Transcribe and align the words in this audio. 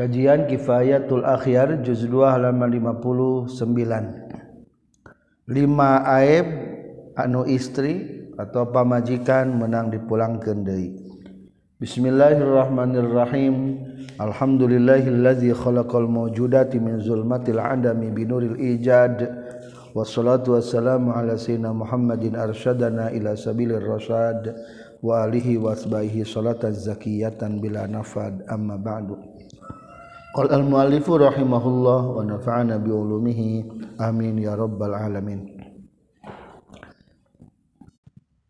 Kajian 0.00 0.48
Kifayatul 0.48 1.28
Akhyar 1.28 1.84
juz 1.84 2.08
2 2.08 2.24
halaman 2.24 2.72
59. 2.72 3.52
5 3.52 5.44
aib 6.24 6.48
anu 7.20 7.44
istri 7.44 8.24
atau 8.40 8.72
pamajikan 8.72 9.60
menang 9.60 9.92
dipulangkeun 9.92 10.64
deui. 10.64 10.96
Bismillahirrahmanirrahim. 11.76 13.76
Alhamdulillahillazi 14.16 15.52
khalaqal 15.52 16.08
mawjudati 16.08 16.80
min 16.80 16.96
zulmatil 17.04 17.60
adami 17.60 18.08
binuril 18.08 18.56
ijad. 18.56 19.20
Wassalatu 19.92 20.56
wassalamu 20.56 21.12
ala 21.12 21.36
sayyidina 21.36 21.76
Muhammadin 21.76 22.40
arsyadana 22.40 23.12
ila 23.12 23.36
sabilir 23.36 23.84
rasyad 23.84 24.48
wa 25.04 25.28
alihi 25.28 25.60
wasbaihi 25.60 26.24
salatan 26.24 26.72
zakiyatan 26.72 27.60
bila 27.60 27.84
nafad 27.84 28.40
amma 28.48 28.80
ba'du. 28.80 29.29
Qala 30.30 30.62
al-muallifu 30.62 31.18
rahimahullah 31.18 32.00
wa 32.14 32.22
nafa'ana 32.22 32.78
bi 32.78 32.94
ulumihi 32.94 33.66
amin 33.98 34.38
ya 34.38 34.54
rabbal 34.54 34.94
alamin. 34.94 35.58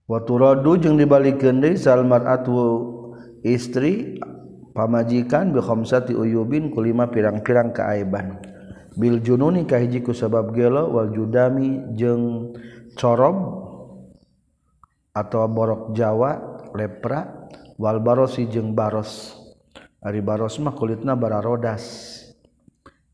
Wa 0.05 0.21
turadu 0.29 0.77
jeung 0.77 1.01
dibalikeun 1.01 1.65
deui 1.65 1.81
sal 1.81 2.05
mar'atu 2.05 2.53
istri 3.41 4.21
pamajikan 4.77 5.57
bi 5.57 5.65
khamsati 5.65 6.13
uyubin 6.13 6.69
kulima 6.69 7.09
pirang-pirang 7.09 7.73
kaaiban. 7.73 8.37
Bil 9.01 9.25
jununi 9.25 9.65
kahiji 9.65 10.05
ku 10.05 10.13
sabab 10.13 10.53
gelo 10.53 10.93
wal 10.93 11.09
judami 11.17 11.97
jeung 11.97 12.53
corob 12.93 13.41
atau 15.17 15.49
borok 15.49 15.97
Jawa 15.97 16.61
lepra 16.77 17.49
wal 17.81 18.05
barosi 18.05 18.45
jeung 18.53 18.77
baros. 18.77 19.40
Ari 20.01 20.25
barosmah 20.25 20.73
kulitna 20.73 21.13
bara 21.13 21.45
rodas 21.45 22.17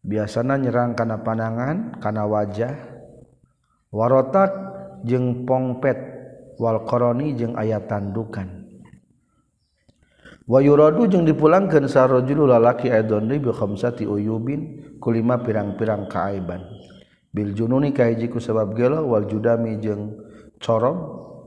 biasanya 0.06 0.54
nyerang 0.54 0.94
karena 0.94 1.18
panangan 1.18 1.98
karena 1.98 2.22
wajah. 2.30 2.74
Warotak 3.90 4.50
jeng 5.02 5.42
pongpet 5.42 5.98
wal 6.62 6.86
koroni 6.86 7.34
jeng 7.34 7.58
ayat 7.58 7.90
tandukan. 7.90 8.66
Wayuradu 10.46 11.10
jeng 11.10 11.26
dipulangkan 11.26 11.90
sarojulu 11.90 12.46
lalaki 12.46 12.86
aidoni 12.86 13.42
bi 13.42 13.50
khamsati 13.50 14.06
uyubin 14.06 14.94
kulima 15.02 15.42
pirang-pirang 15.42 16.06
kaaiban. 16.06 16.62
Bil 17.34 17.50
jununi 17.50 17.90
kahiji 17.90 18.30
ku 18.30 18.38
sebab 18.38 18.78
gelo 18.78 19.10
wal 19.10 19.26
judami 19.26 19.82
jeng 19.82 20.14
corong 20.62 20.98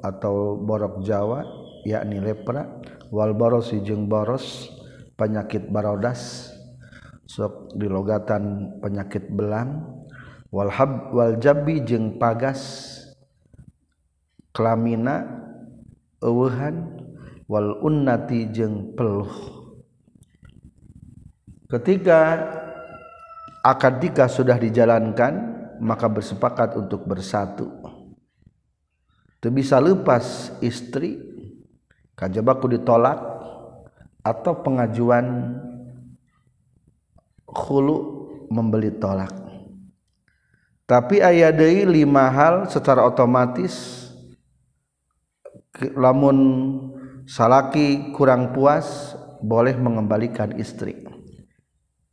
atau 0.03 0.59
borok 0.59 0.99
jawa 0.99 1.47
yakni 1.87 2.19
lepra. 2.19 2.67
Wal 3.07 3.33
barosi 3.39 3.79
jeng 3.81 4.11
baros 4.11 4.67
penyakit 5.19 5.67
barodas 5.67 6.47
sok 7.27 7.75
dilogatan 7.75 8.79
penyakit 8.79 9.27
belang. 9.27 9.99
Walhab 10.49 11.11
wal 11.11 11.35
jabi 11.37 11.83
jeung 11.83 12.15
pagas 12.15 12.95
kelamina 14.55 15.27
eueuhan. 16.23 16.95
Wal 17.49 17.81
unnati 17.81 18.45
jeung 18.53 18.93
peluh. 18.93 19.33
Ketika 21.65 22.45
akad 23.65 23.97
nikah 23.97 24.29
sudah 24.29 24.53
dijalankan 24.53 25.33
maka 25.81 26.05
bersepakat 26.05 26.77
untuk 26.77 27.09
bersatu. 27.09 27.73
Teu 29.39 29.49
bisa 29.55 29.79
lepas 29.79 30.53
istri 30.59 31.17
kajabaku 32.13 32.75
ditolak 32.75 33.38
atau 34.29 34.61
pengajuan 34.61 35.57
khulu 37.49 37.97
membeli 38.53 38.93
tolak. 38.93 39.33
Tapi 40.85 41.21
aya 41.21 41.49
deui 41.49 41.85
lima 41.85 42.29
hal 42.29 42.69
secara 42.69 43.05
otomatis 43.05 44.05
lamun 45.97 46.37
salaki 47.29 48.13
kurang 48.13 48.53
puas 48.53 49.17
boleh 49.41 49.73
mengembalikan 49.77 50.53
istri. 50.57 50.97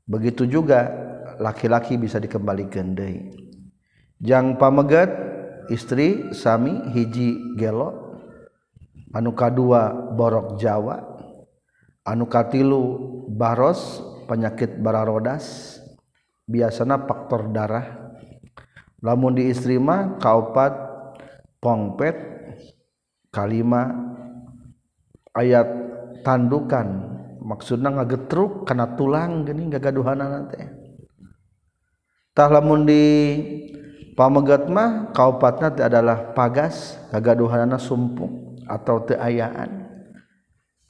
Begitu 0.08 0.48
juga 0.48 0.92
laki-laki 1.40 2.00
bisa 2.00 2.16
dikembalikan 2.16 2.96
deui 2.96 3.46
jang 4.20 4.56
pamegat 4.56 5.12
istri 5.68 6.32
sami 6.32 6.72
hiji 6.96 7.56
gelo 7.60 8.16
anu 9.12 9.36
kadua 9.36 9.92
borok 10.16 10.56
Jawa 10.56 11.15
anu 12.06 12.30
katilu 12.30 12.82
baros 13.34 14.00
penyakit 14.30 14.78
bara 14.78 15.02
rodas 15.02 15.76
biasanya 16.46 17.02
faktor 17.04 17.50
darah. 17.50 18.14
Lamun 19.02 19.36
di 19.36 19.50
istri 19.52 19.76
mah 19.76 20.16
kaopat 20.22 20.72
pongpet 21.60 22.16
kalima. 23.34 24.06
Ayat 25.36 25.68
tandukan 26.24 27.16
maksudnya 27.46 27.94
ngagetruk 27.94 28.66
karena 28.66 28.98
tulang 28.98 29.46
gini 29.46 29.70
gagaduhan 29.70 30.18
nanti 30.18 30.58
tah 32.34 32.50
lamun 32.50 32.82
di 32.82 33.04
pamegat 34.18 34.66
mah 34.66 35.14
kaopatna 35.14 35.70
teh 35.70 35.86
adalah 35.86 36.34
pagas 36.34 36.98
gagaduhanana 37.14 37.78
sumpung 37.78 38.58
atau 38.66 39.06
teayaan 39.06 39.86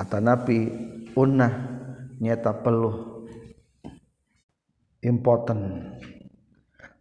atanapi 0.01 0.73
unnah 1.17 1.53
nyata 2.21 2.53
peluh. 2.61 3.25
Important. 5.01 5.97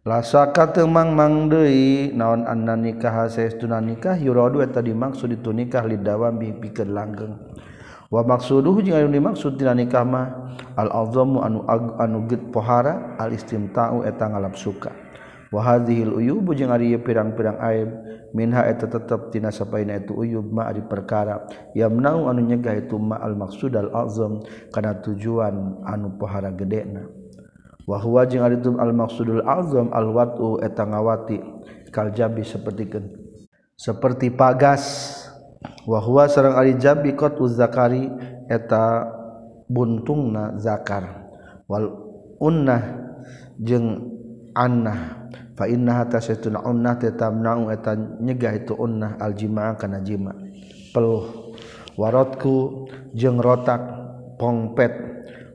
Lasaka 0.06 0.70
temang 0.70 1.18
mang 1.18 1.50
deui 1.50 2.14
naon 2.14 2.46
anna 2.46 2.78
nikah 2.78 3.26
saestuna 3.26 3.82
nikah 3.82 4.14
yuradu 4.14 4.62
eta 4.62 4.78
dimaksud 4.78 5.34
itu 5.34 5.50
nikah 5.50 5.82
lidawam 5.82 6.38
bi 6.38 6.54
pikeun 6.54 6.94
langgeng. 6.94 7.34
Wa 8.06 8.22
maksuduhu 8.22 8.86
jeung 8.86 9.02
anu 9.02 9.10
dimaksud 9.10 9.58
dina 9.58 9.74
nikah 9.74 10.06
mah 10.06 10.54
al 10.78 10.94
azamu 10.94 11.42
anu 11.42 11.66
anu 11.98 12.30
geut 12.30 12.54
pohara 12.54 13.18
al 13.18 13.34
istimta'u 13.34 14.06
eta 14.06 14.30
ngalap 14.30 14.54
suka. 14.54 14.94
Wa 15.50 15.66
hadhil 15.66 16.14
uyubu 16.14 16.54
jeung 16.54 16.70
ari 16.70 16.94
pirang-pirang 17.02 17.58
aib 17.58 17.90
minha 18.36 18.68
eta 18.68 18.84
tetep 18.84 19.32
tina 19.32 19.48
sapaina 19.48 19.96
itu 19.96 20.12
uyub 20.12 20.52
ma 20.52 20.68
ari 20.68 20.84
perkara. 20.84 21.48
Yamnau 21.72 22.28
anu 22.28 22.44
nyegah 22.44 22.76
itu 22.76 23.00
ma 23.00 23.16
al 23.16 23.32
maqsud 23.32 23.72
al 23.72 23.88
azam 23.96 24.44
kana 24.68 25.00
tujuan 25.00 25.80
anu 25.88 26.20
pohara 26.20 26.52
gedena. 26.52 27.08
Wa 27.88 27.96
huwa 27.96 28.28
jeung 28.28 28.44
ari 28.44 28.60
itu 28.60 28.76
al 28.76 28.92
maqsudul 28.92 29.40
azam 29.48 29.88
al 29.96 30.12
watu 30.12 30.60
eta 30.60 30.84
ngawati 30.84 31.40
kal 31.88 32.12
jabi 32.12 32.44
sapertikeun 32.44 33.16
seperti 33.72 34.28
pagas. 34.28 35.16
Wa 35.88 36.04
huwa 36.04 36.28
sareng 36.28 36.60
ari 36.60 36.76
jabi 36.76 37.16
qatu 37.16 37.48
zakari 37.48 38.12
eta 38.52 39.08
buntungna 39.70 40.60
zakar. 40.60 41.30
Wal 41.64 41.88
unnah 42.36 42.82
jeung 43.56 44.12
annah. 44.52 45.25
fa 45.56 45.64
inna 45.66 46.04
hatta 46.04 46.20
satun 46.20 46.60
unnah 46.60 47.00
tatamna'u 47.00 47.72
eta 47.72 47.96
nyegah 47.96 48.52
itu 48.54 48.76
unnah 48.76 49.16
aljima'a 49.16 49.80
kana 49.80 50.04
jima. 50.04 50.36
Peluh 50.92 51.56
warotku 51.96 52.86
jeung 53.16 53.40
rotak 53.40 53.80
pongpet 54.36 54.92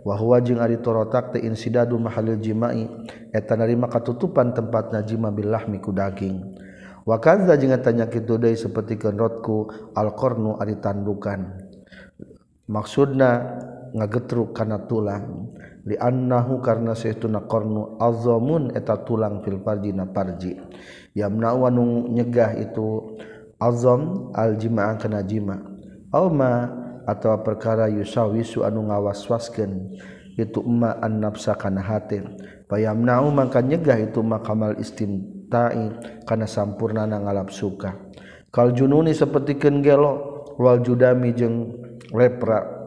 wa 0.01 0.17
huwa 0.17 0.41
jeung 0.41 0.57
ari 0.57 0.81
rotak 0.81 1.37
teh 1.37 1.45
insidadu 1.45 2.01
mahalil 2.01 2.41
jima'i 2.41 2.89
eta 3.29 3.53
narima 3.53 3.85
katutupan 3.85 4.57
tempat 4.57 4.89
najima 4.89 5.29
billahmi 5.29 5.77
ku 5.77 5.93
daging. 5.93 6.57
Wa 7.05 7.21
kadza 7.21 7.53
jeung 7.57 7.73
tanya 7.81 8.09
kitu 8.09 8.41
deui 8.41 8.57
sapertikeun 8.57 9.17
rotku 9.17 9.69
alqarnu 9.93 10.57
ari 10.57 10.81
tandukan. 10.81 11.69
Maksudna 12.65 13.29
ngagetruk 13.95 14.55
kana 14.55 14.87
tulang. 14.87 15.55
Liannahu 15.81 16.61
karna 16.61 16.93
seuna 16.93 17.41
kornu 17.49 17.97
alzomun 17.97 18.69
eta 18.77 19.01
tulang 19.01 19.41
filparji 19.41 19.89
na 19.97 20.05
farji. 20.05 20.53
Yamna 21.17 21.57
wanung 21.57 22.13
nyegah 22.13 22.53
itu 22.53 23.17
azom 23.57 24.29
aljima 24.37 24.93
kana 25.01 25.25
jima. 25.25 25.57
Ma 26.11 26.53
atau 27.07 27.33
perkara 27.41 27.89
yusawisu 27.89 28.61
anu 28.61 28.85
ngawaswaskeun 28.91 29.97
itu 30.37 30.59
emma 30.61 30.99
an 31.01 31.23
nafsa 31.23 31.57
kana 31.57 31.81
hati 31.81 32.21
payamnau 32.69 33.33
mangka 33.33 33.63
nyegah 33.63 33.97
itu 33.99 34.21
makamal 34.21 34.77
istimtai 34.77 35.97
kana 36.29 36.45
sampurna 36.45 37.09
na 37.09 37.17
ngalap 37.17 37.49
suka. 37.49 37.97
Kal 38.53 38.75
jununi 38.75 39.15
sapertikeun 39.15 39.81
gelo 39.81 40.45
wal 40.61 40.83
judami 40.83 41.33
jeung 41.33 41.73
lepra. 42.13 42.80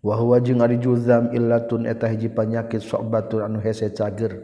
wahwa 0.00 0.40
jeung 0.40 0.64
ari 0.64 0.80
juzam 0.80 1.28
illatun 1.32 1.84
eta 1.84 2.08
hiji 2.08 2.32
panyakit 2.32 2.80
sobatun 2.80 3.44
anu 3.44 3.58
hese 3.60 3.92
cager. 3.92 4.40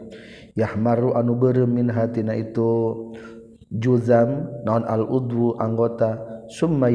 Yahmaru 0.57 1.13
anu 1.13 1.37
beureum 1.37 1.69
min 1.69 1.89
hatina 1.93 2.33
itu 2.33 3.13
juzam 3.69 4.49
naon 4.65 4.85
al 4.85 5.05
udwu 5.05 5.57
anggota. 5.57 6.17
Summa 6.47 6.87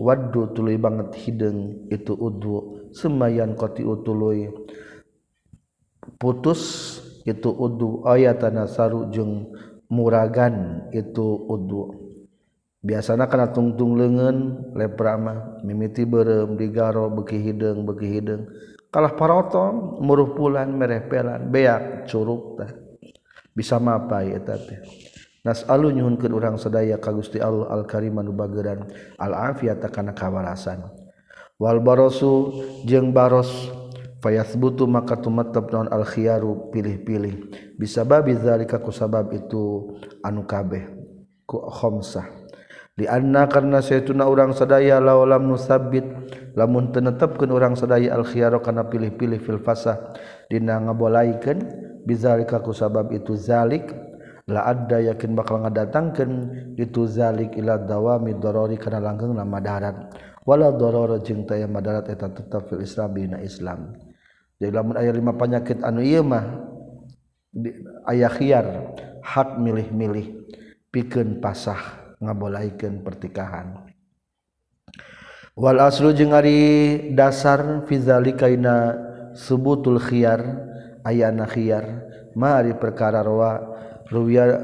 waddu 0.00 0.56
tuluy 0.56 0.80
banget 0.80 1.12
hideung 1.20 1.90
itu 1.92 2.16
udwu. 2.16 2.88
Semayan 2.96 3.52
qati 3.52 3.84
utuluy 3.84 4.48
putus 6.16 6.62
itu 7.28 7.52
udwu. 7.52 8.08
Ayatana 8.08 8.64
saru 8.64 9.12
jeung 9.12 9.52
muragan 9.92 10.88
itu 10.96 11.36
udwu. 11.46 12.03
biasanya 12.84 13.26
karena 13.32 13.48
tungtung 13.48 13.96
lengan 13.96 14.68
leprama 14.76 15.58
mimiti 15.64 16.04
berem 16.04 16.60
digaro 16.60 17.08
beki 17.08 17.40
hidung 17.40 17.88
beki 17.88 18.06
hidung 18.20 18.44
kalah 18.94 19.16
paroton 19.18 19.98
muruh 20.04 20.36
pulan 20.38 20.70
merepelan 20.70 21.50
beak 21.50 22.06
curug 22.06 22.62
tah. 22.62 22.70
Bisa 23.54 23.78
mapai 23.78 24.34
eta 24.34 24.58
teh? 24.58 24.82
Nasalu 25.46 25.94
nyuhunkeun 25.94 26.34
urang 26.34 26.58
sadaya 26.58 26.98
ka 26.98 27.14
Gusti 27.14 27.38
Allah 27.38 27.70
al 27.70 27.86
karim 27.86 28.18
anu 28.18 28.34
bageuran 28.34 28.86
al 29.18 29.54
afiyat 29.54 29.78
kana 29.94 30.10
kawarasan. 30.10 30.82
Wal 31.54 31.78
barosu 31.78 32.50
jeung 32.82 33.14
baros 33.14 33.70
fayasbutu 34.18 34.90
maka 34.90 35.14
tumatab 35.14 35.70
naon 35.70 35.86
al 35.86 36.02
khiyaru 36.02 36.74
pilih-pilih. 36.74 37.34
Bisa 37.78 38.02
babi 38.02 38.34
zalika 38.34 38.82
ku 38.82 38.90
sabab 38.90 39.30
itu 39.30 39.94
anu 40.26 40.42
kabeh 40.50 40.90
ku 41.46 41.62
khamsah 41.62 42.33
di 42.94 43.10
anna 43.10 43.50
karena 43.50 43.82
saytuna 43.82 44.30
urang 44.30 44.54
sadaya 44.54 45.02
laulam 45.02 45.50
nusabit 45.50 46.06
lamun 46.54 46.94
tenetepkeun 46.94 47.50
urang 47.50 47.74
sadaya 47.74 48.14
al 48.14 48.22
khiyaro 48.22 48.62
kana 48.62 48.86
pilih-pilih 48.86 49.42
fil 49.42 49.58
fasah 49.58 50.14
dina 50.46 50.78
ngabolaikeun 50.78 51.58
bizalika 52.06 52.62
ku 52.62 52.70
sabab 52.70 53.10
itu 53.10 53.34
zalik 53.34 53.90
la 54.46 54.68
adda 54.68 55.10
yakin 55.10 55.34
bakal 55.34 55.64
ngadatangkeun 55.64 56.32
itu 56.78 57.08
zalik 57.10 57.56
ila 57.58 57.80
dawami 57.80 58.36
darori 58.36 58.76
kana 58.76 59.00
nama 59.00 59.42
madarat. 59.42 59.96
Wala 60.44 60.76
darara 60.76 61.16
jeung 61.24 61.48
taya 61.48 61.64
madarat 61.64 62.12
eta 62.12 62.28
tetep 62.28 62.68
fil 62.68 62.84
islam 62.84 63.16
dina 63.16 63.40
islam. 63.40 63.96
Jadi 64.60 64.70
lamun 64.70 65.00
aya 65.00 65.10
lima 65.10 65.32
penyakit 65.32 65.80
anu 65.80 66.04
ieu 66.04 66.20
mah 66.20 66.44
aya 68.04 68.28
khiyar 68.28 68.92
hak 69.24 69.56
milih-milih 69.56 70.44
pikeun 70.92 71.40
pasah. 71.40 72.03
Ngabolaikan 72.22 73.02
pertikahan. 73.02 73.88
Wal 75.54 75.78
aslu 75.78 76.10
jeung 76.10 76.34
ari 76.34 77.14
dasar 77.14 77.86
fizalika 77.86 78.50
ina 78.50 78.94
subutul 79.38 80.02
khiyar 80.02 80.42
ayana 81.06 81.46
khiyar 81.46 82.02
mari 82.34 82.74
perkara 82.74 83.22
rawa 83.22 83.62
ruwiya 84.10 84.58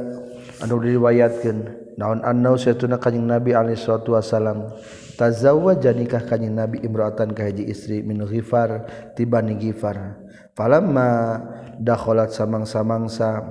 anu 0.63 0.83
diriwayatkeun. 0.83 1.79
Naon 1.95 2.25
annau 2.25 2.57
satuna 2.57 2.97
kanjing 2.97 3.29
nabi 3.29 3.53
alaihi 3.53 3.77
salatu 3.77 4.17
wasalam 4.17 4.73
tazawwaja 5.21 5.93
nikah 5.93 6.25
kanjing 6.25 6.57
nabi 6.57 6.81
imra'atan 6.81 7.37
ka 7.37 7.45
hiji 7.45 7.69
istri 7.69 8.01
min 8.01 8.25
ghifar 8.25 8.89
tibani 9.15 9.55
ghifar. 9.61 10.17
Falamma 10.57 11.39
dakhalat 11.77 12.33
samang-samangsa 12.33 13.47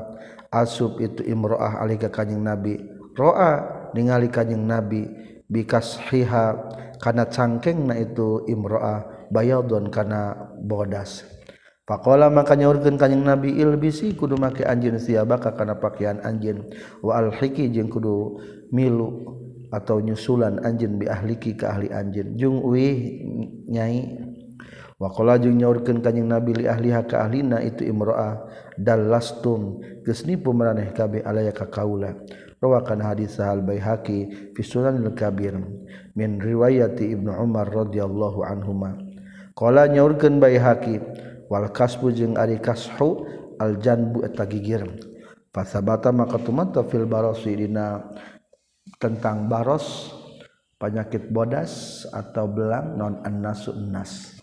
asub 0.50 0.98
itu 0.98 1.22
imro'ah 1.24 1.78
alika 1.80 2.10
kanjing 2.10 2.42
nabi 2.42 2.82
ro'a 3.14 3.79
ningali 3.94 4.30
kanyeng 4.30 4.66
nabi 4.66 5.06
bikashiha 5.50 6.46
kana 7.00 7.26
cangkeng 7.32 7.90
na 7.90 7.96
itu 7.98 8.46
imro'ah 8.46 9.30
bayadun 9.34 9.90
kana 9.90 10.36
bodas. 10.62 11.26
Pakola 11.90 12.30
makanya 12.30 12.70
nyaurkeun 12.70 13.02
kanyang 13.02 13.26
Nabi 13.26 13.58
ilbisi 13.58 14.14
kudu 14.14 14.38
make 14.38 14.62
anjin 14.62 15.02
siabaka 15.02 15.58
kana 15.58 15.82
pakaian 15.82 16.22
anjin 16.22 16.70
wa 17.02 17.18
alhiki 17.18 17.66
jeung 17.74 17.90
kudu 17.90 18.38
milu 18.70 19.26
atau 19.74 19.98
nyusulan 19.98 20.62
anjin 20.62 21.02
bi 21.02 21.10
ahliki 21.10 21.58
ka 21.58 21.74
ahli 21.74 21.90
anjin 21.90 22.38
jung 22.38 22.62
uih 22.62 23.26
nyai. 23.74 24.22
Wakola 25.02 25.42
jeung 25.42 25.58
nyaurkeun 25.58 26.06
kanjing 26.06 26.30
Nabi 26.30 26.62
li 26.62 26.66
ahliha 26.70 27.10
ka 27.10 27.26
ahlina 27.26 27.58
itu 27.66 27.82
imro'ah 27.82 28.38
dallastum 28.78 29.82
geus 30.06 30.30
nipu 30.30 30.54
maraneh 30.54 30.94
kabeh 30.94 31.26
alaya 31.26 31.50
ka 31.50 31.74
kaula. 31.74 32.14
Rawakan 32.60 33.00
hadis 33.02 33.40
sahal 33.40 33.64
baihaqi 33.64 34.52
fi 34.56 34.62
sunan 34.62 35.00
al-kabir 35.04 35.60
min 36.16 36.40
riwayati 36.40 37.16
ibnu 37.16 37.32
umar 37.34 37.68
radhiyallahu 37.68 38.44
anhuma. 38.46 39.00
Qala 39.56 39.88
nyaurkeun 39.92 40.40
baihaqi 40.40 41.02
wal 41.52 41.72
kasbu 41.72 42.16
jeung 42.16 42.36
ari 42.40 42.60
kashu 42.62 43.28
al 43.60 43.80
janbu 43.80 44.24
eta 44.24 44.46
gigir. 44.46 44.86
Fasabata 45.50 46.14
maka 46.14 46.38
tumata 46.38 46.86
fil 46.86 47.10
barosi 47.10 47.58
dina 47.58 48.06
tentang 49.02 49.50
baros 49.50 50.14
penyakit 50.78 51.34
bodas 51.34 52.06
atau 52.14 52.48
belang 52.48 52.96
non 52.96 53.20
annasu 53.26 53.74
nas 53.76 54.38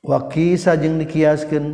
wa 0.00 0.26
kisah 0.30 0.78
jeung 0.78 1.02
dikiaskeun 1.02 1.66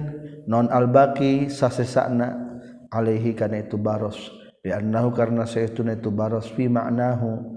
non 0.49 0.67
albaki 0.73 1.53
sasesana 1.53 2.48
alaihi 2.93 3.33
kana 3.37 3.65
itu 3.65 3.77
baros. 3.81 4.17
Li 4.65 4.75
annahu 4.75 5.15
karna 5.15 5.47
saytuna 5.47 5.97
itu 5.97 6.11
baros 6.11 6.51
fi 6.53 6.67
ma'nahu. 6.67 7.57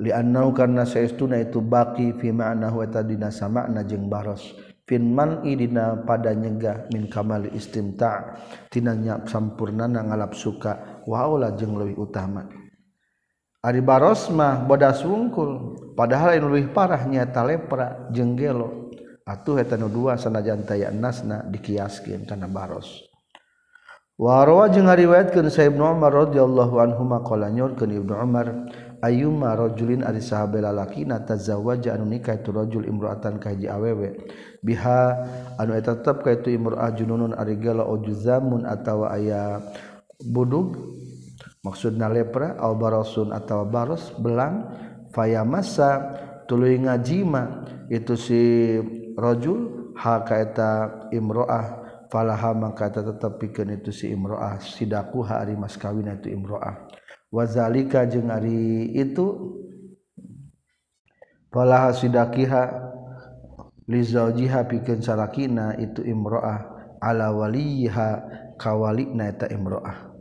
Li 0.00 0.10
annahu 0.10 0.50
karna 0.56 0.82
saytuna 0.88 1.38
itu 1.38 1.60
baqi 1.60 2.16
fi 2.18 2.32
ma'nahu 2.32 2.82
eta 2.82 3.04
dina 3.04 3.28
samakna 3.28 3.84
jeung 3.84 4.08
baros. 4.08 4.56
Fin 4.82 5.14
man 5.14 5.46
idina 5.46 5.94
pada 6.02 6.34
nyegah 6.34 6.90
min 6.90 7.06
kamal 7.06 7.46
istimta 7.54 8.34
tinanya 8.66 9.22
sampurnana 9.30 10.02
ngalap 10.02 10.34
suka 10.34 11.04
wa 11.06 11.22
aula 11.22 11.54
jeung 11.54 11.78
leuwih 11.78 12.02
utama. 12.02 12.50
Ari 13.62 13.78
baros 13.78 14.26
mah 14.34 14.58
bodas 14.66 15.06
wungkul 15.06 15.78
padahal 15.94 16.34
anu 16.34 16.50
leuwih 16.50 16.74
parah 16.74 17.06
nyaeta 17.06 17.46
lepra 17.46 18.10
jeung 18.10 18.34
gelo. 18.34 18.90
Atuh 19.22 19.62
eta 19.62 19.78
nu 19.78 19.86
dua 19.86 20.18
sanajan 20.18 20.66
taya 20.66 20.90
nasna 20.90 21.46
dikiaskeun 21.46 22.26
kana 22.26 22.50
baros. 22.50 23.11
Warwa 24.22 24.70
jeung 24.70 24.86
ngariwayatkeun 24.86 25.50
Sa'ib 25.50 25.82
Umar 25.82 26.14
radhiyallahu 26.14 26.78
anhu 26.78 27.02
maqala 27.02 27.50
nyurkeun 27.50 27.90
Ibnu 27.90 28.14
Umar 28.14 28.70
ayyuma 29.02 29.58
rajulin 29.58 30.06
ari 30.06 30.22
sahabela 30.22 30.70
lalakina 30.70 31.26
tazawwaja 31.26 31.98
anu 31.98 32.06
nikah 32.06 32.38
itu 32.38 32.54
rajul 32.54 32.86
imra'atan 32.86 33.42
ka 33.42 33.50
hiji 33.50 33.66
awewe. 33.66 34.14
Biha 34.62 35.26
anu 35.58 35.74
eta 35.74 35.98
tetep 35.98 36.22
ka 36.22 36.38
itu 36.38 36.54
imra'ah 36.54 36.94
jununun 36.94 37.34
ari 37.34 37.58
gala 37.58 37.82
ojuzamun 37.82 38.62
atawa 38.62 39.10
aya 39.10 39.58
budug 40.22 40.78
maksudna 41.66 42.06
lepra 42.06 42.54
au 42.62 42.78
barasun 42.78 43.34
atawa 43.34 43.66
baros 43.66 44.14
belang 44.22 44.70
fayamassa 45.10 46.14
tuluy 46.46 46.78
ngajima. 46.78 47.66
Itu 47.90 48.14
si 48.14 48.78
rajul 49.18 49.90
ha 49.98 50.22
ka 50.22 50.38
eta 50.38 50.70
imra'ah 51.10 51.81
falaha 52.12 52.52
mangkata 52.52 53.00
tetep 53.00 53.40
pikeun 53.40 53.80
itu 53.80 53.88
si 53.88 54.12
imroah 54.12 54.60
sidaku 54.60 55.24
ari 55.24 55.56
mas 55.56 55.80
kawin 55.80 56.12
itu 56.12 56.28
imroah. 56.28 56.84
Wazalika 57.32 58.04
jeung 58.04 58.28
ari 58.28 58.92
itu 58.92 59.56
falaha 61.48 61.96
sidakiha 61.96 62.92
li 63.88 64.04
zaujiha 64.04 64.68
pikeun 64.68 65.00
salakina 65.00 65.72
itu 65.80 66.04
imroah 66.04 66.60
ala 67.00 67.32
waliha 67.32 68.20
kawalina 68.60 69.32
eta 69.32 69.48
imroah. 69.48 70.12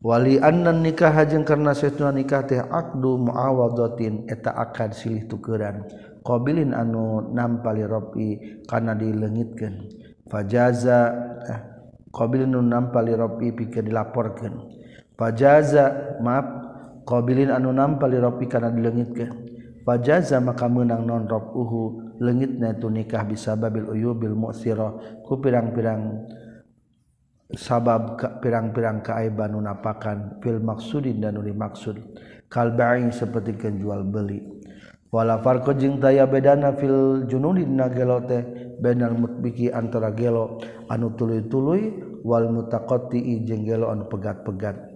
Wali 0.00 0.36
annan 0.40 0.84
nikah 0.84 1.24
jeung 1.24 1.48
karena 1.48 1.72
saestuna 1.72 2.12
nikah 2.12 2.44
teh 2.44 2.60
aqdu 2.60 3.16
muawadatin 3.16 4.28
eta 4.28 4.52
akad 4.52 4.92
silih 4.92 5.24
tukeran. 5.24 5.88
Qabilin 6.20 6.76
anu 6.76 7.32
nampali 7.32 7.80
robi 7.88 8.60
kana 8.68 8.92
dileungitkeun 8.92 9.99
fajaza 10.30 10.98
eh, 11.50 11.60
qabilin 12.14 12.54
nu 12.54 12.62
nampal 12.62 13.04
li 13.04 13.14
rabbi 13.18 13.52
pikeun 13.52 13.84
dilaporkeun. 13.90 14.54
Fajaza 15.18 16.16
maaf 16.22 16.46
qabilin 17.04 17.50
anu 17.50 17.74
nampal 17.74 18.14
li 18.14 18.18
rabbi 18.22 18.46
kana 18.46 18.70
dileungitkeun 18.70 19.50
fajaza 19.84 20.38
maka 20.38 20.68
meunang 20.68 21.02
non 21.08 21.24
rabbuhu 21.26 22.14
leungitna 22.20 22.76
tu 22.76 22.92
nikah 22.92 23.24
bisababil 23.24 23.88
uyubil 23.88 24.36
mu'sira 24.36 25.20
ku 25.24 25.40
pirang-pirang 25.40 26.30
sabab 27.56 28.20
pirang-pirang 28.38 29.02
kaaiban 29.02 29.56
nu 29.56 29.60
napakan 29.64 30.38
fil 30.38 30.62
maksudin 30.62 31.18
dan 31.18 31.34
nu 31.34 31.42
dimaksud. 31.42 31.96
Kalbaing 32.50 33.14
seperti 33.14 33.54
jual 33.78 34.02
beli. 34.02 34.42
wala 35.10 35.42
farqu 35.42 35.74
jeung 35.74 35.98
daya 35.98 36.26
bedana 36.30 36.70
fil 36.78 37.26
junudin 37.26 37.74
nagelo 37.74 38.22
teh 38.22 38.46
benal 38.78 39.18
mutbiki 39.18 39.66
antara 39.70 40.14
gelo 40.14 40.62
anu 40.86 41.10
tuluy-tuluy 41.18 41.98
wal 42.22 42.46
mutaqatti 42.46 43.42
jeung 43.42 43.66
gelo 43.66 43.90
anu 43.90 44.06
pegat-pegat. 44.06 44.88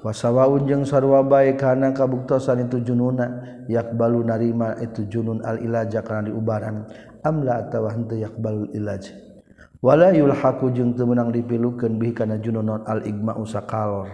Wasawaun 0.00 0.64
jeung 0.64 0.88
sarua 0.88 1.20
bae 1.20 1.60
kana 1.60 1.92
kabuktosan 1.92 2.64
itu 2.64 2.80
jununa 2.80 3.44
yakbalu 3.68 4.24
narima 4.24 4.72
itu 4.80 5.04
junun 5.04 5.44
al 5.44 5.60
ilaja 5.60 6.00
kana 6.00 6.32
diubaran 6.32 6.88
amla 7.20 7.68
atawa 7.68 7.92
henteu 7.92 8.16
yakbalul 8.16 8.72
ilaj. 8.72 9.12
Wala 9.84 10.12
yulhaqu 10.16 10.72
jeung 10.72 10.96
teu 10.96 11.04
meunang 11.04 11.32
dipilukeun 11.32 12.00
bihi 12.00 12.16
kana 12.16 12.40
junun 12.40 12.80
al 12.84 13.04
igma 13.04 13.36
usakalor 13.36 14.08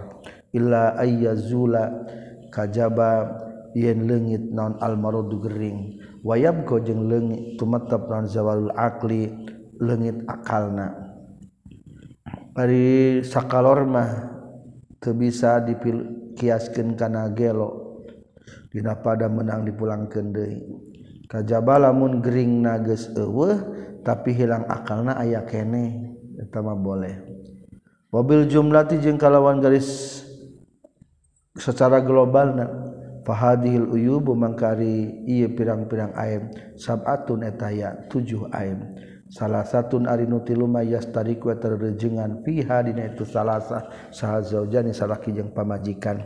illa 0.50 0.99
ayyazula 0.99 2.07
kajaba 2.50 3.45
yen 3.76 4.09
leungit 4.09 4.49
naon 4.49 4.80
almarudu 4.80 5.45
gering. 5.45 6.00
Wayab 6.25 6.64
ko 6.64 6.80
jeung 6.80 7.12
leungit 7.12 7.61
tumetep 7.61 8.09
naon 8.09 8.25
zawalul 8.25 8.73
akli 8.73 9.28
leungit 9.76 10.25
akalna. 10.25 10.97
Ari 12.56 13.21
sakalor 13.21 13.85
mah 13.85 14.09
teu 14.97 15.12
bisa 15.12 15.61
dipil 15.61 16.33
kana 16.97 17.28
gelo. 17.37 18.00
Dina 18.73 18.97
pada 18.97 19.28
menang 19.28 19.68
dipulangkeun 19.68 20.33
deui. 20.33 20.61
Kajaba 21.28 21.76
lamun 21.76 22.25
gering 22.25 22.64
nages 22.64 23.12
eueuh 23.12 23.61
tapi 24.00 24.33
hilang 24.33 24.64
akalna 24.68 25.21
aya 25.21 25.45
kene 25.45 26.16
eta 26.40 26.64
mah 26.64 26.76
boleh. 26.76 27.16
Wabil 28.09 28.49
jumlati 28.49 29.00
jeung 29.04 29.21
kalawan 29.21 29.61
garis 29.61 30.21
secara 31.56 32.00
globalna. 32.00 32.95
fahadhil 33.26 33.90
uyubu 33.90 34.38
mangkari 34.38 35.26
ieu 35.26 35.50
pirang-pirang 35.50 36.14
aib 36.14 36.54
sab'atun 36.78 37.42
etaya 37.42 38.06
tujuh 38.06 38.47
aib 38.54 38.78
salah 39.26 39.66
satu 39.66 39.99
ari 40.06 40.30
nu 40.30 40.38
tilu 40.47 40.71
mayas 40.71 41.11
wa 41.11 41.54
terrejengan 41.59 42.47
fiha 42.47 42.87
dina 42.87 43.11
itu 43.11 43.26
salasa 43.26 43.90
saha 44.14 44.38
zaujani 44.47 44.95
salaki 44.95 45.35
jeung 45.35 45.50
pamajikan. 45.50 46.23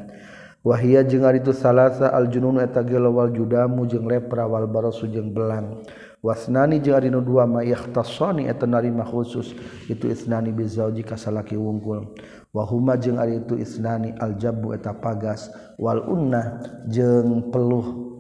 Wahia 0.61 1.01
jeung 1.01 1.25
ari 1.25 1.41
itu 1.41 1.57
salasa 1.57 2.13
aljunun 2.13 2.61
eta 2.61 2.85
gelawal 2.85 3.33
judamu 3.33 3.89
jeung 3.89 4.05
lepra 4.05 4.45
wal 4.45 4.69
barasu 4.69 5.09
jeung 5.09 5.33
belang. 5.33 5.81
wasnani 6.21 6.81
jeung 6.85 6.97
ari 6.97 7.09
nu 7.09 7.25
dua 7.25 7.49
ma 7.49 7.65
eta 7.65 8.67
narima 8.69 9.05
khusus. 9.05 9.57
Itu 9.89 10.09
isnani 10.09 10.53
bizauji 10.53 11.05
kasalaki 11.05 11.57
wungkul. 11.57 12.13
Wa 12.53 12.65
huma 12.69 12.97
jeung 13.01 13.17
ari 13.17 13.41
itu 13.41 13.57
isnani 13.57 14.13
aljabu 14.17 14.77
eta 14.77 14.93
pagas. 14.97 15.49
Wal 15.81 16.05
unnah 16.05 16.61
jeung 16.89 17.49
peluh. 17.49 18.17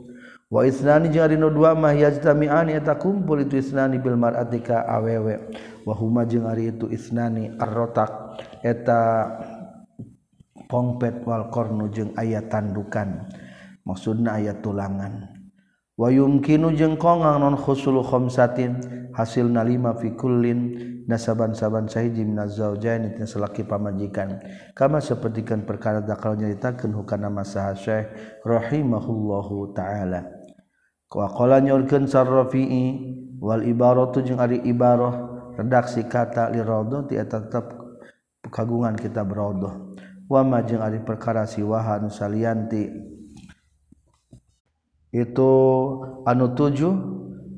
Wa 0.50 0.66
isnani 0.66 1.12
jeung 1.12 1.24
ari 1.24 1.36
nu 1.36 1.52
dua 1.52 1.76
ma 1.76 1.92
yajtami'ani 1.92 2.74
eta 2.76 2.96
kumpul. 2.96 3.44
Itu 3.44 3.60
isnani 3.60 4.00
bil 4.00 4.16
mar'ati 4.16 4.60
ka 4.64 4.88
awewe. 4.88 5.52
Wa 5.84 5.94
huma 5.96 6.24
jeung 6.24 6.48
ari 6.48 6.72
itu 6.72 6.88
isnani 6.88 7.56
arrotak 7.60 8.40
eta 8.64 9.28
pongpet 10.70 11.26
wal 11.26 11.50
kornu 11.52 11.92
jeung 11.92 12.16
aya 12.16 12.44
tandukan. 12.48 13.28
Maksudna 13.84 14.36
aya 14.36 14.54
tulangan. 14.60 15.39
wa 16.00 16.08
yumkinu 16.08 16.72
jeung 16.72 16.96
kongang 16.96 17.44
non 17.44 17.60
khusul 17.60 18.00
khomsatin 18.00 18.80
hasil 19.12 19.52
nalima 19.52 19.92
fikullin 19.92 20.72
nasaban-saban 21.04 21.92
sahiji 21.92 22.24
minaz 22.24 22.56
zaujain 22.56 23.12
selaki 23.28 23.68
pamajikan. 23.68 24.40
Kama 24.72 25.04
sapertikeun 25.04 25.68
perkara 25.68 26.00
dakal 26.00 26.40
nyaritakeun 26.40 26.96
hukana 26.96 27.28
masaha 27.28 27.76
syekh 27.76 28.08
rahimahullahu 28.48 29.76
taala. 29.76 30.24
Wa 31.12 31.28
qala 31.36 31.60
sarrafi'i 32.08 32.84
wal 33.42 33.66
ibaratu 33.66 34.24
jeng 34.24 34.40
ari 34.40 34.62
ibarah 34.64 35.28
redaksi 35.58 36.08
kata 36.08 36.48
li 36.54 36.64
raudhati 36.64 37.18
eta 37.20 37.44
tetep 37.44 37.76
kagungan 38.48 38.96
kitab 38.96 39.28
raudhah. 39.34 39.74
Wa 40.30 40.46
ma 40.46 40.64
ari 40.64 41.02
perkara 41.04 41.44
siwahan 41.44 42.08
salianti. 42.08 43.18
itu 45.10 45.52
anu 46.22 46.54
tujuh 46.54 46.94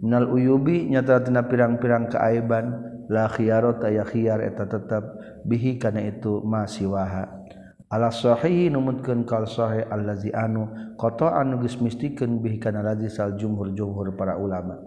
minal 0.01 0.33
uyubi 0.33 0.89
nyata 0.89 1.21
tina 1.23 1.45
pirang-pirang 1.45 2.09
keaiban 2.09 2.93
la 3.13 3.29
khiyarot 3.29 3.85
aya 3.85 4.09
khiyar 4.09 4.41
eta 4.41 4.65
tetap 4.65 5.05
bihi 5.45 5.77
kana 5.77 6.01
itu 6.09 6.41
ma 6.43 6.65
siwaha. 6.65 7.45
Ala 7.93 8.09
sahihi 8.09 8.73
numutkeun 8.73 9.29
kal 9.29 9.45
sahih 9.45 9.85
allazi 9.85 10.33
anu 10.33 10.97
qata'an 10.97 11.61
geus 11.61 11.77
mistikeun 11.77 12.41
bihi 12.41 12.57
kana 12.57 12.81
lazi 12.81 13.13
sal 13.13 13.37
jumhur 13.37 13.69
jumhur 13.77 14.17
para 14.17 14.41
ulama. 14.41 14.81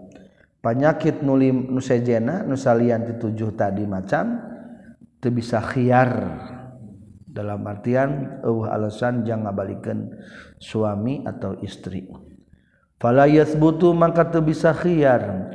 Panyakit 0.58 1.22
nulim 1.22 1.70
nusejena 1.70 2.42
nusalian 2.42 3.06
ti 3.06 3.14
tujuh 3.14 3.54
tadi 3.54 3.86
macam 3.86 4.42
teu 5.22 5.30
bisa 5.30 5.62
khiyar. 5.62 6.10
Dalam 7.30 7.62
artian 7.68 8.42
eueuh 8.42 8.66
alasan 8.66 9.22
jangan 9.22 9.54
ngabalikeun 9.54 10.00
suami 10.58 11.22
atau 11.22 11.54
istri. 11.62 12.10
falayas 12.98 13.56
butuh 13.56 13.92
maka 13.96 14.26
teu 14.28 14.42
bisa 14.42 14.72
khiyar. 14.72 15.52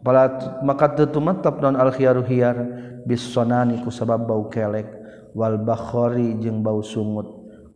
Fala 0.00 0.32
maka 0.64 0.92
teu 0.96 1.06
tumetep 1.08 1.60
non 1.60 1.76
al 1.76 1.92
khiyaru 1.92 2.24
khiyar. 2.24 2.56
Bisonani 3.04 3.80
ku 3.84 3.92
sabab 3.92 4.28
bau 4.28 4.48
kelek. 4.48 4.88
Wal 5.36 5.60
bakhari 5.60 6.36
jeung 6.40 6.64
bau 6.64 6.82
sungut. 6.82 7.26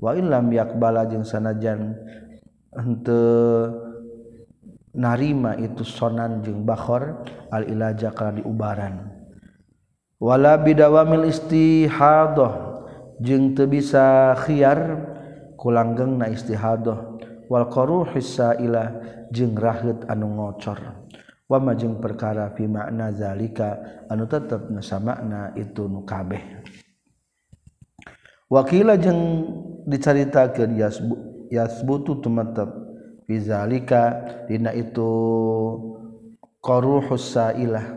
Wa 0.02 0.16
illam 0.18 0.52
yakbala 0.52 1.06
jeung 1.08 1.24
sanajan. 1.24 1.94
Henteu 2.74 3.70
narima 4.94 5.58
itu 5.58 5.82
sonan 5.82 6.40
jeung 6.46 6.62
bakhor 6.62 7.26
al 7.50 7.66
ilaja 7.66 8.14
kala 8.14 8.38
diubaran 8.38 9.10
wala 10.22 10.54
bidawamil 10.54 11.26
istihadah 11.26 12.82
jeung 13.18 13.58
teu 13.58 13.66
bisa 13.66 14.38
khiyar 14.46 15.02
kulanggeng 15.58 16.14
na 16.14 16.30
istihadah 16.30 17.13
Walqaruhisaila 17.50 18.84
jeung 19.32 19.54
rahhut 19.58 20.04
anu 20.08 20.28
ngocor. 20.38 21.04
Wamajeng 21.44 22.00
perkara 22.00 22.56
fi 22.56 22.64
makna 22.64 23.12
zalika 23.12 23.76
anu 24.08 24.24
tetap 24.24 24.72
nusa 24.72 24.96
makna 24.96 25.52
itu 25.52 25.84
nukabeh 25.84 26.40
wakila 28.48 28.96
jeng 28.96 29.44
diceritakan 29.84 30.72
yasbu 30.72 31.14
yasbutu 31.52 32.16
tumatap 32.24 32.72
fi 33.28 33.36
zalika 33.44 34.24
dina 34.48 34.72
itu 34.72 35.04
qaruhus 36.64 37.36
sailah. 37.36 37.92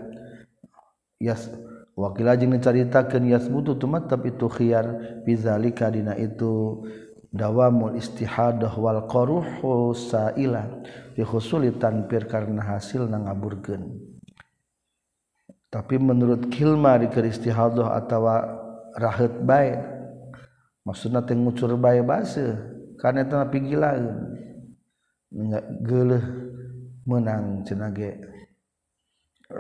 Yas 1.23 1.47
wakila 1.95 2.35
jeung 2.35 2.51
diceritakeun 2.51 3.31
yasbutu 3.31 3.79
tumatap 3.79 4.27
itu 4.27 4.51
khiyar 4.51 5.23
fi 5.23 5.33
zalika 5.39 5.87
dina 5.87 6.19
itu 6.19 6.83
dawamul 7.37 7.93
istihadah 7.93 8.73
wal 8.75 9.05
qaruhu 9.05 9.93
saila 9.93 10.65
fi 11.13 11.21
husuli 11.21 11.71
tanpir 11.77 12.25
karena 12.25 12.65
hasil 12.75 13.05
ngaburkeun. 13.05 13.85
Tapi 15.69 15.95
menurut 16.01 16.49
kilma 16.49 16.97
di 16.97 17.07
istihadah 17.07 17.93
atawa 17.93 18.35
rahet 18.97 19.45
bae 19.45 19.77
maksudna 20.81 21.21
teh 21.21 21.37
ngucur 21.37 21.77
bae 21.77 22.01
base 22.01 22.57
karena 22.97 23.27
eta 23.27 23.45
pigilaeun 23.45 24.33
geuleuh 25.85 26.23
menang 27.05 27.61
cenah 27.67 27.91
ge 27.91 28.17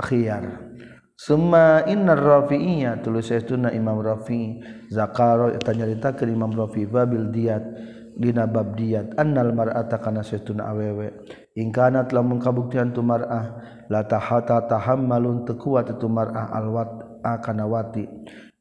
khiyar 0.07 0.73
Suma 1.17 1.81
innar 1.89 2.21
rafi'iyya 2.21 3.01
tulis 3.01 3.33
saestuna 3.33 3.73
Imam 3.73 3.97
Rafi. 3.97 4.61
Zakaro 4.93 5.49
eta 5.49 5.73
nyarita 5.73 6.13
ke 6.13 6.29
Imam 6.29 6.53
Rafi. 6.53 6.85
Babil 6.85 7.33
diat 7.33 7.65
dina 8.13 8.45
bab 8.45 8.77
diat 8.77 9.17
annal 9.17 9.49
mar'ata 9.49 9.97
kana 9.97 10.21
saestuna 10.21 10.69
awewe. 10.69 11.25
Ingkana 11.57 12.05
telah 12.05 12.21
mengkabuktian 12.21 12.93
tu 12.93 13.01
mar'ah 13.01 13.57
la 13.89 14.05
tahata 14.05 14.69
tahammalun 14.69 15.41
tekuat 15.49 15.89
tu 15.97 16.05
mar'ah 16.05 16.53
alwat 16.53 16.89
ah, 17.25 17.41
akana 17.41 17.65
wati. 17.65 18.05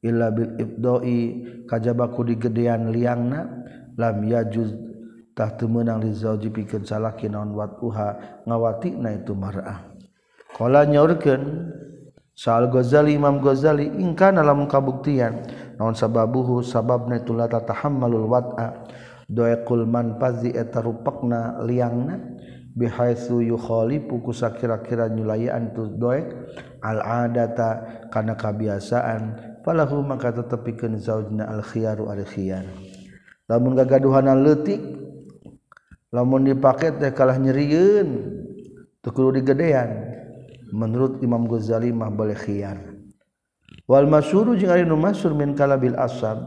Illa 0.00 0.32
bil 0.32 0.56
ibdoi 0.56 1.20
kajabaku 1.68 2.24
digedean 2.32 2.88
liangna 2.88 3.68
lam 4.00 4.24
yajuz 4.24 4.72
tah 5.36 5.52
teu 5.60 5.68
meunang 5.68 6.00
li 6.00 6.16
zauji 6.16 6.48
pikeun 6.48 6.88
salaki 6.88 7.28
naon 7.28 7.52
watuha 7.52 8.40
ngawatina 8.48 9.12
itu 9.12 9.36
mar'ah. 9.36 9.92
Qala 10.56 10.88
nyaurkeun 10.88 11.42
soal 12.36 12.68
Ghazali 12.68 13.16
Imam 13.16 13.40
Ghazali 13.40 13.88
ingkana 13.88 14.44
lamun 14.44 14.68
kabuktian. 14.68 15.48
Naon 15.80 15.96
sababuhu? 15.96 16.60
Sababna 16.60 17.18
tula 17.24 17.48
tatahammalul 17.48 18.28
wat'a. 18.28 18.84
Doekul 19.26 19.88
manfazi 19.88 20.54
eta 20.54 20.84
rupakna 20.84 21.58
liangna 21.66 22.20
bihaitsu 22.76 23.42
yukhalifu 23.42 24.22
kusakira-kira 24.22 25.10
nyulayaan 25.10 25.74
tu 25.74 25.90
doek. 25.96 26.30
Al 26.84 27.02
adata 27.02 28.04
kana 28.12 28.38
kabiasaan 28.38 29.22
falahu 29.66 30.04
maka 30.06 30.30
tetepikeun 30.30 31.00
zaujna 31.00 31.50
al 31.50 31.64
khiyaru 31.64 32.06
al 32.12 32.22
khiyar. 32.22 32.68
Lamun 33.50 33.74
gagaduhana 33.74 34.38
leutik 34.38 34.78
lamun 36.14 36.46
dipake 36.46 36.94
teh 37.00 37.10
kalah 37.10 37.40
nyerieun 37.40 38.08
teu 39.02 39.10
kudu 39.10 39.42
digedean. 39.42 40.14
menurut 40.72 41.22
Imam 41.22 41.46
Ghazali 41.46 41.92
mah 41.94 42.10
boleh 42.10 42.34
khiyar 42.34 42.96
wal 43.86 44.06
masyuru 44.06 44.58
jeung 44.58 44.72
ari 44.72 44.82
nu 44.82 44.98
masyhur 44.98 45.34
min 45.34 45.54
kalabil 45.54 45.94
asab 45.94 46.42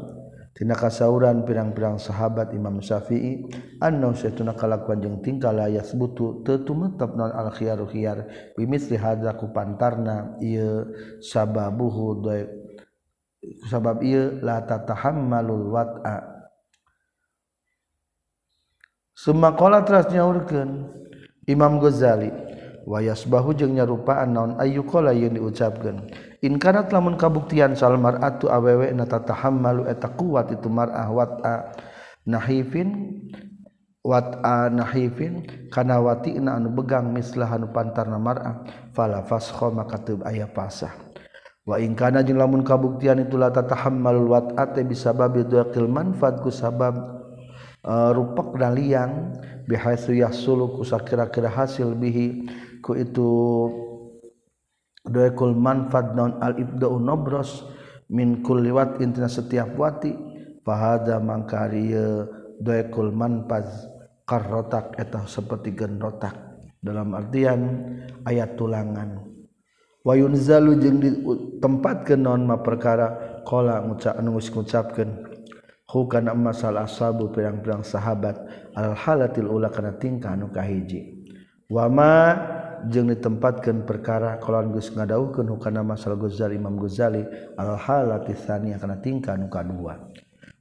tina 0.55 0.75
kasauran 0.75 1.47
pirang-pirang 1.47 1.95
sahabat 1.95 2.51
Imam 2.51 2.83
Syafi'i 2.83 3.47
annahu 3.79 4.11
saytuna 4.11 4.57
kalakuan 4.59 4.99
jeung 4.99 5.23
tingkah 5.23 5.55
la 5.55 5.71
yasbutu 5.71 6.43
teu 6.43 6.65
tumetep 6.67 7.15
non 7.15 7.31
al 7.31 7.53
khiyaru 7.53 7.87
khiyar 7.87 8.27
bimitsli 8.59 8.99
hadza 8.99 9.39
ku 9.39 9.55
pantarna 9.55 10.35
ieu 10.43 10.91
sababuhu 11.23 12.23
daif 12.25 12.49
sabab 13.71 14.03
ieu 14.03 14.43
la 14.43 14.59
tatahammalul 14.67 15.71
wat'a 15.71 16.39
Semakola 19.19 19.83
teras 19.83 20.07
nyaurkeun 20.15 20.95
Imam 21.43 21.75
Ghazali 21.83 22.48
wayas 22.89 23.29
bahu 23.29 23.53
jeung 23.53 23.77
nyarupaan 23.77 24.33
naon 24.33 24.51
ayukola 24.57 25.13
yang 25.13 25.37
in 25.37 25.97
inkanat 26.41 26.89
lamun 26.89 27.21
kabuktian 27.21 27.77
salmar 27.77 28.17
atu 28.17 28.49
awewe 28.49 28.89
natatahammalu 28.89 29.85
eta 29.85 30.09
kuat 30.17 30.49
itu 30.49 30.65
mar'ah 30.73 31.05
wat'a 31.13 31.77
nahifin 32.25 33.21
wat'a 34.01 34.73
nahifin 34.73 35.45
kana 35.69 36.01
watina 36.01 36.57
anu 36.57 36.73
begang 36.73 37.13
mislahan 37.13 37.69
pantarna 37.69 38.17
mar'ah 38.17 38.65
fala 38.97 39.21
fasho 39.21 39.69
maka 39.69 40.01
teu 40.01 40.17
aya 40.25 40.49
pasah. 40.49 40.89
Wa 41.69 41.77
ingkana 41.77 42.25
jeung 42.25 42.41
lamun 42.41 42.65
kabuktian 42.65 43.21
itu 43.21 43.37
latatatahammalul 43.37 44.33
wat'a 44.33 44.73
teh 44.73 44.81
bisababi 44.81 45.45
duqil 45.45 45.85
manfaat 45.85 46.41
ku 46.41 46.49
sabab 46.49 46.97
eh, 47.85 47.93
uh, 47.93 48.09
rupak 48.17 48.57
daliang 48.57 49.37
bihasu 49.69 50.17
yahsulu 50.17 50.73
ku 50.73 50.81
sakira-kira 50.81 51.53
hasil 51.53 51.93
bihi. 51.93 52.49
ku 52.79 52.95
itu 52.97 53.29
doekul 55.05 55.55
manfaat 55.55 56.15
non 56.15 56.37
al 56.43 56.59
ibdau 56.59 56.99
nobros 56.99 57.65
min 58.09 58.41
kulli 58.41 58.73
wat 58.73 58.99
intina 58.99 59.29
setiap 59.29 59.77
wati 59.77 60.11
fahada 60.65 61.21
mangkari 61.21 61.93
doekul 62.59 63.15
manfaz 63.15 63.87
karrotak 64.27 64.93
etah 65.01 65.25
seperti 65.25 65.73
genrotak. 65.73 66.35
Dalam 66.79 67.11
artian 67.11 67.59
ayat 68.23 68.55
tulangan. 68.55 69.19
Wa 69.99 70.15
yunzalu 70.15 70.79
jeung 70.79 70.99
tempat 71.59 72.07
ke 72.07 72.15
non 72.15 72.47
ma 72.47 72.63
perkara 72.63 73.41
qala 73.43 73.83
ngucap 73.83 74.15
anu 74.15 74.39
ngucapkeun 74.39 75.09
hukana 75.91 76.31
masalah 76.37 76.87
sabu 76.87 77.33
pirang-pirang 77.35 77.83
sahabat 77.83 78.39
al 78.79 78.95
halatil 78.95 79.51
ula 79.51 79.67
kana 79.67 79.97
tingkah 79.99 80.39
anu 80.39 80.47
kahiji. 80.55 81.19
Wama 81.67 82.31
jeung 82.87 83.11
ditempatkan 83.11 83.83
perkara 83.83 84.39
kalau 84.39 84.63
Gus 84.71 84.95
ngadaukeun 84.95 85.51
hukana 85.51 85.83
masal 85.83 86.15
Ghazali 86.15 86.55
Imam 86.55 86.79
Ghazali 86.79 87.27
al 87.59 87.75
halatisani 87.75 88.71
tsaniya 88.71 88.77
kana 88.79 88.95
tingkah 89.03 89.35
nuka 89.35 89.59
dua. 89.67 89.99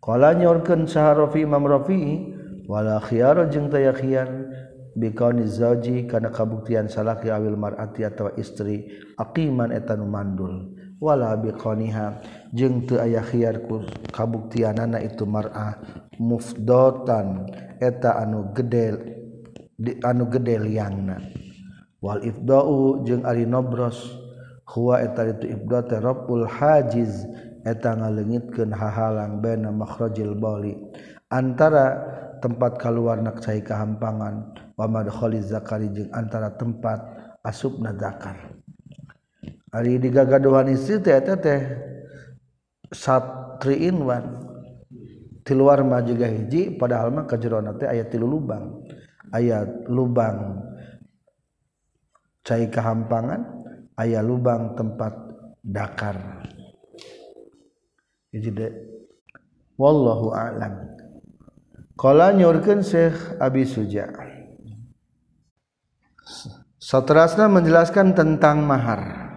Kalau 0.03 0.33
nyorkan 0.35 0.91
Rafi 0.91 1.47
Imam 1.47 1.63
Rafi 1.63 2.01
wala 2.67 2.99
khiyar 2.99 3.49
jeung 3.49 3.71
taya 3.71 3.95
khiyar 3.95 4.29
bikauni 4.99 5.47
zauji 5.47 6.11
kana 6.11 6.35
kabuktian 6.35 6.91
salaki 6.91 7.31
awil 7.31 7.55
mar'ati 7.55 8.03
atawa 8.03 8.35
istri 8.35 8.91
aqiman 9.15 9.71
eta 9.71 9.95
nu 9.95 10.11
mandul 10.11 10.75
wala 10.99 11.39
biqaniha 11.39 12.19
jeung 12.51 12.85
teu 12.85 12.99
aya 12.99 13.23
khiyar 13.23 13.63
ku 13.65 13.87
kabuktianana 14.11 14.99
itu 14.99 15.23
mar'ah 15.23 15.79
mufdotan 16.19 17.47
eta 17.79 18.19
anu 18.19 18.51
gede 18.51 18.87
di 19.79 19.95
anu 20.03 20.27
gede 20.27 20.59
liangna 20.59 21.23
wal 22.03 22.23
ifdau 22.23 23.03
jeung 23.07 23.23
ari 23.27 23.47
nobros. 23.47 23.99
Huwa 24.69 25.01
eta 25.01 25.25
itu 25.25 25.49
ibda 25.49 25.99
rabbul 25.99 26.45
hajiz. 26.45 27.25
Eta 27.67 27.93
ngalengitkeun 27.99 28.73
hahalang 28.73 29.43
bena 29.43 29.69
makhrajil 29.69 30.33
bali 30.39 30.79
antara 31.29 32.01
tempat 32.41 32.79
kaluarnak 32.81 33.43
cai 33.43 33.61
kahampangan 33.61 34.55
wa 34.79 34.87
madkhaliz 34.89 35.51
zakari 35.53 35.91
jeung 35.93 36.09
antara 36.15 36.55
tempat 36.55 37.03
asupna 37.45 37.93
zakar. 37.99 38.57
Ari 39.75 40.01
digagaduhan 40.01 40.73
istri 40.73 41.03
teh 41.03 41.13
eta 41.13 41.37
teh 41.37 41.61
satri 42.89 43.85
in 43.91 44.01
one 44.01 44.29
tiluar 45.45 45.85
mah 45.85 46.01
juga 46.01 46.25
hiji 46.25 46.79
padahal 46.79 47.13
mah 47.13 47.29
kajerona 47.29 47.77
teh 47.77 47.85
aya 47.85 48.09
tilu 48.09 48.25
lubang 48.25 48.81
aya 49.35 49.67
lubang 49.93 50.63
cai 52.49 52.73
kehampangan 52.73 53.45
ayah 54.01 54.25
lubang 54.25 54.73
tempat 54.73 55.13
dakar 55.61 56.17
jadi 58.33 58.49
de 58.49 58.69
wallahu 59.77 60.33
a'lam 60.33 60.97
kala 62.01 62.33
nyurkeun 62.33 62.81
syekh 62.81 63.37
abi 63.37 63.69
suja 63.69 64.09
Satrasna 66.89 67.53
menjelaskan 67.53 68.17
tentang 68.17 68.65
mahar. 68.65 69.29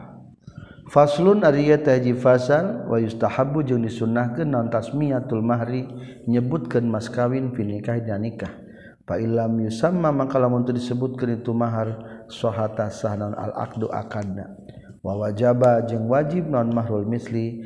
Faslun 0.87 1.43
ariya 1.43 1.83
tahji 1.83 2.15
fasal 2.15 2.87
wa 2.87 2.95
yustahabbu 2.95 3.63
jeung 3.67 3.83
disunnahkeun 3.83 4.51
naon 4.51 4.71
tasmiyatul 4.71 5.43
mahri 5.43 5.83
nyebutkeun 6.31 6.87
mas 6.87 7.11
kawin 7.11 7.51
pinikah 7.51 7.99
dan 8.03 8.23
nikah. 8.23 8.55
Fa 9.03 9.19
illam 9.19 9.67
yusamma 9.67 10.15
maka 10.15 10.39
lamun 10.39 10.63
disebutkeun 10.63 11.43
itu 11.43 11.51
mahar 11.51 12.20
sohata 12.31 12.87
sahnan 12.87 13.35
al-aqdu 13.35 13.91
akadna 13.91 14.55
wa 15.03 15.19
wajaba 15.19 15.83
jeung 15.83 16.07
wajib 16.07 16.47
non 16.47 16.71
mahrul 16.71 17.03
misli 17.03 17.59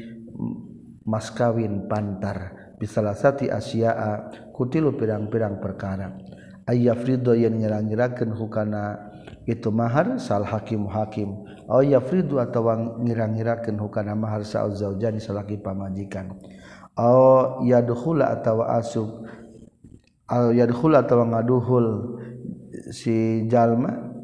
mas 1.06 1.30
kawin 1.30 1.86
pantar 1.86 2.74
bisalasati 2.82 3.48
asya'a 3.48 4.34
kutilu 4.52 4.96
pirang-pirang 5.00 5.64
perkara. 5.64 6.12
Ayyafridu 6.66 7.38
yang 7.38 7.62
nyerang-nyerangkeun 7.62 8.34
hukana 8.34 9.14
itu 9.46 9.70
mahar 9.70 10.18
sal 10.18 10.42
hakim 10.42 10.90
hakim. 10.90 11.46
Au 11.70 11.86
yafridu 11.86 12.42
atawa 12.42 12.98
ngira-ngirakeun 12.98 13.78
hukana 13.78 14.18
mahar 14.18 14.42
sal 14.42 14.74
zaujani 14.74 15.22
salaki 15.22 15.62
pamajikan. 15.62 16.34
Au 16.98 17.62
yadkhula 17.62 18.34
atawa 18.34 18.82
asub 18.82 19.30
au 20.26 20.50
yadkhula 20.50 21.06
atawa 21.06 21.38
ngaduhul 21.38 22.18
si 22.90 23.46
jalma 23.46 24.15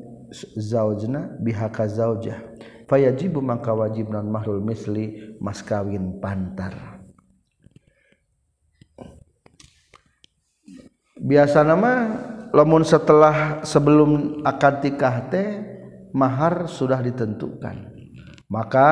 zaujna 0.56 1.36
bihaka 1.44 1.86
zaujah. 1.86 2.39
Fayajibu 2.88 3.39
maka 3.39 3.72
wajib 3.72 4.12
non 4.12 4.28
mahrul 4.28 4.63
misli 4.63 5.36
mas 5.39 5.63
kawin 5.63 6.20
pantar. 6.20 7.00
Biasa 11.22 11.62
nama 11.62 12.17
lamun 12.52 12.84
setelah 12.84 13.62
sebelum 13.63 14.41
akad 14.44 14.82
nikah 14.84 15.30
teh 15.32 15.48
mahar 16.12 16.67
sudah 16.67 17.00
ditentukan. 17.00 17.94
Maka 18.52 18.89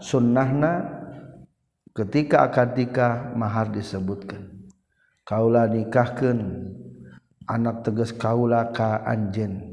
sunnahna 0.00 0.88
ketika 1.92 2.48
akad 2.48 2.78
nikah 2.78 3.36
mahar 3.36 3.68
disebutkan. 3.68 4.56
Kaula 5.28 5.68
nikahkan 5.68 6.72
anak 7.44 7.84
tegas 7.84 8.16
kaula 8.16 8.72
ka 8.72 9.04
anjen 9.04 9.67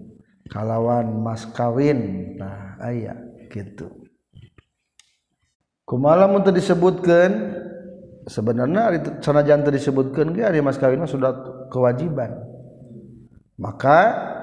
kalawan 0.49 1.21
mas 1.21 1.45
kawin. 1.49 2.34
Nah 2.38 2.77
aya 2.81 3.15
gitu. 3.49 3.89
Kumalam 5.86 6.41
untuk 6.41 6.58
disebutkan 6.58 7.62
sebenarnya 8.25 9.21
sanajan 9.21 9.62
disebutkan 9.69 10.34
ge 10.34 10.41
ari 10.41 10.62
mas 10.62 10.81
kawin 10.81 11.05
sudah 11.05 11.34
kewajiban. 11.69 12.41
Maka 13.55 13.99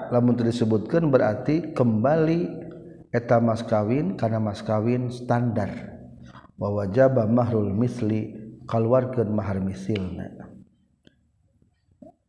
lamun 0.08 0.38
disebutkan 0.38 1.10
berarti 1.12 1.74
kembali 1.76 2.48
eta 3.12 3.42
mas 3.42 3.60
kawin 3.66 4.14
karena 4.14 4.38
mas 4.38 4.62
kawin 4.62 5.10
standar. 5.10 5.68
Bahwa 6.56 6.86
jabah 6.86 7.26
mahrul 7.26 7.74
misli 7.74 8.38
keluarkan 8.70 9.34
mahar 9.34 9.58
misilna. 9.58 10.41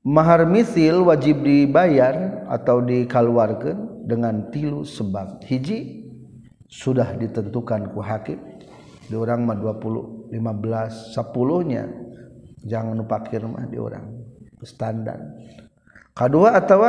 mahar 0.04 0.44
misil 0.44 1.08
wajib 1.08 1.42
dibayar 1.48 2.46
atau 2.52 2.84
dikaluarkan 2.84 4.04
dengan 4.04 4.52
tilu 4.52 4.84
sebab. 4.84 5.42
Hiji 5.48 6.04
sudah 6.68 7.16
ditentukan 7.16 7.96
ku 7.96 8.04
hakim. 8.04 8.40
Di 9.08 9.16
orang 9.16 9.48
mah 9.48 9.60
20 9.60 10.32
15 10.32 11.16
10 11.16 11.72
nya 11.72 11.84
jangan 12.64 12.96
nupakir 13.00 13.44
mah 13.48 13.68
di 13.68 13.80
orang. 13.80 14.04
Standar. 14.64 15.20
Kedua 16.16 16.56
atau 16.56 16.80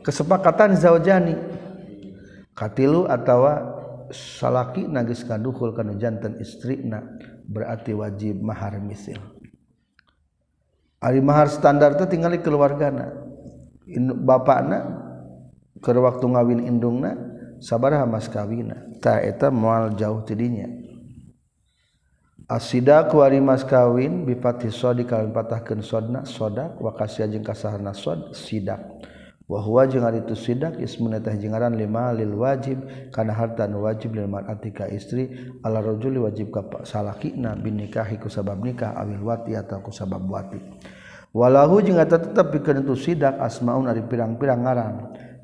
kesepakatan 0.00 0.80
zaujani. 0.80 1.36
Katilu 2.56 3.04
atau 3.04 3.44
salaki 4.08 4.88
nagis 4.88 5.20
kaduhul 5.28 5.76
kanu 5.76 6.00
jantan 6.00 6.40
istrina 6.40 7.04
berarti 7.44 7.92
wajib 7.92 8.40
mahar 8.40 8.80
misil. 8.80 9.20
Ari 11.00 11.20
mahar 11.20 11.52
standar 11.52 11.94
teh 11.96 12.08
tinggali 12.08 12.40
keluargana. 12.40 13.12
Bapakna 14.24 14.78
keur 15.84 16.02
waktu 16.02 16.24
ngawin 16.26 16.60
indungna 16.66 17.14
sabaraha 17.60 18.08
mas 18.08 18.26
kawina. 18.26 18.86
Tah 18.98 19.20
eta 19.20 19.52
moal 19.52 19.94
jauh 19.94 20.24
tidinya. 20.24 20.66
Asida 22.46 23.02
kuari 23.10 23.42
mas 23.42 23.66
kawin 23.66 24.22
bipati 24.22 24.70
sodi 24.70 25.02
kalian 25.02 25.34
patahkeun 25.34 25.82
sodna 25.82 26.22
sodak 26.22 26.78
wakasya 26.78 27.26
jeung 27.26 27.42
kasahana 27.42 27.90
sod 27.90 28.38
sidak. 28.38 28.78
wahwa 29.46 29.86
jeung 29.86 30.06
itu 30.10 30.34
sidak 30.34 30.82
ismunetah 30.82 31.38
jengaran 31.38 31.78
lima 31.78 32.10
lil 32.10 32.34
wajib 32.34 32.82
kana 33.14 33.30
harta 33.30 33.70
nu 33.70 33.86
wajib 33.86 34.14
lil 34.18 34.26
mar'ati 34.26 34.74
ka 34.74 34.90
istri 34.90 35.30
ala 35.62 35.78
rajuli 35.78 36.18
wajib 36.18 36.50
ka 36.50 36.66
salakina 36.82 37.54
bin 37.54 37.78
nikahiku 37.78 38.26
sabab 38.26 38.58
nikah 38.58 38.98
awil 38.98 39.22
wati 39.22 39.54
atau 39.54 39.78
ku 39.82 39.94
sabab 39.94 40.26
wati. 40.26 40.58
Walahu 41.36 41.84
jeung 41.84 42.00
tetap 42.00 42.48
bikin 42.48 42.80
itu 42.80 42.96
sidak 42.96 43.36
asmaun 43.36 43.86
ari 43.86 44.00
pirang-pirang 44.02 44.64
ngaran. 44.64 44.94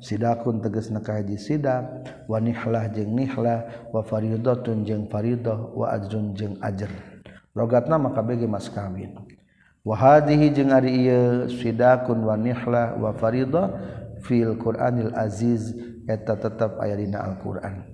Sidakun 0.03 0.59
teges 0.59 0.91
nakah 0.91 1.23
hiji 1.23 1.39
sidak 1.39 1.85
wa 2.27 2.35
nihlah 2.41 2.91
jeung 2.91 3.15
nihlah 3.15 3.87
wa 3.93 4.03
faridatun 4.03 4.83
jeung 4.83 5.07
faridoh 5.07 5.71
wa 5.77 5.95
ajrun 5.95 6.35
jeung 6.35 6.59
ajr. 6.59 6.91
Rogatna 7.55 8.01
maka 8.01 8.19
bagi 8.25 8.49
mas 8.49 8.67
kawin. 8.67 9.15
wahadihi 9.83 10.55
jeung 10.55 10.71
ari 10.71 11.07
ieu 11.07 11.51
sidakun 11.51 12.23
wanihlah 12.23 12.95
wa 12.95 13.11
farida 13.19 13.75
fil 14.23 14.55
Qur'anil 14.55 15.11
Aziz. 15.13 15.75
Eta 16.03 16.35
tetep 16.35 16.83
aya 16.83 16.99
dina 16.99 17.23
Al-Qur'an. 17.23 17.87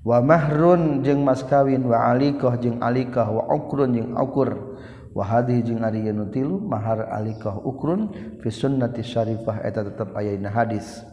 Wa 0.00 0.24
mahrun 0.24 1.04
jeung 1.04 1.20
maskawin 1.20 1.84
wa 1.84 2.08
alikah 2.08 2.56
jeung 2.56 2.80
alikah 2.80 3.28
wa 3.28 3.44
ukrun 3.52 3.92
jeung 3.92 4.16
ukur. 4.16 4.80
Wa 5.12 5.20
hadhihi 5.20 5.60
jeung 5.60 5.84
ari 5.84 6.00
ieu 6.00 6.24
tilu 6.32 6.56
mahar 6.64 7.12
alikah 7.12 7.60
ukrun 7.60 8.08
fi 8.40 8.48
sunnati 8.48 9.04
syarifah. 9.04 9.60
Eta 9.68 9.84
tetep 9.84 10.16
aya 10.16 10.32
dina 10.32 10.48
hadis. 10.48 11.04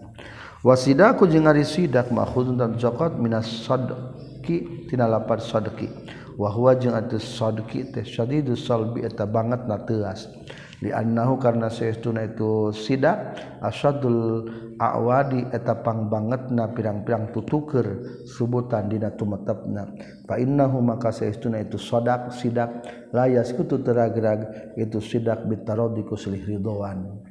Wa 0.63 0.79
sidaku 0.79 1.27
jeung 1.27 1.43
ari 1.43 1.67
sidak 1.67 2.07
makhudun 2.07 2.55
dan 2.55 2.79
zakat 2.79 3.19
minas 3.19 3.47
sadqi 3.67 4.87
tina 4.87 5.11
lapar 5.11 5.43
sadqi. 5.43 5.91
wahwa 6.39 6.71
jeung 6.79 6.95
atus 6.95 7.35
sadqi 7.35 7.91
teh 7.91 8.07
syadidus 8.07 8.63
salbi 8.63 9.03
eta 9.03 9.27
banget 9.27 9.67
na 9.67 9.83
teuas 9.83 10.31
di 10.79 10.95
annahu 10.95 11.35
karna 11.35 11.67
saestuna 11.67 12.23
itu 12.23 12.71
sidak 12.71 13.35
asadul 13.59 14.47
awadi 14.79 15.43
eta 15.51 15.83
pang 15.83 16.07
banget 16.07 16.47
na 16.55 16.71
pirang-pirang 16.71 17.35
tutuker 17.35 18.23
subutan 18.23 18.87
dina 18.87 19.11
tumetepna. 19.11 19.91
Fa 20.23 20.39
innahu 20.39 20.79
maka 20.79 21.11
saestuna 21.11 21.59
itu 21.59 21.75
sadak 21.75 22.31
sidak 22.31 22.87
layas 23.11 23.51
kutu 23.51 23.83
teragrag 23.83 24.71
itu 24.79 25.03
sidak 25.03 25.43
bitarodi 25.51 26.07
kuslih 26.07 26.39
ridwan 26.39 27.27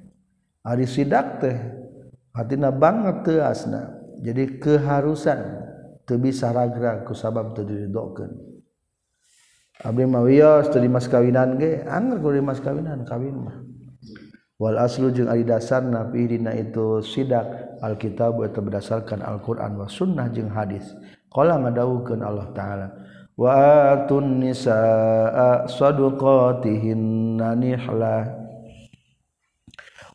ari 0.69 0.85
sidak 0.85 1.41
teh 1.41 1.57
hatina 2.37 2.69
banget 2.69 3.25
teuasna 3.25 3.97
jadi 4.21 4.61
keharusan 4.61 5.41
teu 6.05 6.21
bisa 6.21 6.53
ragrag 6.53 7.09
ku 7.09 7.17
sabab 7.17 7.57
teu 7.57 7.65
diridokeun 7.65 8.48
Abdi 9.87 10.05
mah 10.07 10.27
wios 10.27 10.71
teu 10.75 10.83
di 10.83 10.91
mas 10.91 11.07
kawinan 11.07 11.55
ge 11.59 11.87
angger 11.87 12.19
ku 12.19 12.35
di 12.35 12.43
mas 12.43 12.59
kawinan 12.59 13.07
kawin 13.07 13.37
mah. 13.39 13.57
Wal 14.59 14.75
aslu 14.75 15.15
jeung 15.15 15.31
ari 15.31 15.47
dasarna 15.47 16.11
fi 16.11 16.27
dina 16.27 16.51
itu 16.51 16.99
sidak 16.99 17.79
alkitab 17.79 18.43
eta 18.43 18.59
berdasarkan 18.59 19.23
Al-Qur'an 19.23 19.79
wa 19.79 19.87
sunnah 19.87 20.27
jeung 20.35 20.51
hadis. 20.51 20.83
Qala 21.29 21.61
ngadawukeun 21.61 22.25
Allah 22.25 22.49
taala 22.57 22.89
wa 23.39 23.53
atun 23.95 24.43
nisaa 24.43 25.69
sadaqatihinna 25.71 27.55
nihlah 27.55 28.35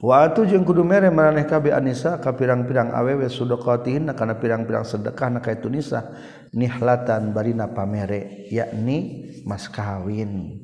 wa 0.04 0.14
atu 0.28 0.44
jeung 0.44 0.68
kudu 0.68 0.84
mere 0.84 1.08
maraneh 1.08 1.48
kabeh 1.48 1.72
anisa 1.72 2.20
ka 2.20 2.36
pirang-pirang 2.36 2.92
awewe 2.92 3.30
sadaqatihinna 3.32 4.12
kana 4.18 4.36
pirang-pirang 4.36 4.84
sedekah 4.84 5.32
na 5.32 5.40
ka 5.40 5.56
itu 5.56 5.72
nisa 5.72 6.04
nihlatan 6.54 7.34
barina 7.34 7.74
pamere 7.74 8.48
yakni 8.54 9.30
mas 9.44 9.66
kawin 9.68 10.64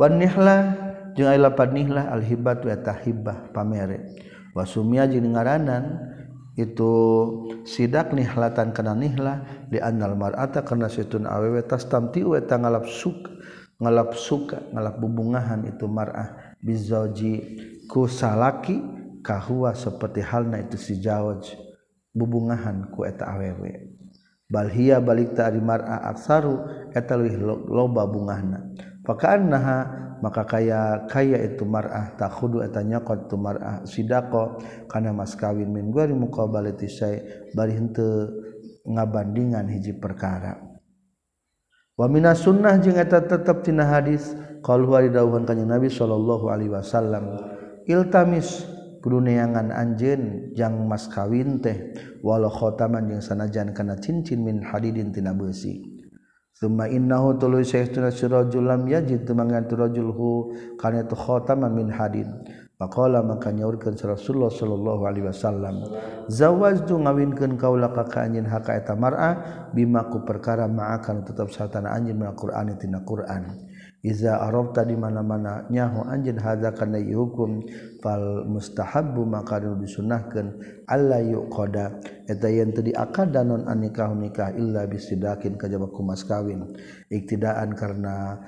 wan 0.00 0.16
nihlah 0.16 0.92
jeung 1.12 1.28
ai 1.28 1.36
lapad 1.36 1.76
nihlah 1.76 2.08
al 2.08 2.24
hibat 2.24 2.64
wa 2.64 2.76
tahibah 2.80 3.52
pamere. 3.52 4.16
Wasumia 4.52 5.08
jeung 5.08 5.32
ngaranan 5.32 6.12
itu 6.56 6.92
sidak 7.64 8.12
nihlatan 8.12 8.76
kana 8.76 8.92
nihlah 8.92 9.68
di 9.68 9.80
annal 9.80 10.16
mar'ata 10.16 10.64
kana 10.64 10.88
situn 10.88 11.24
awewe 11.24 11.64
tastamti 11.64 12.20
wa 12.24 12.36
tangalap 12.40 12.84
suk 12.88 13.28
ngalap 13.80 14.12
suka 14.16 14.60
ngalap 14.72 15.00
bubungahan 15.00 15.68
itu 15.68 15.88
mar'ah. 15.88 16.56
Bizauji 16.60 17.34
ku 17.88 18.08
salaki 18.08 18.80
kahwa 19.20 19.72
seperti 19.76 20.24
halna 20.24 20.64
itu 20.64 20.76
si 20.80 21.00
jawaj 21.00 21.52
bubungahan 22.12 22.88
ku 22.92 23.04
eta 23.04 23.32
awewe. 23.32 23.91
balhia 24.52 25.00
balik 25.00 25.32
tarimara 25.32 26.04
aksaru 26.12 26.60
eta 26.92 27.16
leuwih 27.16 27.40
loba 27.72 28.04
bungahna. 28.04 28.68
Fakaannaha 29.02 29.78
maka 30.22 30.46
kaya 30.46 31.08
kaya 31.10 31.40
itu 31.42 31.66
mar'ah 31.66 32.14
takhudu 32.14 32.62
eta 32.62 32.84
nyokot 32.84 33.26
tu 33.26 33.40
mar'ah 33.40 33.82
sidaqo 33.82 34.60
kana 34.86 35.10
mas 35.10 35.34
kawin 35.34 35.72
min 35.72 35.90
gari 35.90 36.14
muqabalati 36.14 36.86
say 36.86 37.18
bari 37.56 37.74
henteu 37.74 38.30
ngabandingan 38.86 39.66
hiji 39.66 39.98
perkara. 39.98 40.60
Wa 41.98 42.06
minas 42.06 42.46
sunnah 42.46 42.78
jeung 42.78 43.00
eta 43.00 43.24
tetep 43.24 43.66
tina 43.66 43.88
hadis 43.88 44.36
qalu 44.62 44.94
wa 44.94 45.02
didawuhkeun 45.02 45.44
kanjeng 45.48 45.66
nabi 45.66 45.90
sallallahu 45.90 46.46
alaihi 46.46 46.70
wasallam 46.70 47.42
iltamis 47.90 48.62
kudu 49.02 49.18
neangan 49.18 49.74
anjeun 49.74 50.54
jang 50.54 50.86
mas 50.86 51.10
kawin 51.10 51.58
teh 51.58 51.92
walau 52.22 52.48
khotaman 52.48 53.10
jeung 53.10 53.20
sanajan 53.20 53.74
kana 53.74 53.98
cincin 53.98 54.46
min 54.46 54.62
hadidin 54.62 55.10
tina 55.10 55.34
besi 55.34 55.92
Summa 56.62 56.86
innahu 56.86 57.42
tuluy 57.42 57.66
syekhuna 57.66 58.14
sirajul 58.14 58.62
lam 58.62 58.86
yajid 58.86 59.26
tumangan 59.26 59.66
turajul 59.66 60.14
kana 60.78 61.02
tu 61.02 61.18
khotaman 61.18 61.74
min 61.74 61.90
hadid. 61.90 62.30
Faqala 62.78 63.18
maka 63.22 63.50
nyaurkeun 63.50 63.94
Rasulullah 63.94 64.50
sallallahu 64.50 65.02
alaihi 65.06 65.26
wasallam 65.26 65.86
zawajtu 66.26 66.98
ngawinkeun 66.98 67.54
kaula 67.54 67.90
ka 67.94 68.06
ka 68.06 68.26
anjeun 68.26 68.46
haka 68.46 68.74
eta 68.78 68.98
mar'a 68.98 69.30
bima 69.70 70.06
ku 70.10 70.26
perkara 70.26 70.66
ma'akan 70.66 71.22
tetap 71.22 71.50
satana 71.50 71.94
anjeun 71.94 72.18
min 72.18 72.30
Al-Qur'an 72.30 72.74
tina 72.78 73.02
Qur'an. 73.06 73.70
iza 74.02 74.34
arafta 74.42 74.82
di 74.82 74.98
mana-mana 74.98 75.70
nyaho 75.70 76.02
anjeun 76.10 76.42
hadza 76.42 76.74
kana 76.74 76.98
hukum 76.98 77.62
fal 78.02 78.42
mustahabbu 78.50 79.22
maka 79.22 79.62
disunahkeun 79.62 80.58
alla 80.90 81.22
yuqada. 81.22 82.02
Eta 82.26 82.50
yen 82.50 82.74
teu 82.74 82.82
diakada 82.82 83.46
non 83.46 83.62
nikah 83.78 84.10
nikah 84.10 84.58
illa 84.58 84.90
bisidakin 84.90 85.54
kajaba 85.54 85.86
kumas 85.94 86.26
kawin. 86.26 86.66
Iktidaan 87.14 87.78
karena 87.78 88.42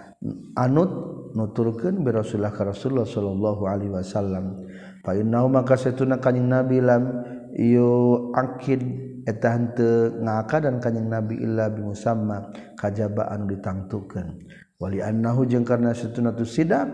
anut 0.59 0.91
nuturkeun 1.39 2.03
bi 2.03 2.11
rasulullah 2.11 2.51
ka 2.51 2.67
rasulullah 2.67 3.07
sallallahu 3.07 3.63
alaihi 3.71 3.95
wasallam. 3.95 4.59
Fa 5.07 5.15
innahu 5.15 5.55
maka 5.55 5.79
satuna 5.79 6.19
kanjing 6.19 6.51
nabi 6.51 6.83
lam 6.83 7.23
yu 7.55 8.33
akid 8.35 8.83
eta 9.23 9.55
henteu 9.55 10.19
ngakadan 10.19 10.83
kanjing 10.83 11.07
nabi 11.07 11.39
illa 11.39 11.71
bi 11.71 11.79
musamma 11.79 12.51
kajaba 12.75 13.31
anu 13.31 13.55
ditangtukeun. 13.55 14.51
wali 14.81 15.01
annahu 15.01 15.47
jeung 15.47 15.65
karena 15.65 15.95
satuna 15.95 16.35
tu 16.35 16.45
sidab 16.45 16.91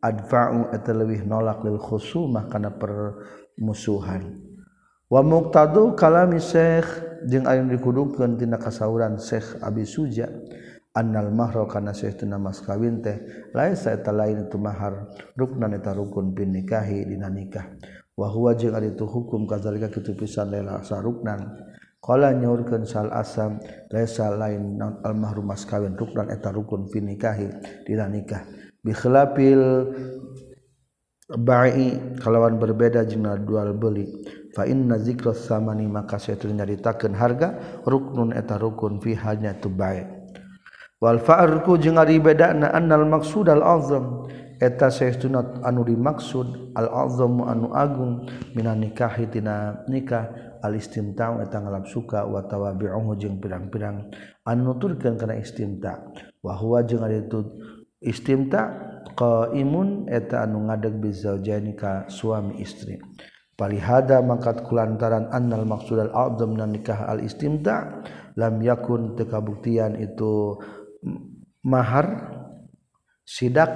adfa'u 0.00 0.72
eta 0.72 0.96
leuwih 0.96 1.24
nolak 1.28 1.62
lil 1.64 1.76
khusumah 1.76 2.48
kana 2.48 2.72
permusuhan. 2.74 4.40
Wa 5.10 5.20
muqtadu 5.26 5.98
kalami 5.98 6.38
syekh 6.38 6.86
jeung 7.26 7.44
aya 7.44 7.66
dikudukeun 7.66 8.38
tina 8.38 8.56
kasauran 8.56 9.18
syekh 9.18 9.58
abi 9.60 9.82
suja 9.82 10.30
annal 10.94 11.30
mahra 11.30 11.66
kana 11.70 11.94
sayyidina 11.94 12.38
mas 12.38 12.62
kawin 12.62 13.02
teh 13.02 13.18
laisa 13.54 13.94
eta 13.94 14.10
lain 14.10 14.46
itu 14.46 14.58
mahar 14.58 15.10
ruknan 15.38 15.74
eta 15.74 15.94
rukun 15.94 16.34
bin 16.34 16.54
nikahi 16.54 17.06
dina 17.06 17.26
nikah. 17.30 17.66
Wa 18.14 18.28
huwa 18.30 18.52
jeung 18.58 18.74
ari 18.74 18.92
itu 18.94 19.06
hukum 19.06 19.46
kadzalika 19.46 19.88
kitu 19.90 20.12
pisan 20.18 20.50
laila 20.50 20.82
saruknan. 20.82 21.69
Kala 22.00 22.32
nyaurkeun 22.32 22.88
sal 22.88 23.12
asam 23.12 23.60
laisa 23.92 24.32
lain 24.32 24.80
almah 25.04 25.36
rumas 25.36 25.68
kawin 25.68 25.92
ruknan 26.00 26.32
eta 26.32 26.48
rukun 26.48 26.88
fi 26.88 27.04
nikahi 27.04 27.52
dina 27.84 28.08
nikah. 28.08 28.40
Bi 28.80 28.96
khilafil 28.96 29.92
ba'i 31.28 32.16
kalawan 32.16 32.56
berbeda 32.56 33.04
jeung 33.04 33.28
jual 33.44 33.76
beli 33.76 34.08
fa 34.56 34.64
inna 34.64 34.96
zikra 34.96 35.36
samani 35.36 35.84
maka 35.86 36.16
saytu 36.16 36.48
nyaritakeun 36.48 37.12
harga 37.12 37.60
ruknun 37.84 38.32
eta 38.32 38.56
rukun 38.56 38.96
fi 39.04 39.12
hanya 39.20 39.60
tu 39.60 39.68
ba'i. 39.68 40.00
Wal 41.04 41.20
fa'rku 41.20 41.76
jeung 41.76 42.00
ari 42.00 42.16
bedana 42.16 42.72
annal 42.72 43.04
maqsud 43.04 43.52
al 43.52 43.60
azam. 43.60 44.24
Eta 44.60 44.92
saestuna 44.92 45.64
anu 45.64 45.84
dimaksud 45.88 46.76
al 46.76 46.88
azam 47.08 47.40
anu 47.44 47.72
agung 47.76 48.24
minan 48.56 48.80
nikahi 48.80 49.28
tina 49.28 49.84
nikah. 49.88 50.49
alistimta 50.62 51.34
eta 51.40 51.60
ngalap 51.60 51.88
suka 51.88 52.24
watawa 52.28 52.76
bi'uhu 52.76 53.16
jeung 53.16 53.40
pirang-pirang 53.40 54.12
anu 54.44 54.72
nuturkeun 54.72 55.16
kana 55.16 55.36
istimta. 55.36 56.12
Wa 56.40 56.56
huwa 56.56 56.84
jeung 56.84 57.04
ari 57.04 57.24
itu 57.24 57.44
istimta 58.00 58.70
qaimun 59.16 60.08
eta 60.08 60.44
anu 60.44 60.68
ngadeg 60.68 61.00
bizaujani 61.00 61.72
ka 61.76 62.08
suami 62.08 62.60
istri. 62.60 62.96
Palihada 63.60 64.24
mangkat 64.24 64.64
kulantaran 64.64 65.28
annal 65.36 65.68
maqsudal 65.68 66.08
a'dzam 66.16 66.56
nan 66.56 66.72
nikah 66.72 67.04
al 67.04 67.20
istimta 67.20 68.00
lam 68.40 68.56
yakun 68.64 69.20
tekabuktian 69.20 70.00
itu 70.00 70.56
mahar 71.60 72.40
sidak 73.20 73.68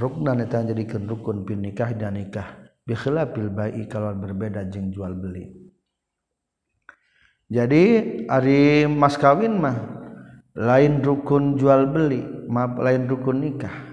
ruknan 0.00 0.40
eta 0.40 0.64
jadikeun 0.64 1.04
rukun 1.04 1.44
bin 1.44 1.60
nikah 1.60 1.92
dan 1.92 2.16
nikah 2.16 2.56
bikhilafil 2.88 3.52
bai'i 3.52 3.84
kalau 3.84 4.16
berbeda 4.16 4.64
jeung 4.72 4.88
jual 4.88 5.12
beli. 5.12 5.61
Jadi 7.52 7.84
ari 8.32 8.88
mas 8.88 9.20
kawin 9.20 9.60
mah 9.60 9.76
lain 10.56 11.04
rukun 11.04 11.60
jual 11.60 11.92
beli 11.92 12.24
maaf 12.48 12.80
lain 12.80 13.04
rukun 13.04 13.44
nikah. 13.44 13.92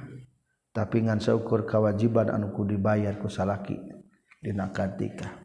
Tapi 0.69 1.03
ngan 1.03 1.19
seukur 1.19 1.67
kewajiban 1.67 2.31
anuku 2.31 2.63
dibayar 2.63 3.19
ku 3.19 3.27
salaki 3.27 3.75
dina 4.39 4.71
katika 4.71 5.43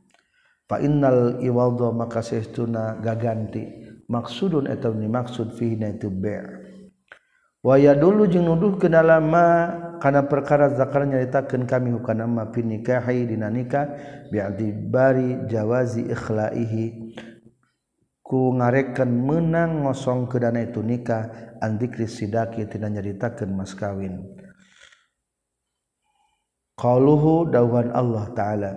fa 0.65 0.79
innal 0.81 1.43
iwaldo 1.43 1.91
maka 1.91 2.23
sestuna 2.23 2.97
gaganti 3.03 3.67
maksudun 4.07 4.71
eta 4.71 4.89
ni 4.95 5.11
maksud 5.11 5.59
fihi 5.59 5.77
na 5.77 5.93
itu 5.93 6.09
be' 6.09 6.41
wa 7.65 7.77
dulu 7.77 8.31
jeung 8.31 8.47
nuduh 8.47 8.79
ke 8.79 8.87
dalam 8.87 9.29
ma 9.29 9.47
kana 9.99 10.29
perkara 10.29 10.73
zakar 10.77 11.09
nyaritakeun 11.09 11.67
kami 11.67 11.91
hukana 11.97 12.29
ma 12.29 12.49
fi 12.53 12.63
nikahi 12.63 13.29
dina 13.29 13.51
nikah 13.51 13.91
bi'tibari 14.31 15.49
jawazi 15.49 16.07
ikhlaihi 16.07 17.04
ku 18.25 18.57
ngarekan 18.57 19.13
menang 19.13 19.85
ngosong 19.85 20.25
ke 20.33 20.41
dana 20.41 20.65
itu 20.65 20.81
nikah 20.81 21.29
andikri 21.61 22.09
sidaki 22.09 22.65
tidak 22.65 22.97
nyaritakeun 22.97 23.53
mas 23.53 23.77
kawin. 23.77 24.25
Qauluhu 26.81 27.53
dawan 27.53 27.93
Allah 27.93 28.25
taala 28.33 28.73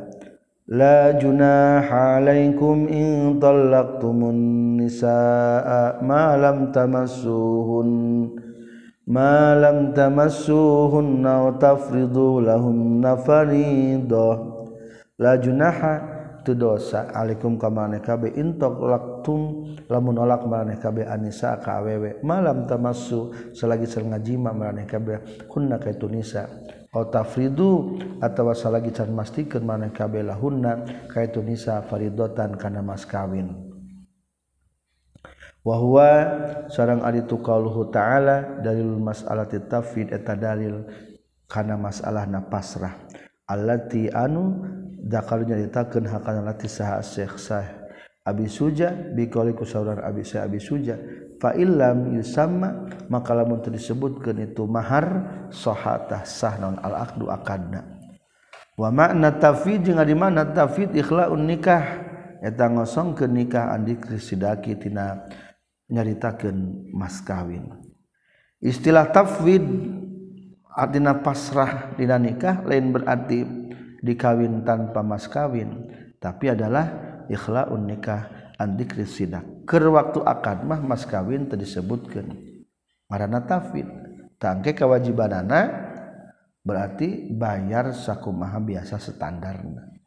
la 0.68 1.16
junaha 1.16 2.20
alaikum 2.20 2.92
in 2.92 3.40
talaqtumun 3.40 4.84
nisaa 4.84 6.04
ma 6.04 6.36
lam 6.36 6.76
tamassuhun 6.76 7.90
ma 9.08 9.56
lam 9.56 9.96
tamassuhunna 9.96 11.34
wa 11.48 11.56
tafridu 11.56 12.44
lahunna 12.44 13.16
faridah 13.16 14.36
la 15.16 15.40
junaha 15.40 16.17
dosa 16.56 17.12
aikum 17.12 17.60
intok 18.38 18.76
laktum 18.86 19.68
lamun 19.92 20.16
nolak 20.16 20.48
manehkab 20.48 21.02
Anisa 21.04 21.60
KWW 21.60 22.24
malam 22.24 22.70
tamassu 22.70 23.34
selagi 23.52 23.90
ser 23.90 24.08
ngajima 24.08 24.56
manehkab 24.56 25.26
kunna 25.52 25.82
ke 25.82 25.98
Tunisa 26.00 26.48
tafridu 27.06 28.00
atau 28.18 28.50
lagi 28.74 28.90
can 28.90 29.14
mastikan 29.14 29.62
manehkab 29.62 30.18
lahunna 30.18 31.06
ka 31.12 31.22
Tunisa 31.30 31.86
faridotan 31.86 32.58
kana 32.58 32.82
mas 32.82 33.06
kawin. 33.06 33.54
Wahwa 35.62 36.10
seorang 36.72 37.04
ari 37.04 37.28
tuqaluhu 37.28 37.92
ta'ala 37.92 38.64
dalil 38.64 38.96
mas'alati 39.04 39.68
tafid 39.68 40.16
eta 40.16 40.34
dalil 40.34 40.88
kana 41.44 41.76
masalah 41.76 42.24
na 42.24 42.40
pasrah. 42.40 42.96
Allati 43.52 44.08
anu 44.08 44.64
zakar 45.06 45.46
nyaritakeun 45.46 46.10
hakana 46.10 46.42
lati 46.42 46.66
saha 46.66 47.04
Syekh 47.06 47.38
Sah 47.38 47.68
Abi 48.26 48.50
Suja 48.50 48.90
biqauli 48.92 49.54
ku 49.54 49.64
sauran 49.64 50.02
Abi 50.04 50.26
sa 50.26 50.44
Abi 50.44 50.60
Suja. 50.60 50.98
Fa 51.38 51.54
illam 51.54 52.18
yusamma 52.18 52.90
maka 53.14 53.38
lamun 53.38 53.62
teu 53.62 53.70
disebutkeun 53.70 54.42
itu 54.42 54.66
mahar 54.66 55.06
sahatah 55.54 56.26
sah 56.26 56.58
non 56.58 56.82
al 56.82 57.08
aqdu 57.08 57.30
akadna. 57.30 57.86
Wa 58.74 58.90
makna 58.90 59.38
tafid 59.38 59.86
jeung 59.86 60.02
ari 60.02 60.18
mana? 60.18 60.44
Tafid 60.50 60.92
ikhlaun 60.98 61.46
nikah. 61.46 62.04
Eta 62.42 62.70
ngosongkeun 62.70 63.32
nikah 63.34 63.74
andi 63.74 63.98
sidaki 64.18 64.78
tina 64.78 65.26
nyaritakeun 65.88 66.92
mas 66.92 67.24
kawin 67.24 67.72
istilah 68.60 69.08
tafwid 69.10 69.64
artinya 70.68 71.16
pasrah 71.24 71.96
dina 71.96 72.20
nikah 72.20 72.62
lain 72.68 72.92
berarti 72.92 73.40
dikawin 74.04 74.64
tanpa 74.64 75.06
mas 75.06 75.26
kawin 75.30 75.90
tapi 76.18 76.52
adalah 76.54 76.90
ikhlaun 77.30 77.86
nikah 77.86 78.54
andikri 78.58 79.06
sidak. 79.06 79.46
Ker 79.68 79.84
waktu 79.92 80.24
akad 80.24 80.64
mah 80.64 80.82
mas 80.82 81.04
kawin 81.04 81.46
teu 81.52 81.60
disebutkeun. 81.60 82.34
Marana 83.08 83.44
tafwid. 83.44 83.88
Tangke 84.38 84.78
kawajibanana 84.78 85.90
berarti 86.62 87.34
bayar 87.34 87.90
sakumaha 87.96 88.62
biasa 88.62 89.02
standarna 89.02 89.98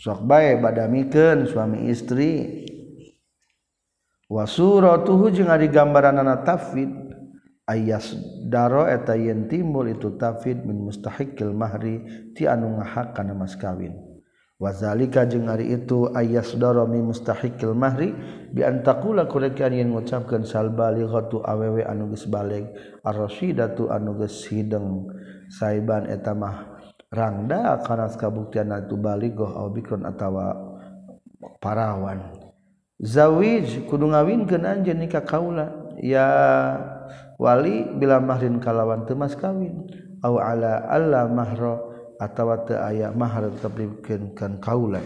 sok 0.00 0.24
bae 0.24 0.56
badamikeun 0.56 1.44
suami 1.44 1.92
istri. 1.92 2.64
Wa 4.30 4.48
suratuhu 4.48 5.28
jeung 5.34 5.52
ari 5.52 5.68
gambaranna 5.68 6.40
tafwid. 6.40 7.09
ayas 7.70 8.18
daro 8.50 8.90
eta 8.90 9.14
yen 9.14 9.46
timbul 9.46 9.86
itu 9.86 10.18
tafid 10.18 10.66
min 10.66 10.82
mustahikil 10.82 11.54
mahri 11.54 12.02
ti 12.34 12.50
anu 12.50 12.82
ngahak 12.82 13.14
kana 13.14 13.30
mas 13.38 13.54
kawin. 13.54 13.94
Wazalika 14.60 15.24
jeung 15.24 15.48
ari 15.48 15.72
itu 15.72 16.10
ayas 16.12 16.52
daro 16.58 16.84
min 16.84 17.08
mustahikil 17.08 17.72
mahri 17.72 18.12
bi 18.50 18.66
antakula 18.66 19.24
kurekan 19.30 19.72
yen 19.72 19.94
ngucapkeun 19.94 20.44
sal 20.44 20.68
balighatu 20.74 21.40
awewe 21.46 21.86
anu 21.86 22.10
geus 22.12 22.26
baleg 22.26 22.68
arsyidatu 23.06 23.88
anu 23.88 24.18
geus 24.20 24.44
hideung 24.50 25.08
saiban 25.48 26.10
eta 26.10 26.36
mah 26.36 26.76
rangda 27.08 27.80
kana 27.86 28.10
kabuktian 28.12 28.74
atu 28.74 28.98
balighah 28.98 29.62
au 29.62 29.70
bikron 29.70 30.04
atawa 30.04 30.58
parawan. 31.62 32.20
Zawij 33.00 33.88
kudu 33.88 34.12
ngawinkeun 34.12 34.68
anjeun 34.68 35.00
nikah 35.00 35.24
kaula. 35.24 35.96
Ya 36.04 36.28
wali 37.40 37.88
bila 37.96 38.20
mahrin 38.20 38.60
kalawan 38.60 39.08
temas 39.08 39.32
kawin 39.32 39.88
au 40.20 40.36
ala 40.36 40.84
alla 40.92 41.24
mahra 41.24 41.80
atawa 42.20 42.68
teu 42.68 42.76
aya 42.76 43.08
mahar 43.16 43.48
tetep 43.48 44.04
kan 44.36 44.60
kaula 44.60 45.00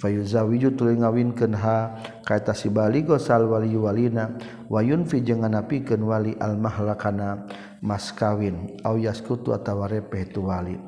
fayuzawiju 0.00 0.72
tuluy 0.80 0.96
ngawinkeun 0.96 1.52
ha 1.60 2.00
kaita 2.24 2.56
si 2.56 2.72
baligo 2.72 3.20
sal 3.20 3.44
wali 3.44 3.76
walina 3.76 4.32
wa 4.72 4.80
yunfi 4.80 5.20
jeung 5.20 5.44
nganapikeun 5.44 6.00
wali 6.00 6.32
al 6.40 6.56
mahla 6.56 6.96
kana 6.96 7.44
mas 7.84 8.16
kawin 8.16 8.80
au 8.80 8.96
yaskutu 8.96 9.52
atawa 9.52 9.84
repeh 9.84 10.32
tu 10.32 10.48
wali. 10.48 10.80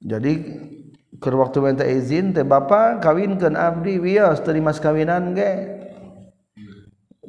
Jadi 0.00 0.32
ke 1.20 1.28
waktu 1.28 1.58
minta 1.60 1.84
izin 1.84 2.32
teh 2.32 2.44
bapa 2.44 3.04
kawinkeun 3.04 3.52
abdi 3.52 4.00
wios 4.00 4.40
teu 4.40 4.56
mas 4.64 4.80
kawinan 4.80 5.36
ge 5.36 5.75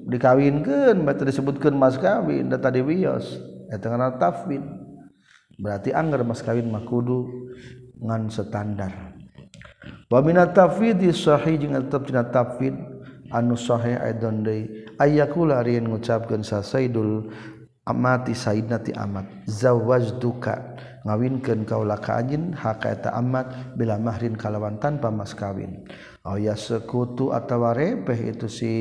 dikawinkan 0.07 1.03
berarti 1.03 1.27
disebutkan 1.27 1.75
mas 1.75 1.99
kawin 1.99 2.47
dan 2.47 2.63
tadi 2.63 2.79
wios 2.79 3.37
eta 3.67 3.91
kana 3.91 4.15
tafwid? 4.15 4.63
Berarti 5.59 5.91
anggar 5.91 6.23
mas 6.23 6.39
kawin 6.39 6.71
makudu 6.71 7.51
ngan 7.99 8.31
standar. 8.31 9.17
Wa 10.07 10.23
minat 10.23 10.55
tafwid 10.55 11.03
sahih 11.11 11.59
jeung 11.59 11.75
tetep 11.75 12.07
dina 12.07 12.23
tafwid 12.23 12.75
anu 13.33 13.59
sahih 13.59 13.99
aidon 13.99 14.45
deui. 14.45 14.87
Ayakula 14.97 15.61
rieun 15.61 15.91
ngucapkeun 15.91 16.41
sa 16.41 16.63
saidul 16.63 17.29
amati 17.83 18.31
saidna 18.31 18.79
ti 18.79 18.95
amat. 18.95 19.27
Zawajtuka 19.49 20.77
ngawinkeun 21.03 21.67
kaula 21.67 21.99
ka 21.99 22.19
anjeun 22.23 22.55
haka 22.55 22.95
eta 22.95 23.09
amat 23.19 23.75
bila 23.75 23.99
mahrin 23.99 24.39
kalawan 24.39 24.79
tanpa 24.79 25.11
mas 25.11 25.35
kawin. 25.35 25.83
Oh 26.27 26.35
ya 26.35 26.59
sekutu 26.59 27.31
atawa 27.31 27.71
repeh 27.71 28.35
itu 28.35 28.51
si 28.51 28.71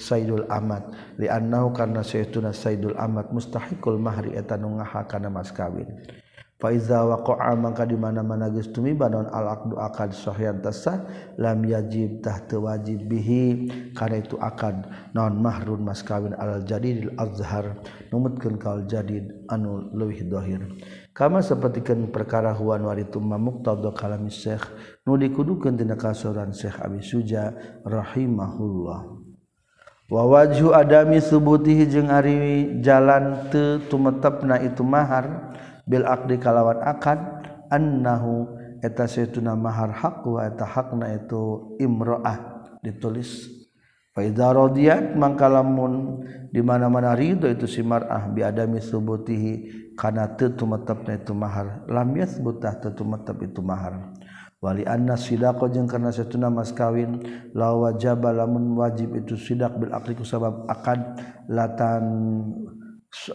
Saidul 0.00 0.48
Ahmad 0.48 0.96
li 1.20 1.28
annahu 1.28 1.76
karna 1.76 2.00
saytuna 2.00 2.56
Saidul 2.56 2.96
Ahmad 2.96 3.28
mustahiqul 3.36 4.00
mahri 4.00 4.32
eta 4.32 4.56
nu 4.56 4.80
ngahakana 4.80 5.28
mas 5.28 5.52
kawin. 5.52 5.84
Fa 6.56 6.72
iza 6.72 7.04
waqa'a 7.04 7.52
mangka 7.52 7.84
di 7.84 8.00
mana-mana 8.00 8.48
geus 8.48 8.72
tumiba 8.72 9.12
naon 9.12 9.28
al 9.28 9.60
aqdu 9.60 9.76
akad 9.76 10.16
sahyan 10.16 10.64
tasah 10.64 11.04
lam 11.36 11.60
yajib 11.68 12.24
tah 12.24 12.40
teu 12.48 12.64
wajib 12.64 13.04
bihi 13.04 13.68
kana 13.92 14.24
itu 14.24 14.40
akad 14.40 14.88
naon 15.12 15.36
mahrun 15.36 15.84
mas 15.84 16.00
kawin 16.00 16.32
al 16.32 16.64
jadidil 16.64 17.12
azhar 17.20 17.76
numutkeun 18.08 18.56
kaul 18.56 18.88
jadid 18.88 19.36
anu 19.52 19.92
leuwih 19.92 20.24
dohir. 20.24 20.64
Kama 21.12 21.44
sapertikeun 21.44 22.08
perkara 22.08 22.56
huwan 22.56 22.88
waritum 22.88 23.28
mamuktab 23.28 23.84
do 23.84 23.92
kalamis 23.92 24.40
syekh 24.40 24.64
nu 25.06 25.14
dikudukeun 25.14 25.78
tina 25.78 25.94
kasoran 25.94 26.50
Syekh 26.50 26.82
Abi 26.82 26.98
Suja 26.98 27.54
rahimahullah. 27.86 29.00
Wa 30.06 30.22
wajhu 30.22 30.74
adami 30.74 31.22
subutihi 31.22 31.86
jeung 31.86 32.10
ari 32.10 32.78
jalan 32.82 33.50
teu 33.50 33.82
tumetepna 33.86 34.62
itu 34.62 34.82
mahar 34.86 35.54
bil 35.86 36.06
aqdi 36.06 36.38
kalawan 36.38 36.78
akad 36.82 37.18
annahu 37.70 38.46
eta 38.82 39.06
saytuna 39.06 39.58
mahar 39.58 39.90
haq 39.94 40.22
wa 40.26 40.46
eta 40.46 40.62
hakna 40.66 41.10
itu 41.14 41.74
imraah 41.82 42.70
ditulis. 42.82 43.50
Fa 44.14 44.24
idza 44.24 44.48
radiyat 44.48 45.18
mangka 45.18 45.50
lamun 45.50 46.24
di 46.48 46.62
mana-mana 46.64 47.12
ridho 47.12 47.50
itu 47.50 47.68
si 47.68 47.84
mar'ah 47.84 48.32
bi 48.32 48.40
adami 48.46 48.80
subutihi 48.80 49.52
kana 49.98 50.38
teu 50.38 50.54
tumetepna 50.54 51.18
itu 51.20 51.36
mahar 51.36 51.84
lam 51.90 52.16
yathbutah 52.16 52.80
teu 52.80 52.94
tumetep 52.96 53.36
itu 53.42 53.60
mahar. 53.60 54.15
Wali 54.66 54.82
anna 54.82 55.14
sidaqo 55.14 55.70
jeung 55.70 55.86
karna 55.86 56.10
satuna 56.10 56.50
mas 56.50 56.74
kawin 56.74 57.22
la 57.54 57.70
wajib 57.70 58.26
lamun 58.26 58.74
wajib 58.74 59.14
itu 59.14 59.38
sidak 59.38 59.78
bil 59.78 59.94
aqli 59.94 60.18
sabab 60.26 60.66
akad 60.66 61.22
latan 61.46 62.04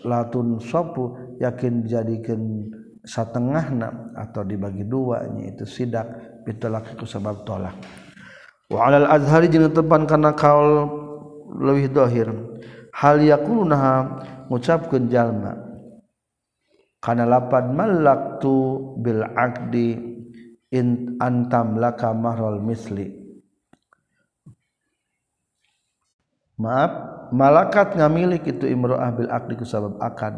latun 0.04 0.60
sopu 0.60 1.16
yakin 1.40 1.88
dijadikan 1.88 2.68
satengahna 3.08 4.12
atau 4.20 4.44
dibagi 4.44 4.84
duanya 4.84 5.56
itu 5.56 5.64
sidak 5.64 6.06
pitolak 6.44 6.92
itu 6.92 7.08
sebab 7.08 7.48
tolak. 7.48 7.80
Wa 8.68 8.92
alal 8.92 9.08
azhari 9.08 9.48
jeung 9.48 9.72
tepan 9.72 10.04
kana 10.04 10.36
kaul 10.36 10.92
leuwih 11.48 11.88
dohir. 11.88 12.28
Hal 12.92 13.24
yakuluna 13.24 14.20
ngucapkeun 14.52 15.08
jalma. 15.08 15.56
Kana 17.02 17.26
lapan 17.26 17.74
malaktu 17.74 18.54
bil 19.02 19.26
aqdi 19.26 20.11
in 20.72 21.20
antam 21.20 21.76
laka 21.76 22.16
mahrul 22.16 22.64
misli. 22.64 23.12
Maaf 26.62 26.92
malakat 27.36 28.00
ngamilik 28.00 28.44
itu 28.48 28.66
imro'ah 28.72 29.12
bil 29.12 29.30
aqdi 29.30 29.60
ku 29.60 29.68
sabab 29.68 30.00
akad. 30.00 30.36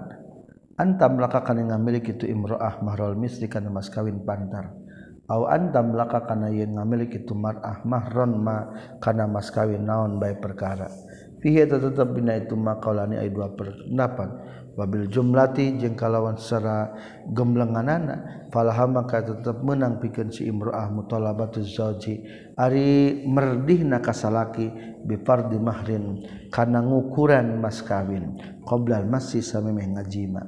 Antam 0.74 1.22
laka 1.22 1.46
kana 1.46 1.70
ngamilik 1.70 2.18
itu 2.18 2.26
imro'ah 2.26 2.82
mahrul 2.82 3.14
misli 3.14 3.46
kana 3.46 3.70
mas 3.70 3.94
kawin 3.94 4.26
pantar. 4.26 4.74
Au 5.30 5.48
antam 5.48 5.94
laka 5.94 6.26
kana 6.26 6.50
yen 6.50 6.76
ngamilik 6.76 7.14
itu 7.14 7.32
mar'ah 7.38 7.86
mahron 7.88 8.42
ma 8.42 8.74
kana 9.00 9.30
mas 9.30 9.54
kawin 9.54 9.86
naon 9.86 10.18
bae 10.18 10.36
perkara. 10.36 10.90
Fihi 11.44 11.68
tetep 11.68 12.08
bina 12.16 12.40
itu 12.40 12.56
maqalani 12.56 13.20
ay 13.20 13.28
dua 13.28 13.52
pendapat 13.52 14.32
wabil 14.74 15.06
jumlati 15.06 15.78
jeung 15.78 15.94
kalawan 15.94 16.38
sera 16.38 16.94
gemblenganana 17.30 18.48
falaha 18.50 18.90
maka 18.90 19.22
tetep 19.22 19.62
menang 19.62 20.02
pikeun 20.02 20.34
si 20.34 20.50
imro'ah 20.50 20.90
mutalabatu 20.90 21.62
zauji 21.62 22.26
ari 22.58 23.22
merdihna 23.26 24.02
kasalaki 24.02 24.70
bi 25.06 25.22
fardi 25.22 25.62
mahrin 25.62 26.26
kana 26.50 26.82
ngukuran 26.82 27.62
mas 27.62 27.86
kawin 27.86 28.38
qoblal 28.66 29.06
masih 29.06 29.42
samemeh 29.46 29.94
ngajima. 29.94 30.42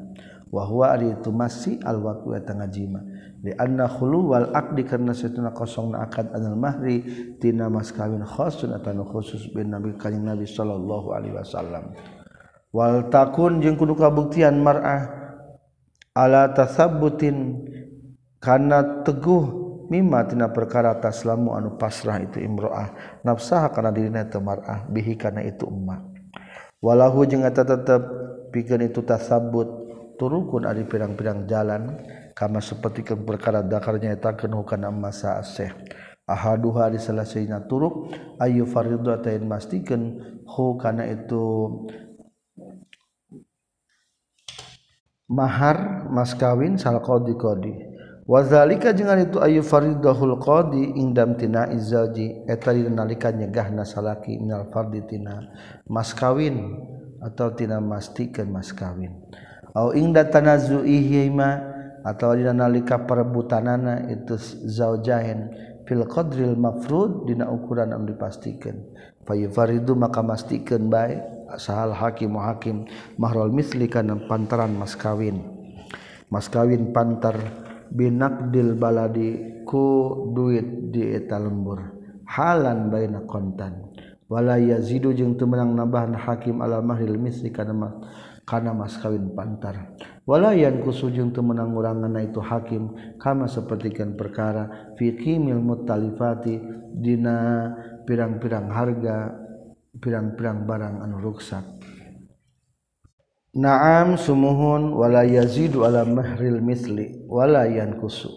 Wa 0.53 0.63
huwa 0.63 0.95
ari 0.95 1.11
itu 1.11 1.35
masih 1.35 1.83
al 1.83 1.99
waqtu 1.99 2.31
eta 2.37 2.55
ngajima 2.55 3.03
li 3.43 3.51
anna 3.59 3.85
khulu 3.91 4.31
wal 4.31 4.49
aqdi 4.55 4.87
karna 4.87 5.11
satuna 5.11 5.51
kosong 5.51 5.93
na 5.93 6.07
akad 6.07 6.31
anal 6.31 6.55
mahri 6.57 7.03
tina 7.37 7.67
mas 7.67 7.91
kawin 7.91 8.23
khasun 8.23 8.71
atau 8.73 9.03
khusus 9.03 9.51
bin 9.51 9.69
nabi 9.69 9.93
kanjing 9.99 10.23
nabi 10.23 10.47
sallallahu 10.47 11.11
alaihi 11.11 11.35
wasallam. 11.35 11.91
wal 12.75 13.07
takun 13.07 13.63
jeung 13.63 13.79
kudu 13.79 13.95
kabuktian 13.95 14.59
mar'ah. 14.59 15.23
Ala 16.15 16.51
tasabbutin 16.51 17.63
kana 18.43 19.03
teguh 19.03 19.63
mimma 19.87 20.27
tina 20.27 20.51
perkara 20.51 20.95
taslamu 20.99 21.55
anu 21.55 21.79
pasrah 21.79 22.19
itu 22.19 22.43
imro'ah. 22.43 23.19
Nafsaha 23.23 23.71
kana 23.71 23.95
dirina 23.95 24.27
teu 24.27 24.43
mar'ah 24.43 24.83
bihi 24.91 25.15
kana 25.15 25.39
itu 25.47 25.63
umma 25.67 26.15
walahu 26.85 27.25
jeung 27.25 27.41
eta 27.41 27.65
tetep 27.65 28.01
pikeun 28.53 28.85
itu 28.85 29.01
tasabbut 29.01 29.65
turukun 30.21 30.69
ari 30.69 30.85
pirang-pirang 30.85 31.49
jalan 31.49 31.97
kama 32.37 32.61
seperti 32.61 33.01
ke 33.01 33.17
perkara 33.17 33.65
dakarnya 33.65 34.13
eta 34.13 34.37
kenu 34.37 34.61
kana 34.61 34.93
masa 34.93 35.41
asih 35.41 35.73
ahaduha 36.29 36.93
di 36.93 37.01
salah 37.01 37.25
turuk 37.65 38.13
ayu 38.37 38.69
faridu 38.69 39.09
atayin 39.09 39.49
mastikeun 39.49 40.21
hu 40.45 40.77
kana 40.77 41.09
itu 41.09 41.43
mahar 45.29 46.07
mas 46.11 46.33
kawin 46.37 46.77
sal 46.77 47.01
qadi 47.01 47.33
qadi. 47.37 47.73
Wa 48.25 48.41
zalika 48.41 48.89
jeung 48.89 49.13
itu 49.21 49.37
ayu 49.37 49.61
faridahul 49.61 50.41
qadi 50.41 50.97
indam 50.97 51.37
tina 51.37 51.69
izaji 51.69 52.49
eta 52.49 52.73
nalika 52.73 53.29
nyegahna 53.29 53.85
salaki 53.85 54.41
minal 54.41 54.65
fardi 54.73 55.05
tina 55.05 55.45
mas 55.85 56.09
kawin 56.09 56.73
atau 57.21 57.53
tina 57.53 57.77
mastikeun 57.77 58.49
mas 58.49 58.73
kawin. 58.73 59.13
Au 59.77 59.93
ingda 59.93 60.25
tanazuihi 60.25 61.29
ma 61.29 61.61
atau 62.01 62.33
dina 62.33 62.53
nalika 62.53 63.05
perebutanana 63.05 64.09
itu 64.09 64.41
zaujain 64.65 65.53
fil 65.85 66.09
qadril 66.09 66.57
mafrud 66.57 67.29
dina 67.29 67.45
ukuran 67.45 67.93
anu 67.93 68.09
dipastikeun. 68.09 68.89
Fa 69.21 69.37
yufaridu 69.37 69.93
maka 69.93 70.25
mastikeun 70.25 70.89
bae. 70.89 71.34
Sahal 71.57 71.95
hakim 71.95 72.35
hakim 72.37 72.87
mahrul 73.19 73.51
misli 73.51 73.87
kana 73.87 74.15
pantaran 74.27 74.75
mas 74.75 74.95
kawin. 74.95 75.41
Mas 76.27 76.49
kawin 76.49 76.91
pantar 76.91 77.37
binakdil 77.93 78.75
baladi 78.75 79.63
ku 79.63 80.29
duit 80.33 80.91
di 80.91 81.15
eta 81.15 81.37
lembur. 81.37 81.81
Halan 82.25 82.89
baina 82.89 83.21
kontan. 83.23 83.93
Wala 84.25 84.57
yazidu 84.57 85.13
jeung 85.13 85.37
teu 85.37 85.45
meunang 85.45 85.77
nambahan 85.77 86.17
hakim 86.17 86.57
ala 86.65 86.81
mahril 86.81 87.21
misli 87.21 87.53
kana 87.53 88.01
kana 88.41 88.73
mas 88.73 88.97
kawin 88.97 89.37
pantar. 89.37 89.93
Walayan 90.25 90.81
kusujung 90.81 91.29
teu 91.29 91.45
meunang 91.45 91.77
nguranganna 91.77 92.25
itu 92.25 92.41
hakim 92.41 92.89
kama 93.21 93.45
sapertikeun 93.45 94.17
perkara 94.17 94.93
fi 94.97 95.13
qimil 95.13 95.61
mutalifati 95.61 96.57
dina 96.97 97.69
pirang-pirang 98.09 98.73
harga 98.73 99.44
pirang-pirang 99.99 100.67
barang 100.67 101.01
anu 101.03 101.17
ruksak. 101.23 101.63
Naam 103.55 104.19
sumuhun 104.19 104.91
wala 104.91 105.23
yazidu 105.23 105.87
ala 105.87 106.03
mahril 106.03 106.59
misli 106.59 107.23
wala 107.31 107.63
yankusu. 107.63 108.27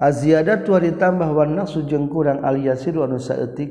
Aziyadat 0.00 0.64
wa 0.64 0.80
ditambah 0.80 1.28
wa 1.28 1.44
naqsu 1.44 1.84
jeung 1.84 2.08
kurang 2.08 2.40
al 2.40 2.56
yasiru 2.56 3.04
anu 3.04 3.20
saeutik. 3.20 3.68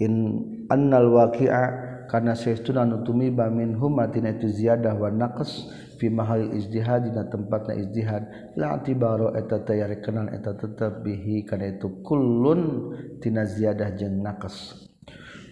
In 0.00 0.40
annal 0.72 1.12
waqi'a 1.12 1.62
kana 2.08 2.32
saestuna 2.32 2.88
anu 2.88 3.04
tumiba 3.04 3.52
minhum 3.52 4.00
atina 4.00 4.32
tu 4.40 4.48
ziyadah 4.48 4.96
wa 4.96 5.12
naqs 5.12 5.68
fi 6.00 6.08
mahal 6.08 6.48
ijtihad 6.56 7.12
dina 7.12 7.28
tempatna 7.28 7.76
ijtihad. 7.76 8.56
La 8.56 8.80
tibaro 8.80 9.36
eta 9.36 9.60
tayar 9.68 9.92
kenal 10.00 10.32
eta 10.32 10.56
tetep 10.56 11.04
bihi 11.04 11.44
kana 11.44 11.76
itu 11.76 12.00
kullun 12.00 12.96
tina 13.20 13.44
ziyadah 13.44 13.92
jeung 14.00 14.24
naqs 14.24 14.87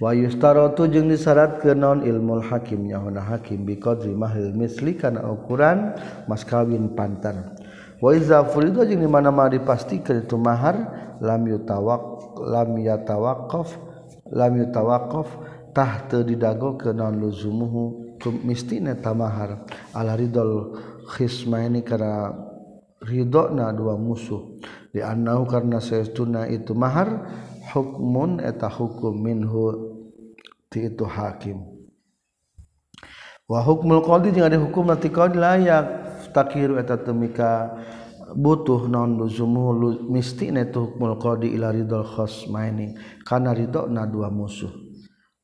wayustarotu 0.02 0.88
jeung 0.92 1.08
disarat 1.08 1.60
ke 1.60 1.72
non 1.72 2.04
ilmu 2.04 2.40
hakim 2.44 2.88
nyahuna 2.88 3.24
hakim 3.24 3.64
biqdri 3.64 4.12
mahil 4.12 4.52
misli 4.52 4.96
karena 4.96 5.24
ukuran 5.24 5.96
mas 6.28 6.44
kawin 6.44 6.92
pantar. 6.92 7.56
Waizaful 7.96 8.68
itu 8.68 8.84
jeung 8.92 9.00
dimana-mana 9.08 9.56
dipasti 9.56 10.04
ke 10.04 10.24
itu 10.24 10.36
mahar 10.36 10.76
lam 11.24 11.48
yutawak 11.48 12.36
lam 12.44 12.76
yatawakof 12.76 13.72
lam 14.36 14.52
yutawakof 14.60 15.28
tahta 15.72 16.20
didago 16.20 16.76
ke 16.76 16.92
non 16.92 17.16
luzumuhu 17.16 18.16
tum 18.20 18.44
mistine 18.44 18.96
tamahar 19.00 19.64
ala 19.96 20.12
ridol 20.12 20.76
khisma 21.08 21.64
ini 21.64 21.80
kara 21.80 22.36
ridona 23.00 23.72
dua 23.72 23.96
musuh. 23.96 24.60
Di 24.92 25.04
annahu 25.04 25.44
karena 25.44 25.76
sayastuna 25.76 26.48
itu 26.48 26.72
mahar 26.72 27.28
hukmun 27.72 28.38
eta 28.38 28.70
hukum 28.70 29.18
minhu 29.18 29.94
ti 30.70 30.86
itu 30.86 31.06
hakim. 31.06 31.62
Wa 33.46 33.62
hukmul 33.62 34.02
qadi 34.02 34.34
jeung 34.34 34.46
ada 34.46 34.58
hukum 34.58 34.90
nanti 34.90 35.10
qadi 35.10 35.38
layak 35.38 35.86
takiru 36.34 36.78
eta 36.82 36.98
temika 36.98 37.78
butuh 38.34 38.90
non 38.90 39.14
luzumu 39.14 39.70
misti 40.10 40.50
itu 40.50 40.78
hukmul 40.82 41.14
qadi 41.18 41.54
ila 41.54 41.70
ridal 41.70 42.02
khasmaini 42.02 42.98
kana 43.22 43.54
ridona 43.54 44.06
dua 44.06 44.30
musuh. 44.30 44.70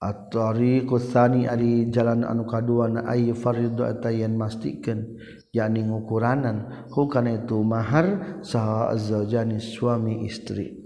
At-tariqu 0.03 0.99
tsani 0.99 1.47
ari 1.47 1.87
jalan 1.95 2.27
anu 2.27 2.43
kadua 2.43 2.91
na 2.91 3.07
ay 3.07 3.31
faridu 3.39 3.87
atayan 3.87 4.35
mastikeun 4.35 5.15
yakni 5.55 5.87
ngukuranan. 5.87 6.91
Hukana 6.91 7.39
itu 7.39 7.63
mahar 7.63 8.43
saha 8.43 8.91
azwajani 8.91 9.63
suami 9.63 10.27
istri 10.27 10.82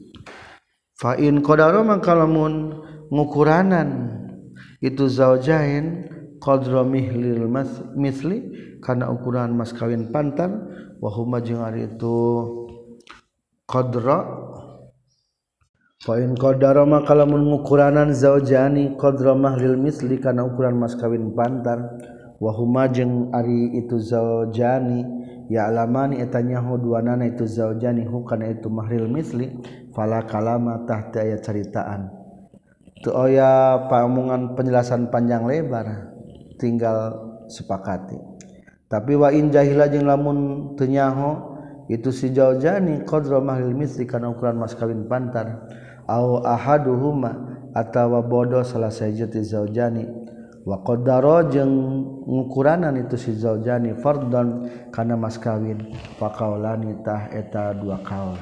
Fain 0.96 1.44
qadaro 1.44 1.85
mangkalamun 1.85 2.72
ngukuranan 3.12 4.16
itu 4.80 5.12
zaujain 5.12 6.09
qadra 6.40 6.88
mihlil 6.88 7.44
misli 7.92 8.38
karena 8.80 9.12
ukuran 9.12 9.52
mas 9.52 9.76
kawin 9.76 10.09
pantar. 10.09 10.48
Wa 10.96 11.12
huma 11.12 11.44
jeung 11.44 11.61
ari 11.61 11.85
itu 11.85 12.16
qadra. 13.68 14.24
Fain 16.00 16.32
qadara 16.32 16.88
mangkalamun 16.88 17.44
ngukuranan 17.44 18.16
zaujani 18.16 18.96
qadra 18.96 19.37
mahlil 19.37 19.76
misli 19.76 20.16
karena 20.16 20.48
ukuran 20.48 20.80
mas 20.80 20.96
kawin 20.96 21.37
pantar. 21.37 21.92
Wa 22.40 22.56
huma 22.56 22.88
jeung 22.88 23.37
ari 23.37 23.85
itu 23.85 24.00
zaujani 24.00 25.04
ya 25.52 25.68
alamani 25.68 26.24
etanyahu 26.24 26.80
duanana 26.80 27.28
itu 27.28 27.44
zaujani 27.44 28.09
hukana 28.09 28.50
itu 28.50 28.66
mahril 28.72 29.06
misli 29.12 29.53
fala 29.97 30.28
kalama 30.28 30.84
tahta 30.84 31.24
ayat 31.24 31.40
ceritaan 31.40 32.12
tu 33.01 33.09
oya 33.16 33.88
pamungan 33.88 34.53
penjelasan 34.53 35.09
panjang 35.09 35.49
lebar 35.49 36.12
tinggal 36.61 37.26
sepakati. 37.49 38.18
Tapi 38.86 39.18
wa 39.18 39.34
in 39.34 39.51
jahila 39.51 39.90
jeung 39.90 40.07
lamun 40.07 40.38
teu 40.78 40.86
nyaho 40.86 41.59
itu 41.90 42.11
si 42.14 42.30
jaujani 42.30 43.03
qadra 43.03 43.42
mahil 43.42 43.74
misri 43.74 44.07
kana 44.07 44.30
ukuran 44.30 44.59
mas 44.59 44.74
kawin 44.78 45.07
pantar 45.11 45.66
au 46.07 46.42
ahaduhuma 46.42 47.47
atawa 47.74 48.22
bodoh 48.22 48.62
salah 48.62 48.90
sajati 48.90 49.42
zaujani 49.42 50.07
wa 50.67 50.83
qaddara 50.83 51.47
jeung 51.47 52.03
ngukuranan 52.27 52.99
itu 52.99 53.14
si 53.14 53.39
zaujani 53.39 53.95
fardon 54.03 54.67
kana 54.91 55.14
mas 55.14 55.39
kawin. 55.39 55.95
Faqaulani 56.19 57.07
tah 57.07 57.31
eta 57.31 57.71
dua 57.79 58.03
kaul. 58.03 58.35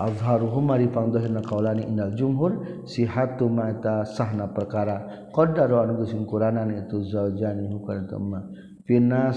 Azharuhuma 0.00 0.80
dipangdohna 0.80 1.44
kaulani 1.44 1.84
indal 1.84 2.16
jumhur 2.16 2.84
sihatu 2.88 3.52
mata 3.52 4.08
sahna 4.08 4.48
perkara. 4.48 5.28
Qaddaru 5.36 5.76
anu 5.84 5.92
geus 6.00 6.16
kuranan 6.24 6.72
itu 6.72 7.04
zaujani 7.04 7.68
hukana 7.68 8.08
tamma 8.08 8.40
finas. 8.88 9.36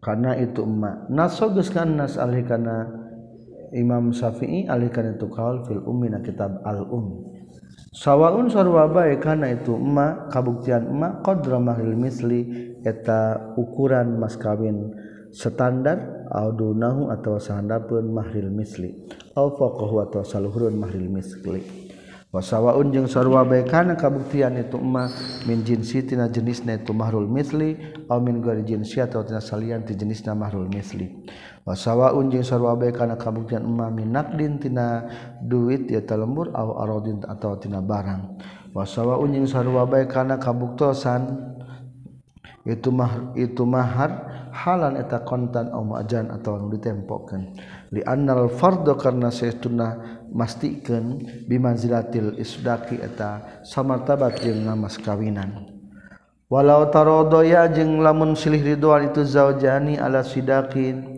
Karena 0.00 0.32
itu 0.36 0.64
emak 0.64 1.12
nasogus 1.12 1.68
kan 1.68 1.96
nas 1.96 2.16
alih 2.16 2.44
karena 2.44 2.88
Imam 3.76 4.10
Syafi'i 4.10 4.64
alihkan 4.66 5.14
itu 5.14 5.28
kaul 5.28 5.62
fil 5.68 5.84
ummi 5.84 6.10
na 6.10 6.24
kitab 6.24 6.64
al 6.64 6.88
um 6.90 7.29
sawwaun 7.90 8.46
sarwaba 8.50 9.10
kana 9.18 9.50
itu 9.54 9.74
emak 9.74 10.30
kabuktian 10.30 10.86
emak 10.94 11.26
qadra 11.26 11.58
mahril 11.58 11.98
misli 11.98 12.40
eta 12.86 13.54
ukuran 13.58 14.14
mas 14.14 14.38
kawin 14.38 14.94
standar 15.34 16.26
audunahu 16.30 17.10
atau 17.10 17.38
sahandapun 17.42 18.10
mahril 18.10 18.50
misli. 18.50 18.94
Au 19.34 19.54
faqahu 19.54 20.02
atau 20.06 20.22
saluhurun 20.22 20.74
mahril 20.74 21.10
misli. 21.10 21.62
Wasawaun 22.30 22.94
jeung 22.94 23.10
sarwaba 23.10 23.58
kana 23.66 23.98
kabuktian 23.98 24.54
itu 24.54 24.78
emma 24.78 25.10
min 25.50 25.66
jinsi 25.66 26.06
tina 26.06 26.30
jenisna 26.30 26.78
itu 26.78 26.94
mahrul 26.94 27.26
misli 27.26 27.74
au 28.06 28.22
min 28.22 28.38
ghairi 28.38 28.62
jinsi 28.62 29.02
atau 29.02 29.26
tina 29.26 29.42
salian 29.42 29.82
ti 29.82 29.98
jenisna 29.98 30.30
mahrul 30.38 30.70
misli. 30.70 31.26
wasawa 31.66 32.16
unjing 32.16 32.44
sarwabe 32.44 32.92
kana 32.92 33.16
kabuktian 33.20 33.64
emma 33.64 33.92
minakdin 33.92 34.60
tina 34.60 35.06
duit 35.42 35.88
ya 35.90 36.00
lembur 36.16 36.50
au 36.56 36.78
aradin 36.80 37.20
atau 37.26 37.56
tina 37.60 37.80
barang. 37.84 38.40
Wasawa 38.70 39.18
unjing 39.18 39.48
sarwabe 39.48 40.06
kana 40.08 40.38
kabuktosan. 40.40 41.52
Itu 42.60 42.92
mah 42.92 43.32
itu 43.40 43.64
mahar 43.64 44.28
halan 44.52 45.00
eta 45.00 45.24
kontan 45.24 45.72
au 45.72 45.80
majan 45.80 46.28
atau 46.28 46.60
anu 46.60 46.68
ditempokkeun 46.76 47.56
li 47.94 48.04
annal 48.04 48.52
fardhu 48.52 49.00
karna 49.00 49.32
saestuna 49.32 49.96
mastikeun 50.28 51.24
bimanzilatil 51.48 52.36
isdaqi 52.36 53.00
eta 53.00 53.62
samartabat 53.64 54.44
jeung 54.44 54.68
ngamas 54.68 55.00
kawinan. 55.00 55.72
Walau 56.52 56.90
tarodoya 56.92 57.70
jeung 57.72 58.04
lamun 58.04 58.36
silih 58.36 58.60
ridwan 58.60 59.08
itu 59.08 59.24
zaujani 59.24 59.96
ala 59.96 60.20
sidakin 60.20 61.09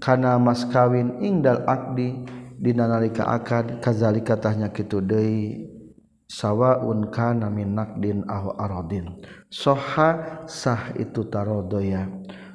kana 0.00 0.38
mas 0.38 0.64
kawin 0.68 1.22
ingdal 1.22 1.64
akdi 1.66 2.24
dina 2.58 2.86
nalika 2.86 3.26
akad 3.28 3.80
kazalika 3.82 4.36
tahnya 4.38 4.68
kitu 4.70 5.00
deui. 5.02 5.70
Sawaun 6.24 7.12
kana 7.12 7.52
min 7.52 7.76
naqdin 7.76 8.24
aw 8.26 8.56
aradin. 8.56 9.20
Soha 9.52 10.40
sah 10.48 10.96
itu 10.96 11.28
tarodoya 11.28 12.08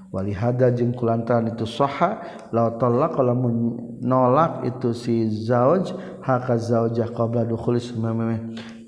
wali 0.10 0.34
hada 0.34 0.74
jeung 0.74 0.90
kulantaran 0.94 1.54
itu 1.54 1.66
soha 1.70 2.18
la 2.50 2.74
talaq 2.82 3.14
lamun 3.22 3.78
nolak 4.02 4.66
itu 4.66 4.94
si 4.94 5.30
zauj 5.30 5.94
haka 6.26 6.58
zaujah 6.58 7.14
qabla 7.14 7.46
dukhul 7.46 7.78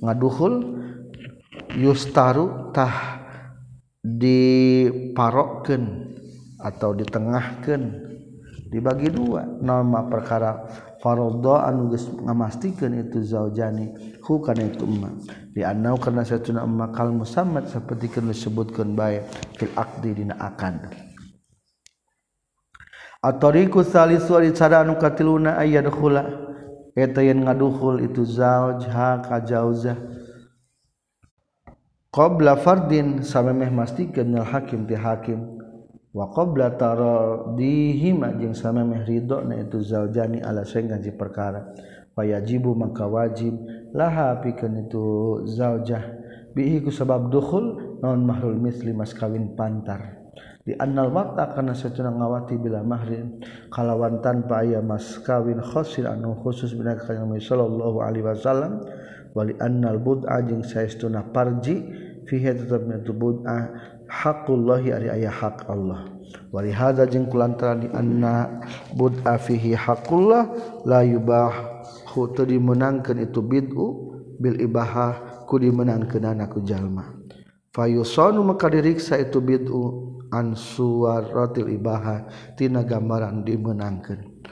ngadukhul 0.01 0.65
yustaru 1.77 2.73
tah 2.73 3.21
diparokkeun 4.01 6.09
atau 6.57 6.97
ditengahkeun 6.97 8.11
dibagi 8.72 9.11
dua 9.11 9.43
nama 9.59 10.07
perkara 10.07 10.63
faradha 11.03 11.67
anu 11.67 11.91
geus 11.91 12.07
ngamastikeun 12.07 13.03
itu 13.03 13.19
zaujani 13.19 13.91
hu 14.24 14.39
kana 14.39 14.63
itu 14.72 14.88
emma 14.88 15.11
di 15.51 15.59
annau 15.59 15.99
karena 15.99 16.24
satuna 16.24 16.63
emma 16.63 16.88
kal 16.95 17.11
musammat 17.11 17.67
saperti 17.67 18.24
disebutkeun 18.24 18.95
bae 18.95 19.28
fil 19.59 19.76
aqdi 19.76 20.24
dina 20.24 20.39
akad. 20.39 20.88
Atoriku 23.22 23.84
salis 23.84 24.26
wali 24.32 24.55
cara 24.55 24.88
anu 24.88 24.95
katiluna 24.95 25.59
ayadkhula 25.59 26.24
eta 26.95 27.22
yen 27.22 27.43
ngadukhul 27.43 28.07
itu 28.07 28.24
zauj 28.24 28.88
ha 28.88 29.19
ka 29.19 29.43
jauzah. 29.43 29.99
Qabla 32.11 32.55
fardin 32.55 33.19
samemeh 33.19 33.67
mastikeun 33.67 34.32
nyal 34.32 34.47
hakim 34.47 34.88
ti 34.88 34.95
hakim 34.95 35.61
waqbla 36.12 36.76
taradihima 36.76 38.36
jeung 38.36 38.55
sama 38.55 38.84
meh 38.84 39.07
ridho 39.07 39.43
na 39.47 39.64
itu 39.64 39.80
zaljani 39.80 40.43
ala 40.43 40.68
sing 40.68 40.91
ganji 40.91 41.12
perkara. 41.16 41.72
Wayajibu 42.12 42.76
maka 42.76 43.07
wajib 43.07 43.55
laha 43.95 44.43
pikeun 44.43 44.88
itu 44.88 45.03
zaljah. 45.47 46.03
Bihi 46.51 46.84
ku 46.84 46.91
sabab 46.91 47.32
dukhul 47.32 47.99
naon 48.03 48.28
mahrul 48.28 48.59
misli 48.59 48.91
mas 48.91 49.16
kawin 49.16 49.55
pantar. 49.55 50.20
Di 50.62 50.76
annal 50.78 51.09
waqta 51.09 51.55
kana 51.57 51.74
satuna 51.74 52.12
ngawati 52.14 52.59
bila 52.59 52.84
mahrin 52.86 53.41
kalawan 53.74 54.22
tanpa 54.22 54.62
aya 54.62 54.84
mas 54.84 55.18
kawin 55.24 55.57
khasil 55.57 56.05
anu 56.05 56.38
khusus 56.38 56.76
bina 56.78 56.93
kanjeng 56.99 57.34
sallallahu 57.39 57.97
alaihi 58.03 58.28
wasallam 58.28 58.84
wali 59.34 59.57
annal 59.57 59.97
bud'a 59.97 60.43
jeung 60.45 60.62
saestuna 60.62 61.32
parji 61.34 61.82
fihi 62.28 62.51
tetep 62.51 62.84
itu 62.84 63.16
bud'a. 63.16 63.57
hakullahi 64.12 64.91
ari 64.91 65.07
aya 65.07 65.32
hak 65.32 65.72
Allah. 65.72 66.12
Walihada 66.51 67.07
jeung 67.07 67.32
kulantaran 67.32 67.88
di 67.88 67.89
anna 67.95 68.59
bud'a 68.91 69.39
fihi 69.39 69.72
hakullah 69.72 70.51
la 70.84 70.99
yubah 70.99 71.72
teu 72.12 72.43
dimenangkeun 72.43 73.24
itu 73.24 73.39
bid'u 73.39 73.88
bil 74.36 74.59
ibahah 74.59 75.47
ku 75.47 75.55
dimenangkeunana 75.55 76.51
ku 76.51 76.59
jalma. 76.59 77.07
Fayusanu 77.72 78.43
maka 78.43 78.68
diriksa 78.68 79.16
itu 79.16 79.39
bid'u 79.39 80.12
an 80.28 80.59
suwaratil 80.59 81.72
ibahah 81.72 82.28
tina 82.59 82.84
gambaran 82.84 83.47
dimenangkeun. 83.47 84.43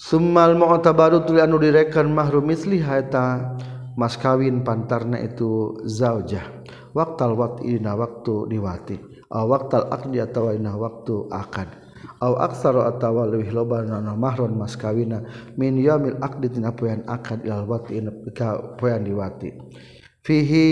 Summal 0.00 0.56
mu'tabaru 0.56 1.28
tuli 1.28 1.44
anu 1.44 1.60
direkan 1.60 2.08
mahrum 2.08 2.48
misli 2.48 2.80
haeta 2.80 3.52
mas 3.98 4.16
kawin 4.16 4.64
pantarna 4.64 5.20
itu 5.20 5.76
zaujah. 5.84 6.57
waktal 6.96 7.36
wat 7.36 7.60
ina 7.64 7.96
waktu 7.96 8.48
diwati 8.52 9.18
waktal 9.30 9.92
akdi 9.92 10.24
atawa 10.24 10.56
ina 10.56 10.72
waktu 10.76 11.28
akan. 11.28 11.68
Aw 12.18 12.32
aksaro 12.50 12.82
atawa 12.86 13.30
lebih 13.30 13.54
loba 13.54 13.84
na 13.84 14.14
mahron 14.14 14.58
mas 14.58 14.74
kawina. 14.74 15.22
Min 15.54 15.78
yaumil 15.78 16.18
akdi 16.18 16.50
tina 16.50 16.72
poean 16.74 17.04
akad 17.06 17.44
ilal 17.44 17.68
wati 17.68 18.00
ina 18.00 18.10
diwati. 18.80 19.50
Fihi 20.28 20.66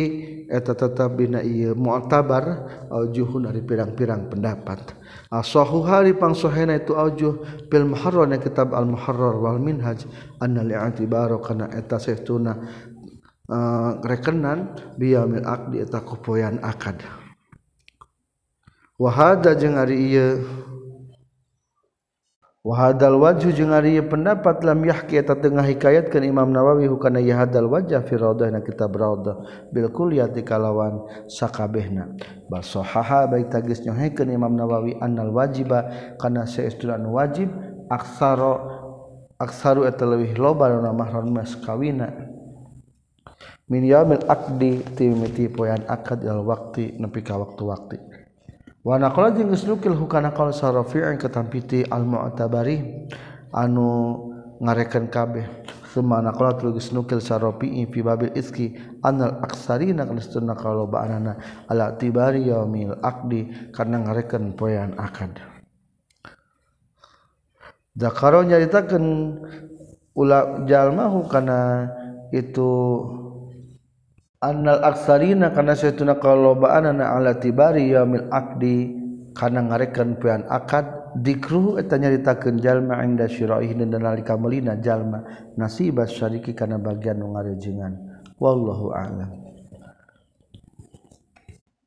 eta 0.52 0.76
tetap 0.76 1.16
bina 1.16 1.40
ieu 1.40 1.72
mu'tabar 1.72 2.68
aujuhun 2.92 3.48
dari 3.48 3.64
pirang-pirang 3.64 4.28
pendapat. 4.28 4.92
Asahu 5.32 5.80
hari 5.80 6.12
pangsohena 6.12 6.76
itu 6.76 6.92
aujuh 6.92 7.40
bil 7.70 7.88
muharrar 7.88 8.28
kitab 8.36 8.76
al 8.76 8.84
muharrar 8.84 9.38
wal 9.40 9.56
minhaj 9.56 10.04
anna 10.44 10.60
li'atibaro 10.60 11.40
kana 11.40 11.72
eta 11.72 11.96
sehtuna 11.96 12.52
Uh, 13.46 14.02
rekenan 14.02 14.74
biamil 14.98 15.46
akdi 15.46 15.78
eta 15.78 16.02
kupoyan 16.02 16.58
akad. 16.66 16.98
Wahada 18.98 19.54
jeung 19.54 19.78
ari 19.78 19.94
ieu 20.02 20.42
wahadal 22.66 23.22
wajhu 23.22 23.54
jeung 23.54 23.70
ari 23.70 24.02
pendapat 24.02 24.66
lam 24.66 24.82
yahki 24.82 25.22
eta 25.22 25.38
teu 25.38 25.54
ngahikayatkeun 25.54 26.26
Imam 26.26 26.50
Nawawi 26.50 26.90
hukana 26.90 27.22
yahadal 27.22 27.70
wajh 27.70 27.94
fi 28.10 28.18
raudahna 28.18 28.66
kitab 28.66 28.90
raudah 28.98 29.38
bil 29.70 29.94
kulliyati 29.94 30.42
kalawan 30.42 31.06
sakabehna. 31.30 32.18
Basahaha 32.50 33.30
baik 33.30 33.54
tagis 33.54 33.78
nyohekeun 33.86 34.26
Imam 34.26 34.58
Nawawi 34.58 34.98
annal 34.98 35.30
wajiba 35.30 35.86
kana 36.18 36.50
saestuna 36.50 36.98
wajib 36.98 37.54
aksaro 37.86 38.58
aksaru 39.38 39.86
eta 39.86 40.02
leuwih 40.02 40.34
loba 40.34 40.66
dina 40.66 40.90
mahram 40.90 41.30
mas 41.30 41.54
kawina. 41.54 42.34
min 43.66 43.82
yamil 43.82 44.22
akdi 44.30 44.82
timiti 44.94 45.50
poyan 45.50 45.82
akad 45.90 46.22
ilal 46.22 46.46
wakti 46.46 46.94
nepi 46.98 47.20
ka 47.22 47.34
waktu-waktu 47.34 47.98
wa 48.86 48.94
naqala 48.98 49.34
jeung 49.34 49.50
geus 49.50 49.66
nukil 49.66 49.98
hukana 49.98 50.30
qaul 50.30 50.54
sarafi'an 50.54 51.18
katampiti 51.18 51.82
al 51.90 52.06
mu'tabari 52.06 53.08
anu 53.50 53.88
ngareken 54.62 55.10
kabeh. 55.12 55.46
Summa 55.90 56.20
naqala 56.20 56.60
tul 56.60 56.76
nukil 56.76 57.24
sarafi'i 57.24 57.88
fi 57.88 57.98
babil 58.04 58.30
iski 58.36 58.76
anal 59.00 59.40
aksari 59.40 59.96
nak 59.96 60.12
nestuna 60.12 60.52
qaul 60.52 60.86
ba'anana 60.86 61.66
ala 61.72 61.96
tibari 61.96 62.46
yamil 62.46 63.00
akdi 63.00 63.72
karena 63.72 64.04
ngareken 64.04 64.54
poyan 64.54 64.92
akad. 65.00 65.40
Zakaro 67.96 68.44
nyaritakan 68.44 69.04
ulah 70.12 70.68
jalmahu 70.68 71.24
karena 71.32 71.88
itu 72.28 72.70
Annal 74.44 74.84
aksarina 74.84 75.48
kana 75.56 75.72
saytuna 75.72 76.20
kalobaanana 76.20 77.16
ala 77.16 77.40
tibari 77.40 77.88
yaumil 77.88 78.28
aqdi 78.28 78.92
kana 79.32 79.64
ngarekan 79.64 80.20
pian 80.20 80.44
akad 80.44 81.16
dikru 81.16 81.80
eta 81.80 81.96
nyaritakeun 81.96 82.60
jalma 82.60 83.00
inda 83.00 83.24
syiraih 83.32 83.72
dan 83.72 83.96
nalika 83.96 84.36
melina 84.36 84.76
jalma 84.76 85.24
nasibah 85.56 86.04
syariki 86.04 86.52
kana 86.52 86.76
bagian 86.76 87.16
nu 87.16 87.32
ngarejengan. 87.32 87.96
Wallahu 88.36 88.92
a'lam. 88.92 89.30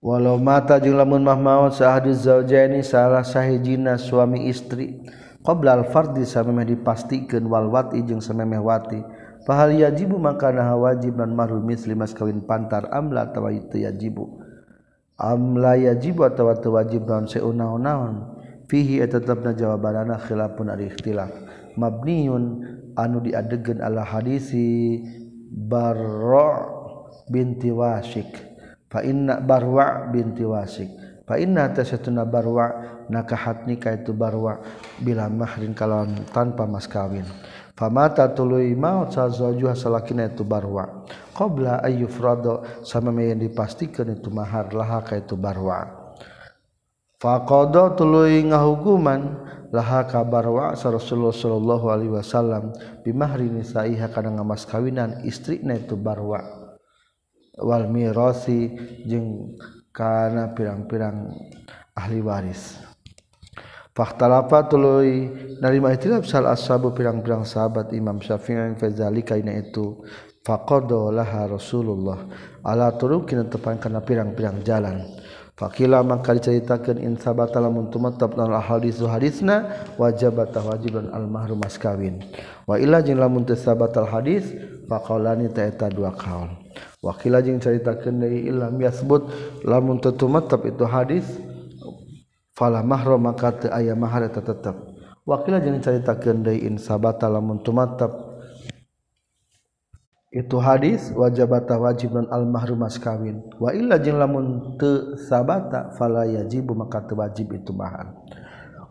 Walau 0.02 0.42
mata 0.42 0.82
jeung 0.82 0.98
lamun 0.98 1.22
mah 1.22 1.38
maut 1.38 1.78
sahadu 1.78 2.10
zaujaini 2.18 2.82
salah 2.82 3.22
sahijina 3.22 4.02
suami 4.02 4.50
istri 4.50 5.06
qabla 5.46 5.78
al 5.78 5.86
fardi 5.94 6.26
samemeh 6.26 6.66
dipastikeun 6.66 7.46
wal 7.46 7.70
wati 7.70 8.02
jeung 8.02 8.26
samemeh 8.26 8.58
wati. 8.58 8.98
pahal 9.44 9.76
yajibu 9.76 10.18
makana 10.18 10.76
wajib 10.76 11.20
dan 11.20 11.36
marul 11.36 11.64
misli 11.64 11.96
mas 11.96 12.12
kawin 12.16 12.44
pantar 12.44 12.88
amla 12.92 13.30
tawa 13.32 13.54
itu 13.54 13.84
yajibu. 13.84 14.44
Amla 15.20 15.76
yajibu 15.76 16.24
atau 16.24 16.48
tu 16.56 16.72
wajib 16.72 17.04
non 17.04 17.28
seunaon 17.28 17.84
naon 17.84 18.16
fihi 18.72 19.04
tetapna 19.04 19.52
jawabanana 19.52 20.16
khilafun 20.16 20.72
ari 20.72 20.88
ikhtilaf. 20.88 21.32
Mabniun 21.76 22.44
anu 22.96 23.24
diadegeun 23.24 23.84
ala 23.84 24.08
hadisi 24.08 25.00
barra 25.50 26.72
binti 27.28 27.74
wasik 27.74 28.30
fa 28.90 29.02
inna 29.06 29.42
barwa 29.42 30.10
binti 30.10 30.46
wasik 30.46 30.90
fa 31.26 31.38
inna 31.38 31.70
tasatuna 31.74 32.26
barwa 32.26 33.00
nakahat 33.10 33.66
nikah 33.66 33.98
itu 34.02 34.14
barwa 34.14 34.62
bila 35.02 35.30
mahrin 35.30 35.74
kalawan 35.74 36.14
tanpa 36.34 36.66
mas 36.70 36.86
kawin. 36.86 37.26
famata 37.80 38.28
tuluy 38.36 38.76
maut 38.76 39.16
sazajuh 39.16 39.72
salakina 39.72 40.28
itu 40.28 40.44
barwa. 40.44 41.08
Qabla 41.32 41.80
ayyufrado 41.80 42.84
sama 42.84 43.16
yang 43.24 43.40
dipastikan 43.40 44.12
itu 44.12 44.28
mahar 44.28 44.76
laha 44.76 45.00
ka 45.00 45.16
itu 45.16 45.40
barwa. 45.40 45.88
Faqada 47.24 47.96
tuluy 47.96 48.44
ngahukuman 48.44 49.48
laha 49.72 50.04
ka 50.04 50.28
barwa 50.28 50.76
Rasulullah 50.76 51.32
sallallahu 51.32 51.86
alaihi 51.88 52.12
wasallam 52.12 52.76
bimahri 53.08 53.48
nisaiha 53.48 54.12
kana 54.12 54.36
ngamas 54.36 54.68
kawinan 54.68 55.24
istrina 55.24 55.80
itu 55.80 55.96
barwa. 55.96 56.44
Wal 57.60 57.88
mirasi 57.88 58.76
jeung 59.08 59.56
kana 59.96 60.52
pirang-pirang 60.52 61.32
ahli 61.96 62.20
waris. 62.20 62.89
Fahtalafa 63.94 64.70
tuluy 64.70 65.28
narima 65.60 65.92
itilaf 65.92 66.24
sal 66.30 66.46
ashabu 66.46 66.94
pirang-pirang 66.94 67.44
sahabat 67.44 67.92
Imam 67.92 68.22
Syafi'i 68.22 68.78
fi 68.78 68.88
zalika 68.94 69.36
ina 69.36 69.58
itu 69.58 70.06
faqada 70.46 71.10
laha 71.12 71.50
Rasulullah 71.50 72.24
ala 72.64 72.94
turukin 72.96 73.44
tepan 73.50 73.82
kana 73.82 74.00
pirang-pirang 74.06 74.62
jalan 74.64 75.04
Fakila 75.60 76.00
maka 76.08 76.32
diceritakan 76.32 77.04
in 77.04 77.20
sabata 77.20 77.60
lamun 77.60 77.92
tumatab 77.92 78.32
nal 78.40 78.64
haditsu 78.64 79.12
hadisna 79.12 79.84
wajibata 80.00 80.64
wajibun 80.64 81.12
al 81.12 81.28
mahrum 81.28 81.60
mas 81.60 81.76
kawin. 81.76 82.24
Wa 82.64 82.80
illa 82.80 83.04
jeung 83.04 83.20
lamun 83.20 83.44
teu 83.44 83.60
sabatal 83.60 84.08
hadis 84.08 84.56
faqaulani 84.88 85.52
ta 85.52 85.68
eta 85.68 85.92
dua 85.92 86.16
kaul. 86.16 86.56
Wa 87.04 87.12
qila 87.12 87.44
jeung 87.44 87.60
caritakeun 87.60 88.24
deui 88.24 88.48
illam 88.48 88.80
yasbut 88.80 89.28
lamun 89.68 90.00
teu 90.00 90.16
tumatab 90.16 90.64
itu 90.64 90.88
hadis 90.88 91.28
fala 92.60 92.84
mahram 92.84 93.24
maka 93.24 93.56
teu 93.56 93.72
aya 93.72 93.96
mahar 93.96 94.28
eta 94.28 94.44
tetep. 94.44 94.76
Wakila 95.24 95.64
jeung 95.64 95.80
caritakeun 95.80 96.44
deui 96.44 96.68
in 96.68 96.76
sabata 96.76 97.32
lamun 97.32 97.64
tumatep 97.64 98.12
itu 100.30 100.58
hadis 100.60 101.10
wajabata 101.16 101.80
wajib 101.80 102.12
non 102.12 102.28
al 102.28 102.44
mahrum 102.44 102.84
mas 102.84 103.00
kawin. 103.00 103.40
Wa 103.56 103.72
illa 103.72 103.96
jeung 103.96 104.20
lamun 104.20 104.76
teu 104.76 105.16
sabata 105.16 105.96
fala 105.96 106.28
yajibu 106.28 106.76
maka 106.76 107.08
teu 107.08 107.16
wajib 107.16 107.56
itu 107.56 107.72
mahar. 107.72 108.12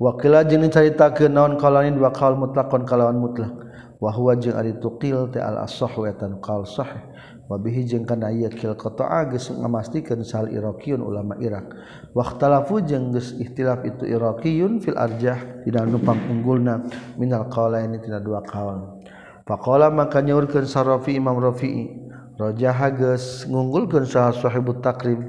Wakila 0.01 0.49
jeung 0.49 0.65
caritakeun 0.73 1.37
naon 1.37 1.61
kalanin 1.61 2.01
wa 2.01 2.09
qaul 2.09 2.41
mutlaqon 2.41 2.89
kalawan 2.89 3.21
mutlak 3.21 3.53
wa 3.99 4.15
huwa 4.15 4.39
jeung 4.39 4.57
ari 4.57 4.79
tuqil 4.81 5.29
ta 5.29 5.45
al 5.45 5.69
asah 5.69 5.91
wa 5.91 6.09
tan 6.15 6.41
qaul 6.41 6.65
sahih. 6.65 7.03
wabihi 7.49 7.89
jeung 7.89 8.05
kana 8.05 8.29
ieu 8.29 8.53
kil 8.53 8.77
qata'a 8.77 9.25
geus 9.33 9.49
ngamastikeun 9.49 10.21
sal 10.21 10.53
iraqiyun 10.53 11.01
ulama 11.01 11.35
Irak. 11.41 11.73
Waqtalafu 12.13 12.85
jeung 12.85 13.17
geus 13.17 13.33
ikhtilaf 13.41 13.89
itu 13.89 14.05
iraqiyun 14.05 14.85
fil 14.85 15.01
arjah 15.01 15.65
dina 15.65 15.89
nu 15.89 15.97
pangunggulna 15.97 16.85
minal 17.17 17.49
qaulaini 17.49 17.99
tina 18.05 18.21
dua 18.21 18.45
qaul 18.45 19.01
faqala 19.49 19.89
maka 19.89 20.21
nyaurkeun 20.21 20.69
sarafi 20.69 21.17
imam 21.17 21.41
rafi'i 21.41 21.89
rajaha 22.37 22.93
geus 22.93 23.49
ngunggulkeun 23.49 24.05
saha 24.05 24.37
sahibut 24.37 24.85
takrib 24.85 25.25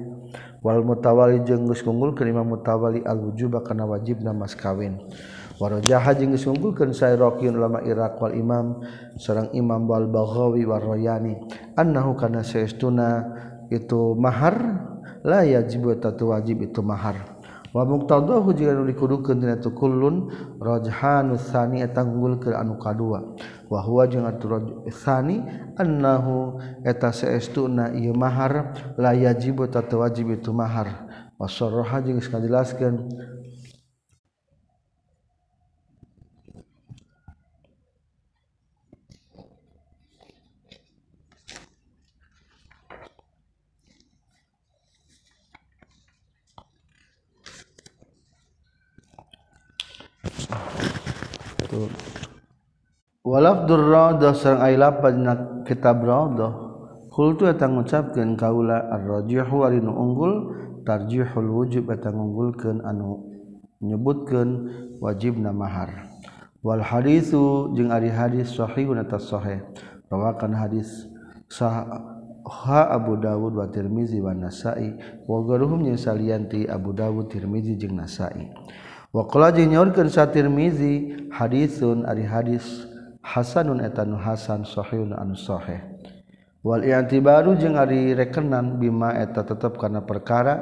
wal 0.60 0.84
mutawali 0.84 1.40
jeung 1.48 1.72
geus 1.72 1.88
ngunggulkeun 1.88 2.28
imam 2.28 2.52
mutawali 2.52 3.00
al 3.08 3.16
wujuba 3.16 3.64
kana 3.64 3.88
wajibna 3.88 4.36
mas 4.36 4.60
kawin. 4.60 5.00
warojaha 5.60 6.16
jeung 6.16 6.32
disungguhkeun 6.32 6.96
sairaqiyun 6.96 7.60
ulama 7.60 7.84
Iraq 7.84 8.16
wal 8.24 8.34
Imam 8.34 8.80
sareng 9.20 9.52
Imam 9.52 9.86
wal 9.86 10.08
Baghawi 10.08 10.64
war 10.64 10.82
Rayani 10.82 11.36
annahu 11.76 12.16
kana 12.16 12.42
saestuna 12.42 13.28
itu 13.68 14.16
mahar 14.16 14.56
la 15.22 15.44
yajib 15.44 16.00
tatu 16.00 16.32
wajib 16.32 16.64
itu 16.64 16.80
mahar. 16.82 17.38
Wa 17.70 17.86
muqtadahu 17.86 18.50
jika 18.58 18.74
nu 18.74 18.82
dikudukeun 18.90 19.46
dina 19.46 19.62
tu 19.62 19.70
kullun 19.78 20.26
rajhanu 20.58 21.38
tsani 21.38 21.86
eta 21.86 22.02
ngunggulkeun 22.02 22.58
anu 22.58 22.82
kadua. 22.82 23.38
Wa 23.70 23.86
huwa 23.86 24.10
jeung 24.10 24.26
atu 24.26 24.50
tsani 24.90 25.46
annahu 25.78 26.58
eta 26.82 27.14
saestuna 27.14 27.94
ieu 27.94 28.18
mahar 28.18 28.74
la 28.98 29.14
yajib 29.14 29.62
tatu 29.70 30.02
wajib 30.02 30.34
itu 30.34 30.50
mahar. 30.50 31.06
Wasarraha 31.38 32.02
jeung 32.02 32.18
sakadilaskeun 32.18 32.96
betul 51.70 51.94
walaf 53.22 53.70
durrada 53.70 54.34
sareng 54.34 54.82
lapad 54.82 55.14
na 55.22 55.34
kitab 55.70 56.02
radah 56.02 56.54
qultu 57.14 57.46
eta 57.46 57.70
ngucapkeun 57.70 58.34
kaula 58.34 58.90
ar-rajihu 58.90 59.70
unggul 59.94 60.34
tarjihul 60.82 61.46
wujub 61.46 61.94
eta 61.94 62.10
anu 62.10 63.30
nyebutkeun 63.80 64.50
wajibna 65.00 65.54
mahar. 65.56 66.10
Wal 66.60 66.84
haditsu 66.84 67.72
jeung 67.78 67.94
ari 67.94 68.12
hadis 68.12 68.52
sahih 68.52 68.92
atas 69.00 69.32
sahih. 69.32 69.64
Rawakan 70.12 70.52
hadis 70.58 71.08
sah 71.48 71.88
ha 72.44 72.82
Abu 72.92 73.16
Dawud 73.16 73.56
wa 73.56 73.70
Tirmizi 73.72 74.20
wa 74.20 74.36
Nasa'i. 74.36 75.00
Wa 75.24 75.40
gharuhum 75.48 75.88
yang 75.88 75.96
salianti 75.96 76.68
Abu 76.68 76.92
Dawud 76.92 77.32
Tirmizi 77.32 77.80
jeung 77.80 77.96
Nasa'i. 77.96 78.52
Wakola 79.10 79.50
jeung 79.50 79.74
nyaurkeun 79.74 80.06
Satirmizi 80.06 81.18
hadisun 81.34 82.06
ari 82.06 82.30
hadis 82.30 82.86
hasanun 83.26 83.82
etanu 83.82 84.22
hasan 84.22 84.62
sahihun 84.70 85.18
anu 85.18 85.34
sahih. 85.34 85.82
Wal 86.62 86.86
i'tibaru 86.86 87.58
jeung 87.58 87.74
ari 87.74 88.14
rekenan 88.14 88.78
bima 88.78 89.18
eta 89.18 89.42
tetep 89.42 89.82
kana 89.82 90.06
perkara 90.06 90.62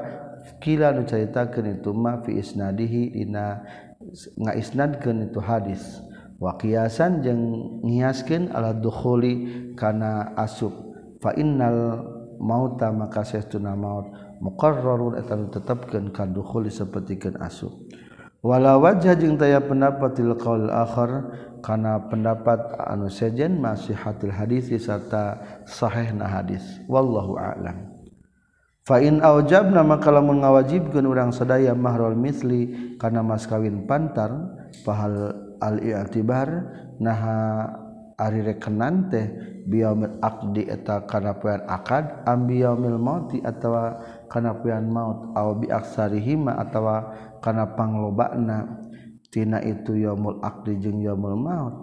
kila 0.63 0.95
nu 0.95 1.03
caritakeun 1.03 1.75
itu 1.75 1.91
ma 1.91 2.23
fi 2.23 2.39
isnadihi 2.39 3.19
dina 3.19 3.67
ngaisnadkeun 4.39 5.27
itu 5.27 5.43
hadis. 5.43 5.83
Wa 6.39 6.55
qiyasan 6.55 7.27
jeung 7.27 7.43
ngiaskeun 7.83 8.55
ala 8.55 8.71
dukhuli 8.71 9.75
kana 9.75 10.31
asub 10.39 10.71
fa 11.19 11.35
innal 11.35 11.99
mauta 12.39 12.95
maka 12.95 13.27
sesuna 13.27 13.75
maut 13.75 14.07
muqarrarun 14.39 15.19
eta 15.19 15.35
tetepkeun 15.35 16.15
ka 16.15 16.23
dukhuli 16.23 16.71
sapertikeun 16.71 17.43
asub. 17.43 17.75
wala 18.41 18.77
wajah 18.77 19.17
jeung 19.17 19.37
taya 19.37 19.61
pendapat 19.61 20.17
til 20.17 20.33
qaul 20.37 20.69
akhar 20.69 21.31
kana 21.65 22.07
pendapat 22.07 22.59
anu 22.87 23.09
sejen 23.09 23.57
masihatil 23.57 24.33
hadis 24.33 24.69
serta 24.77 25.41
sahihna 25.65 26.29
hadis. 26.29 26.63
Wallahu 26.85 27.35
a'lam. 27.35 27.97
Fa 28.87 29.03
in 29.03 29.19
aujabna 29.19 29.83
maka 29.83 30.07
lamun 30.15 30.39
ngawajibkeun 30.39 31.03
urang 31.03 31.35
sadaya 31.35 31.75
mahrul 31.75 32.15
misli 32.15 32.95
kana 32.95 33.19
mas 33.19 33.43
kawin 33.43 33.83
pantar 33.83 34.31
pahal 34.87 35.35
al 35.59 35.77
i'tibar 35.83 36.47
naha 36.95 37.67
ari 38.15 38.41
rekenan 38.47 39.11
teh 39.11 39.27
biyaumil 39.67 40.17
aqdi 40.23 40.71
eta 40.71 41.03
kana 41.03 41.35
poean 41.35 41.67
akad 41.67 42.23
am 42.23 42.47
biyaumil 42.47 42.95
mauti 42.95 43.43
atawa 43.43 43.99
kana 44.27 44.55
pian 44.59 44.87
maut 44.91 45.31
aw 45.33 45.55
bi 45.57 45.71
aksarihima 45.71 46.55
atawa 46.59 47.11
kana 47.43 47.75
panglobana 47.75 48.83
tina 49.31 49.59
itu 49.63 49.95
yaumul 49.95 50.39
aqdi 50.43 50.79
jeung 50.79 50.99
yaumul 51.03 51.35
maut. 51.35 51.75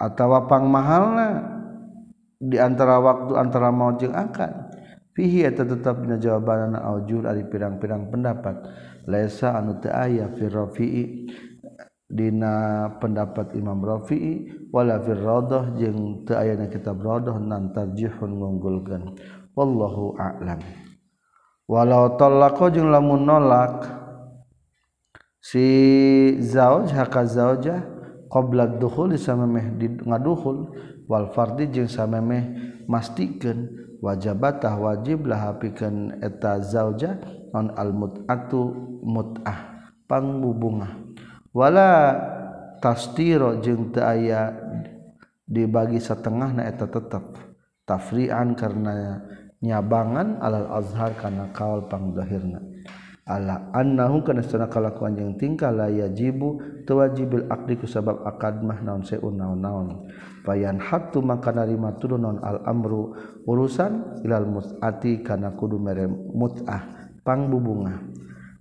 Atawa 0.00 0.50
pangmahalna 0.50 1.28
di 2.42 2.58
antara 2.58 2.98
waktu 2.98 3.32
antara 3.38 3.70
maut 3.70 4.02
jeung 4.02 4.16
akad. 4.16 4.50
Fihi 5.12 5.44
eta 5.44 5.68
tetep 5.68 6.02
dina 6.02 6.16
jawabanna 6.16 6.80
aujur 6.88 7.28
ari 7.28 7.44
pirang-pirang 7.44 8.08
pendapat. 8.08 8.64
Laisa 9.04 9.52
anu 9.52 9.76
teu 9.76 9.92
aya 9.92 10.32
fi 10.32 10.48
rafi'i 10.48 11.04
dina 12.12 12.86
pendapat 13.00 13.56
Imam 13.56 13.80
Rafi'i 13.80 14.68
wala 14.68 15.00
fir 15.00 15.16
radah 15.16 15.72
jeung 15.80 16.28
teu 16.28 16.36
aya 16.36 16.60
kitab 16.68 17.00
radah 17.00 17.40
nan 17.40 17.72
tarjihun 17.72 18.36
ngunggulkeun 18.36 19.16
wallahu 19.52 20.16
a'lam. 20.16 20.60
Walau 21.68 22.18
talaqa 22.20 22.68
jeung 22.68 22.92
lamun 22.92 23.24
nolak 23.24 23.86
si 25.40 25.66
zauj 26.42 26.92
haka 26.92 27.24
zaujah 27.24 27.80
qabla 28.28 28.78
dukhul 28.78 29.16
samemeh 29.16 29.74
di 29.80 29.88
ngadukhul 30.04 30.70
wal 31.10 31.32
fardi 31.32 31.70
jeung 31.72 31.88
samemeh 31.88 32.50
mastikeun 32.86 33.72
wajabatah 34.04 34.74
wajib 34.78 35.24
lah 35.24 35.50
hapikeun 35.50 36.20
eta 36.20 36.60
zaujah 36.60 37.18
non 37.54 37.72
al 37.72 37.94
mut'atu 37.94 38.62
mut'ah 39.06 39.88
pangbu 40.10 40.50
bungawala 40.52 41.90
tasiro 42.84 43.62
jeng 43.62 43.94
aya 43.96 44.52
dibagi 45.46 46.00
setengah 46.00 46.52
naeta 46.52 46.84
tetap 46.84 47.38
tafrian 47.84 48.54
karena 48.56 49.20
nyabangan 49.62 50.42
alal 50.42 50.68
azhar 50.82 51.14
kana 51.16 51.54
kaul 51.54 51.86
pangdohirna 51.86 52.58
ala 53.22 53.70
annahu 53.70 54.26
kana 54.26 54.42
istana 54.42 54.66
kalakuan 54.66 55.14
jeung 55.14 55.38
tingkah 55.38 55.70
la 55.70 55.86
yajibu 55.86 56.58
tawajibil 56.82 57.46
aqdi 57.46 57.78
ku 57.78 57.86
sabab 57.86 58.26
akad 58.26 58.60
mah 58.66 58.82
naon 58.82 59.06
seun 59.06 59.38
naon-naon 59.38 60.10
bayan 60.42 60.82
hatu 60.82 61.22
maka 61.22 61.54
narima 61.54 61.94
turun 62.02 62.26
naon 62.26 62.38
al 62.42 62.66
amru 62.66 63.14
urusan 63.46 64.26
ilal 64.26 64.50
mut'ati 64.50 65.22
kana 65.22 65.54
kudu 65.54 65.78
mere 65.78 66.10
mut'ah 66.10 67.02
pangbubungah. 67.22 67.98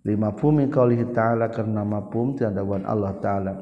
Lima 0.02 0.34
pumi 0.34 0.66
qaulihi 0.66 1.14
ta'ala 1.14 1.54
karena 1.54 1.86
tiada 2.34 2.66
wan 2.66 2.86
Allah 2.90 3.14
ta'ala. 3.22 3.54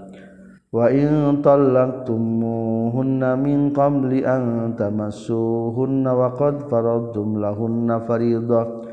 wa 0.75 0.91
in 0.91 1.39
talaqtumuhunna 1.43 3.39
min 3.39 3.70
qabli 3.70 4.27
an 4.27 4.75
tamassuhunna 4.75 6.11
wa 6.11 6.35
qad 6.35 6.66
faradtum 6.66 7.39
lahunna 7.39 8.03
fariidah 8.03 8.93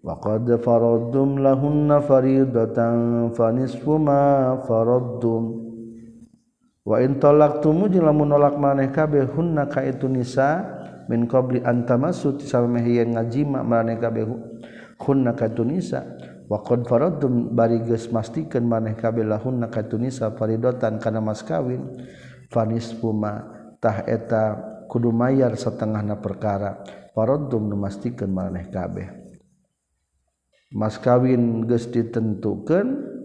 وقد 0.00 0.64
فرضتم 0.64 1.44
لهن 1.44 1.90
فريضة 2.08 2.78
فنصف 3.36 3.84
ما 3.84 4.56
فرضتم 4.64 5.42
wa 6.80 6.96
in 6.98 7.20
talaqtum 7.20 7.86
jeung 7.92 8.08
lamun 8.08 8.32
nolak 8.32 8.56
maneh 8.56 8.88
kabeh 8.88 9.28
hunna 9.30 9.68
ka 9.68 9.84
itu 9.84 10.08
nisa 10.08 10.64
min 11.06 11.28
qabli 11.28 11.60
an 11.60 11.84
tamassu 11.84 12.34
tisameh 12.40 12.82
yen 12.82 13.14
ngajima 13.14 13.60
maneh 13.60 14.00
kabeh 14.00 14.24
hunna 14.98 15.36
ka 15.36 15.52
itu 15.52 15.62
nisa 15.62 16.02
wakon 16.45 16.85
faradtum 16.85 17.53
bari 17.53 17.81
geus 17.85 18.09
mastikeun 18.13 18.65
maneh 18.65 18.93
kabeh 18.93 19.25
lahun 19.25 19.61
katunisa 19.69 20.33
faridotan 20.33 21.01
kana 21.01 21.21
mas 21.21 21.41
kawin 21.41 21.97
fanis 22.49 22.93
puma 22.93 23.45
tah 23.81 24.05
eta 24.05 24.57
kudu 24.87 25.09
mayar 25.11 25.57
satengahna 25.57 26.21
perkara. 26.21 26.81
Faradtum 27.15 27.71
nu 27.71 27.79
mastikeun 27.79 28.31
maneh 28.31 28.67
kabeh. 28.69 29.07
Mas 30.75 30.99
kawin 30.99 31.63
geus 31.65 31.87
ditentukeun 31.87 33.15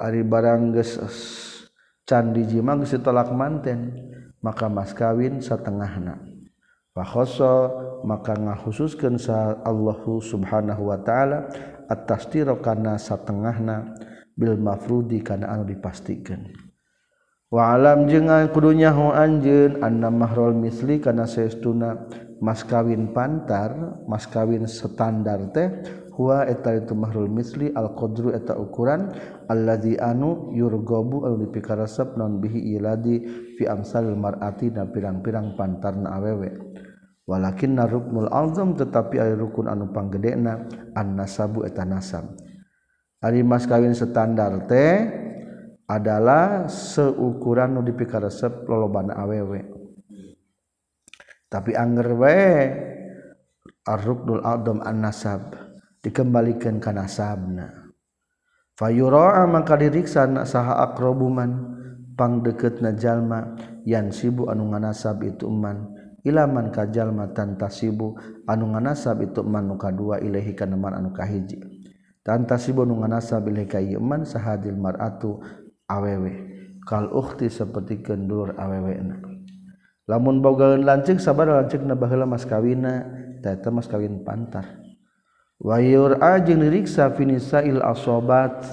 ari 0.00 0.22
barang 0.26 0.74
geus 0.74 0.98
can 2.08 2.32
dijima 2.34 2.74
geus 2.80 2.96
ditolak 2.96 3.30
manten 3.30 4.10
maka 4.42 4.68
mas 4.68 4.92
kawin 4.92 5.40
satengahna 5.40 6.20
fa 6.92 7.04
khoso 7.04 7.54
maka 8.04 8.36
ngakhususkeun 8.36 9.16
sa 9.16 9.58
Allahu 9.64 10.20
subhanahu 10.20 10.92
wa 10.92 10.98
taala 11.00 11.48
at-tasdiro 11.90 12.60
kana 12.60 12.96
satengahna 13.00 13.94
bil 14.34 14.58
mafrudi 14.58 15.22
kana 15.22 15.50
anu 15.54 15.68
dipastikan. 15.68 16.50
wa 17.54 17.70
alam 17.70 18.10
jeung 18.10 18.26
kudunya 18.50 18.90
ho 18.90 19.14
anjeun 19.14 19.78
anna 19.78 20.10
mahrul 20.10 20.58
misli 20.58 20.98
kana 20.98 21.22
saestuna 21.22 22.10
mas 22.42 22.66
kawin 22.66 23.14
pantar 23.14 24.02
mas 24.10 24.26
kawin 24.26 24.66
standar 24.66 25.54
teh 25.54 25.70
huwa 26.18 26.50
eta 26.50 26.74
itu 26.74 26.98
mahrul 26.98 27.30
misli 27.30 27.70
al 27.78 27.94
qadru 27.94 28.34
eta 28.34 28.58
ukuran 28.58 29.14
allazi 29.46 29.94
anu 30.02 30.50
yurgobu 30.50 31.22
anu 31.30 31.46
dipikaresep 31.46 32.18
non 32.18 32.42
bihi 32.42 32.74
iladi 32.74 33.22
fi 33.54 33.70
amsal 33.70 34.10
mar'ati 34.18 34.74
na 34.74 34.90
pirang-pirang 34.90 35.54
pantarna 35.54 36.18
awewe 36.18 36.73
walakin 37.24 37.80
naruknul 37.80 38.28
alzam 38.28 38.76
tetapi 38.76 39.16
ari 39.20 39.34
rukun 39.36 39.68
anu 39.68 39.90
panggedena 39.90 40.68
an 40.92 41.16
nasabu 41.16 41.64
eta 41.64 41.84
nasab. 41.84 42.36
Ari 43.24 43.40
mas 43.40 43.64
kawin 43.64 43.96
standar 43.96 44.68
teh 44.68 45.08
adalah 45.88 46.68
seukuran 46.68 47.76
nu 47.76 47.80
dipikaresep 47.80 48.68
loloban 48.68 49.08
awewe. 49.12 49.64
Tapi 51.48 51.72
anger 51.72 52.08
we 52.12 52.40
aruknul 53.88 54.44
alzam 54.44 54.84
an 54.84 54.96
nasab 55.00 55.56
dikembalikan 56.04 56.76
ka 56.80 56.92
nasabna. 56.92 57.84
Fayura'a 58.74 59.46
maka 59.46 59.78
diriksa 59.78 60.26
saha 60.44 60.82
aqrabuman 60.82 61.72
pangdeketna 62.18 62.98
jalma 62.98 63.54
yang 63.86 64.10
sibu 64.10 64.50
anu 64.50 64.74
nganasab 64.74 65.22
itu 65.22 65.46
man 65.46 65.93
ilaman 66.24 66.72
kajallma 66.72 67.30
tantasibu 67.36 68.16
anu 68.48 68.72
nganasab 68.72 69.22
itu 69.22 69.44
manuka 69.44 69.92
dua 69.92 70.18
ilahi 70.18 70.56
kana 70.56 70.74
man 70.74 70.96
anu 70.96 71.12
kahiji. 71.12 71.60
Tantasibu 72.24 72.88
nu 72.88 73.04
nganasab 73.04 73.44
ilahi 73.46 73.68
ka 73.68 73.80
sahadil 74.24 74.80
mar'atu 74.80 75.44
awewe. 75.86 76.32
Kal 76.84 77.12
uhti 77.12 77.48
saperti 77.48 78.04
kendur 78.04 78.56
awewena 78.60 79.34
lamun 80.04 80.44
bogaun 80.44 80.84
lancing 80.84 81.16
sabar 81.16 81.48
lancik 81.48 81.80
na 81.80 81.96
baheula 81.96 82.28
mas 82.28 82.44
kawina 82.44 83.08
tata 83.40 83.72
mas 83.72 83.88
kawin 83.88 84.24
pantar. 84.24 84.84
Wayur 85.64 86.18
yur'a 86.18 86.42
diriksa 86.44 87.14
finisail 87.14 87.80
asobat 87.80 88.68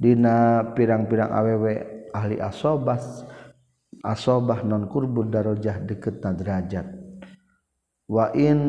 dina 0.00 0.66
pirang-pirang 0.74 1.30
awewe 1.30 1.74
ahli 2.10 2.42
asobat. 2.42 3.02
Asobah 4.02 4.66
non 4.66 4.90
kurbud 4.90 5.30
darajah 5.30 5.82
deket 5.82 6.20
na 6.22 6.34
derajat. 6.34 6.86
Wa 8.10 8.34
in 8.36 8.60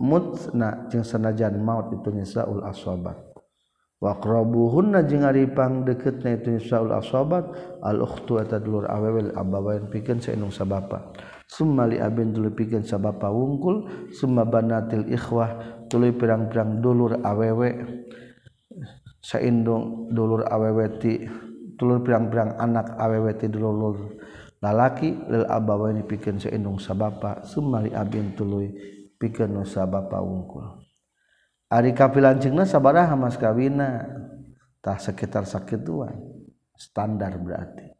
mutna 0.00 0.88
jeung 0.88 1.04
sanajan 1.04 1.60
maut 1.60 1.92
itu 1.92 2.08
nisaul 2.14 2.64
asobat. 2.64 3.18
Wa 4.00 4.16
qrabuhunna 4.16 5.04
jeung 5.04 5.26
aripang 5.26 5.84
deketna 5.84 6.38
itu 6.38 6.56
nisaul 6.56 6.94
asobat 6.94 7.44
al 7.84 8.00
ukhtu 8.00 8.40
eta 8.40 8.62
dulur 8.62 8.88
awewe 8.88 9.34
abawain 9.34 9.90
pikeun 9.90 10.22
saindung 10.22 10.54
sabapa. 10.54 11.12
Summa 11.44 11.84
li 11.84 12.00
abin 12.00 12.32
dulu 12.32 12.54
pikeun 12.54 12.86
sabapa 12.86 13.28
wungkul 13.28 14.08
summa 14.14 14.48
banatil 14.48 15.04
ikhwah 15.12 15.82
tuluy 15.92 16.14
pirang-pirang 16.16 16.80
dulur 16.80 17.20
awewe. 17.20 17.70
Saindung 19.26 20.06
dulur 20.14 20.46
aweweti 20.46 21.26
tulur 21.74 21.98
pirang-pirang 22.06 22.62
anak 22.62 22.94
aweweti 22.94 23.50
dulur 23.50 24.14
lalaki 24.66 25.14
lil 25.30 25.46
abawaini 25.46 26.02
pikeun 26.02 26.42
saindung 26.42 26.82
sabapa 26.82 27.46
sumali 27.46 27.94
abin 27.94 28.34
tuluy 28.34 28.74
pikeun 29.14 29.54
nu 29.54 29.62
sabapa 29.62 30.18
wungkul. 30.18 30.82
Ari 31.70 31.94
kapilanceungna 31.94 32.66
sabaraha 32.66 33.14
mas 33.14 33.38
kawina 33.38 34.02
tah 34.82 34.98
sekitar 34.98 35.46
sakituan 35.46 36.18
standar 36.74 37.38
berarti. 37.38 37.94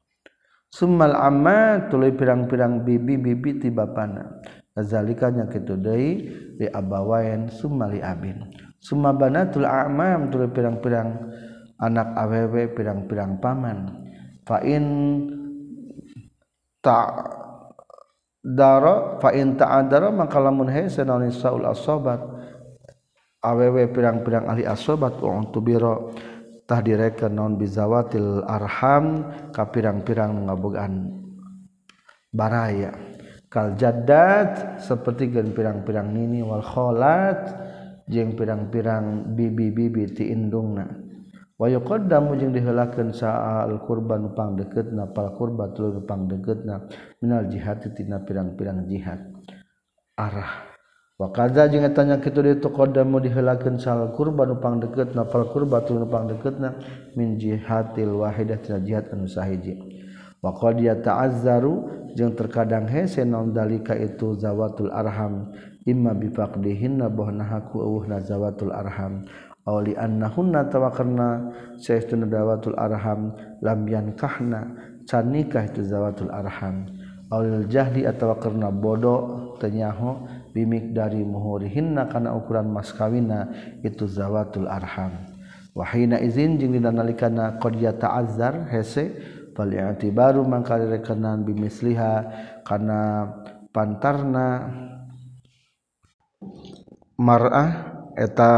Summal 0.67 1.15
amma 1.15 1.87
tuluy 1.87 2.11
pirang-pirang 2.11 2.83
bibi-bibi 2.83 3.63
ti 3.63 3.69
bapana 3.71 4.43
zalikanya 4.83 5.49
kitu 5.49 5.79
deui 5.79 6.11
di 6.59 6.67
abawain 6.69 7.49
sumali 7.49 8.03
abin. 8.03 8.43
Summa 8.77 9.15
banatul 9.17 9.65
a'mam 9.65 10.29
tu 10.29 10.43
pirang-pirang 10.51 11.33
anak 11.81 12.13
awewe 12.13 12.75
pirang-pirang 12.77 13.41
paman. 13.41 14.05
Fa 14.45 14.61
in 14.63 14.85
daro 18.47 19.19
fa 19.19 19.35
in 19.35 19.59
ta'adara 19.59 20.15
maka 20.15 20.39
lamun 20.39 20.71
hese 20.71 21.03
naon 21.03 21.27
saul 21.35 21.67
asobat. 21.67 22.23
Awewe 23.47 23.87
pirang-pirang 23.95 24.51
ahli 24.51 24.67
asobat 24.67 25.23
wa 25.23 25.43
biro 25.63 26.11
tah 26.67 26.83
direken 26.83 27.31
naon 27.31 27.55
bizawatil 27.55 28.43
arham 28.43 29.31
ka 29.55 29.71
pirang-pirang 29.71 30.51
ngabogaan 30.51 31.15
baraya 32.35 32.91
jadat 33.55 34.83
seperti 34.83 35.33
gen 35.33 35.57
pirang-pirang 35.57 36.13
nini 36.13 36.45
walkholat 36.45 37.57
jeng 38.11 38.37
pirang-pirang 38.37 39.33
bibi-bibi 39.33 40.13
wayo 41.57 41.81
qdam 41.81 42.29
mujing 42.29 42.53
dihelaken 42.53 43.17
saal 43.17 43.81
kurban 43.85 44.29
upang 44.29 44.61
deket 44.61 44.93
napal 44.93 45.33
kurban 45.37 45.73
telur 45.73 46.01
upang 46.01 46.29
deket 46.29 46.65
na 46.69 46.85
minal 47.21 47.49
jihadtina 47.49 48.25
pirang-pirang 48.25 48.85
jihad. 48.89 49.21
Arah. 50.17 50.77
Wakaza 51.17 51.65
jeng 51.73 51.89
tanya 51.97 52.21
gitu 52.21 52.45
di 52.45 52.61
itu 52.61 52.69
qdam 52.69 53.09
mau 53.09 53.25
dihelaken 53.25 53.81
saal 53.81 54.13
kurban 54.13 54.53
upang 54.53 54.85
deket 54.85 55.17
napal 55.17 55.49
kurban 55.49 55.81
tu 55.89 55.97
upang 55.97 56.29
deket 56.29 56.61
na 56.61 56.77
min 57.17 57.41
jihatil 57.41 58.21
wahidatina 58.21 58.85
jihad 58.85 59.09
anu 59.09 59.25
sahiji. 59.25 59.81
Wakal 60.45 60.77
dia 60.77 60.95
taazzaru 61.01 61.89
yang 62.15 62.37
terkadang 62.37 62.85
hese 62.85 63.25
non 63.25 63.57
dalika 63.57 63.97
itu 63.97 64.37
zawatul 64.37 64.93
arham. 64.93 65.51
Imma 65.89 66.13
bipakdihin 66.13 67.01
nabohnahaku 67.01 67.81
awuh 67.81 68.05
na 68.05 68.21
zawatul 68.21 68.71
arham. 68.71 69.25
li 69.67 69.99
annahunna 69.99 70.71
tawa 70.71 70.95
karena 70.95 71.51
saestuna 71.83 72.31
zawatul 72.31 72.79
arham 72.79 73.35
lam 73.59 73.81
yankahna 73.91 74.63
can 75.11 75.35
nikah 75.35 75.67
itu 75.67 75.83
zawatul 75.83 76.31
arham. 76.31 76.87
Awil 77.27 77.67
jahli 77.67 78.07
atawa 78.07 78.39
karena 78.39 78.71
bodoh 78.71 79.59
tenyaho 79.59 80.31
bimik 80.55 80.95
dari 80.95 81.27
muhurihinna 81.27 82.07
kana 82.07 82.39
ukuran 82.39 82.71
mas 82.71 82.95
kawina 82.95 83.51
itu 83.83 84.07
zawatul 84.07 84.71
arham. 84.71 85.11
Wahina 85.75 86.23
izin 86.23 86.57
jeung 86.57 86.73
dina 86.73 86.95
nalikana 86.95 87.59
ta'azzar 87.59 88.71
hese 88.71 89.19
fal 89.59 89.69
i'tibaru 89.69 90.47
mangka 90.47 90.79
rekenan 90.79 91.43
bimisliha 91.43 92.13
kana 92.63 93.29
pantarna 93.75 94.73
mar'ah 97.19 97.71
eta 98.17 98.53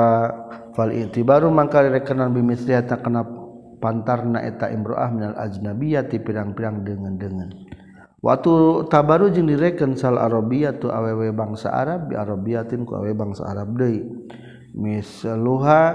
fal 0.79 0.95
itibaru 0.95 1.51
mangka 1.51 1.83
rekenan 1.83 2.31
bimisliata 2.31 3.03
kana 3.03 3.27
pantarna 3.83 4.47
eta 4.47 4.71
imroah 4.71 5.11
minal 5.11 5.35
ajnabiyati 5.35 6.23
pirang-pirang 6.23 6.87
dengan-dengan 6.87 7.51
Watu 8.19 8.83
tabaru 8.91 9.31
jeung 9.31 9.47
direken 9.47 9.95
sal 9.95 10.19
arabiyah 10.19 10.83
tu 10.83 10.91
awewe 10.91 11.31
bangsa 11.31 11.71
Arab 11.71 12.11
bi 12.11 12.19
arabiyatin 12.19 12.83
ku 12.83 12.99
awewe 12.99 13.15
bangsa 13.15 13.47
Arab 13.47 13.79
deui. 13.79 14.03
Misluha 14.75 15.95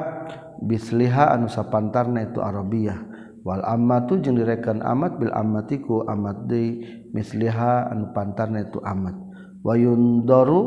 bisliha 0.63 1.35
anu 1.35 1.51
sapantarna 1.51 2.23
itu 2.23 2.39
Arabiyah. 2.39 2.95
Wal 3.43 3.59
ammatu 3.67 4.23
jeung 4.23 4.39
direken 4.39 4.79
amat 4.79 5.19
bil 5.19 5.35
ammatiku 5.35 6.07
amat 6.07 6.47
deui 6.47 6.87
misliha 7.11 7.91
anu 7.91 8.15
pantarna 8.15 8.63
itu 8.63 8.79
amat. 8.79 9.19
Wa 9.59 9.75
yundaru 9.75 10.63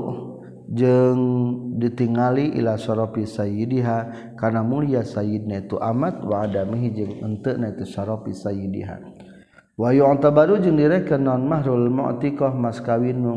jeung 0.67 1.23
ditingali 1.79 2.59
ila 2.59 2.75
sorofi 2.75 3.23
sayyidiha 3.23 4.35
kana 4.35 4.67
mulia 4.67 5.07
sayyidna 5.07 5.63
itu 5.63 5.79
amat 5.79 6.19
wa 6.27 6.43
adamihi 6.43 6.89
jeung 6.91 7.15
enteuna 7.23 7.71
itu 7.71 7.87
sorofi 7.87 8.35
sayyidiha. 8.35 8.99
Wa 9.77 9.93
yu'tabaru 9.93 10.59
jeung 10.59 10.81
direken 10.81 11.23
non 11.23 11.45
mahrul 11.47 11.93
mu'tiqah 11.93 12.51
mas 12.57 12.81
kawin 12.81 13.21
nu 13.21 13.33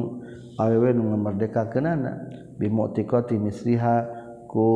awewe 0.55 0.95
nu 0.95 1.11
ngamerdekakeunana 1.13 2.11
bi 2.55 2.71
mu'tiqati 2.71 3.35
misliha 3.35 4.07
ku 4.47 4.67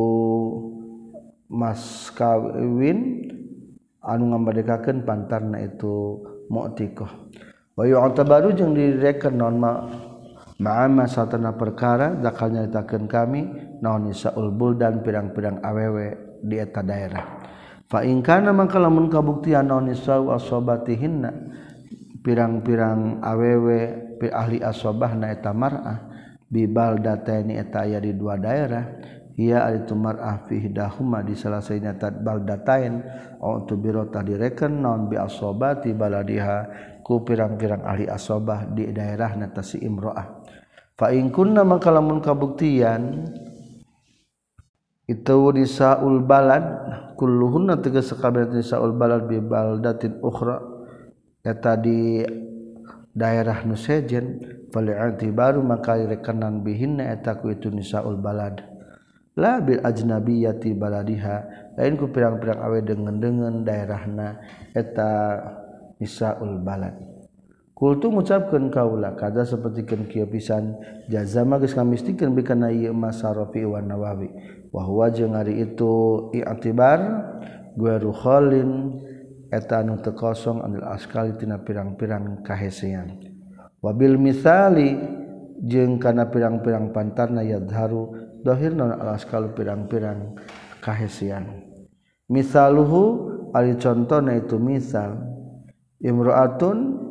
mas 1.48 2.12
kawin 2.12 3.26
anu 4.04 4.24
ngamerdekakeun 4.30 5.08
pantarna 5.08 5.64
itu 5.64 6.20
mu'tiqah. 6.52 7.10
Wa 7.74 7.82
yu'tabaru 7.88 8.54
jeung 8.54 8.76
direken 8.76 9.40
non 9.40 9.58
ma'ama 10.60 11.10
satana 11.10 11.56
perkara 11.58 12.14
zakal 12.22 12.54
nyaritakeun 12.54 13.04
kami 13.10 13.42
naon 13.82 14.10
nisaul 14.10 14.54
buldan 14.54 15.02
pirang-pirang 15.02 15.64
awewe 15.64 16.38
di 16.44 16.60
eta 16.60 16.84
daerah. 16.84 17.26
Fa 17.88 18.00
in 18.06 18.22
kana 18.24 18.54
mangka 18.54 18.78
lamun 18.78 19.10
kabuktian 19.10 19.68
naon 19.68 19.90
nisau 19.90 20.30
asobatihinna 20.32 21.30
pirang-pirang 22.24 23.20
awewe 23.20 23.80
pi 24.16 24.32
ahli 24.32 24.62
asobahna 24.62 25.28
eta 25.28 25.52
mar'ah 25.52 25.98
bi 26.48 26.64
baldataini 26.64 27.58
eta 27.58 27.84
aya 27.84 28.00
di 28.00 28.16
dua 28.16 28.40
daerah 28.40 28.84
ia 29.34 29.66
itu 29.74 29.98
mar'ah 29.98 30.46
fi 30.46 30.62
hidahuma 30.62 31.26
di 31.26 31.34
salah 31.34 31.58
satunya 31.58 31.92
baldatain 31.98 33.02
untuk 33.42 33.82
birota 33.82 34.22
direken 34.22 34.78
non 34.78 35.10
bi 35.10 35.18
asobati 35.18 35.90
baladiha 35.90 36.58
ku 37.02 37.26
pirang-pirang 37.26 37.82
ahli 37.82 38.06
asobah 38.06 38.70
di 38.70 38.88
daerah 38.94 39.34
natasi 39.34 39.82
imro'ah 39.82 40.43
faingkunna 40.94 41.66
maka 41.66 41.90
lamun 41.90 42.22
kabuktian 42.22 43.30
itu 45.04 45.38
nisaul 45.52 46.24
balad 46.24 46.64
kulluhunna 47.20 47.82
tegas 47.84 48.08
sakabeh 48.08 48.48
nisaul 48.48 48.96
balad 48.96 49.28
bi 49.28 49.36
baldatin 49.36 50.16
ukhra 50.24 50.62
eta 51.44 51.76
di 51.76 52.24
daerah 53.14 53.62
nu 53.68 53.76
sejen 53.76 54.40
fal 54.74 54.90
baru 55.30 55.62
maka 55.62 56.00
rekanan 56.02 56.66
bihinna 56.66 57.14
eta 57.14 57.38
ku 57.38 57.54
itu 57.54 57.70
nisaul 57.70 58.18
balad. 58.18 58.64
La 59.34 59.58
bil 59.62 59.82
ajnabiyati 59.82 60.74
baladiha 60.78 61.36
lain 61.78 61.94
ku 61.98 62.10
pirang-pirang 62.10 62.58
awe 62.58 62.78
dengan-dengan 62.82 63.66
daerahna 63.66 64.40
eta 64.74 65.10
nisaul 65.98 66.58
balad. 66.62 67.13
Kultu 67.74 68.06
mengucapkan 68.06 68.70
kaulah 68.70 69.18
kada 69.18 69.42
sepertikan 69.42 70.06
kia 70.06 70.22
pisan 70.30 70.78
jazama 71.10 71.58
geus 71.58 71.74
kamistikan 71.74 72.30
bikana 72.30 72.70
ieu 72.70 72.94
mas 72.94 73.18
wa 73.18 73.82
Nawawi 73.82 74.30
wa 74.70 74.82
huwa 74.86 75.10
jeung 75.10 75.34
ari 75.34 75.58
itu 75.58 76.30
i'tibar 76.30 77.02
gueru 77.74 78.14
khalin 78.14 79.02
eta 79.50 79.82
anu 79.82 79.98
teu 79.98 80.14
kosong 80.14 80.62
anil 80.62 80.86
askali 80.86 81.34
tina 81.34 81.58
pirang-pirang 81.66 82.46
kahesean. 82.46 83.18
Wabil 83.82 84.22
misali 84.22 84.94
jeung 85.58 85.98
kana 85.98 86.30
pirang-pirang 86.30 86.94
pantarna 86.94 87.42
yadharu 87.42 88.38
dohirna 88.46 89.02
al 89.02 89.18
askal 89.18 89.50
pirang-pirang 89.50 90.38
kahesean. 90.78 91.74
Misaluhu 92.30 93.34
ari 93.50 93.74
contona 93.82 94.38
itu 94.38 94.62
misal 94.62 95.18
imra'atun 95.98 97.03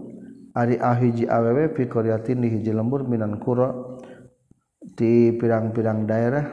ari 0.53 0.77
ahiji 0.77 1.25
awewe 1.25 1.73
fi 1.73 1.89
qaryatin 1.89 2.45
di 2.45 2.47
hiji 2.53 2.69
lembur 2.69 3.01
minan 3.09 3.41
qura 3.41 3.73
di 4.93 5.33
pirang-pirang 5.33 6.05
daerah. 6.05 6.45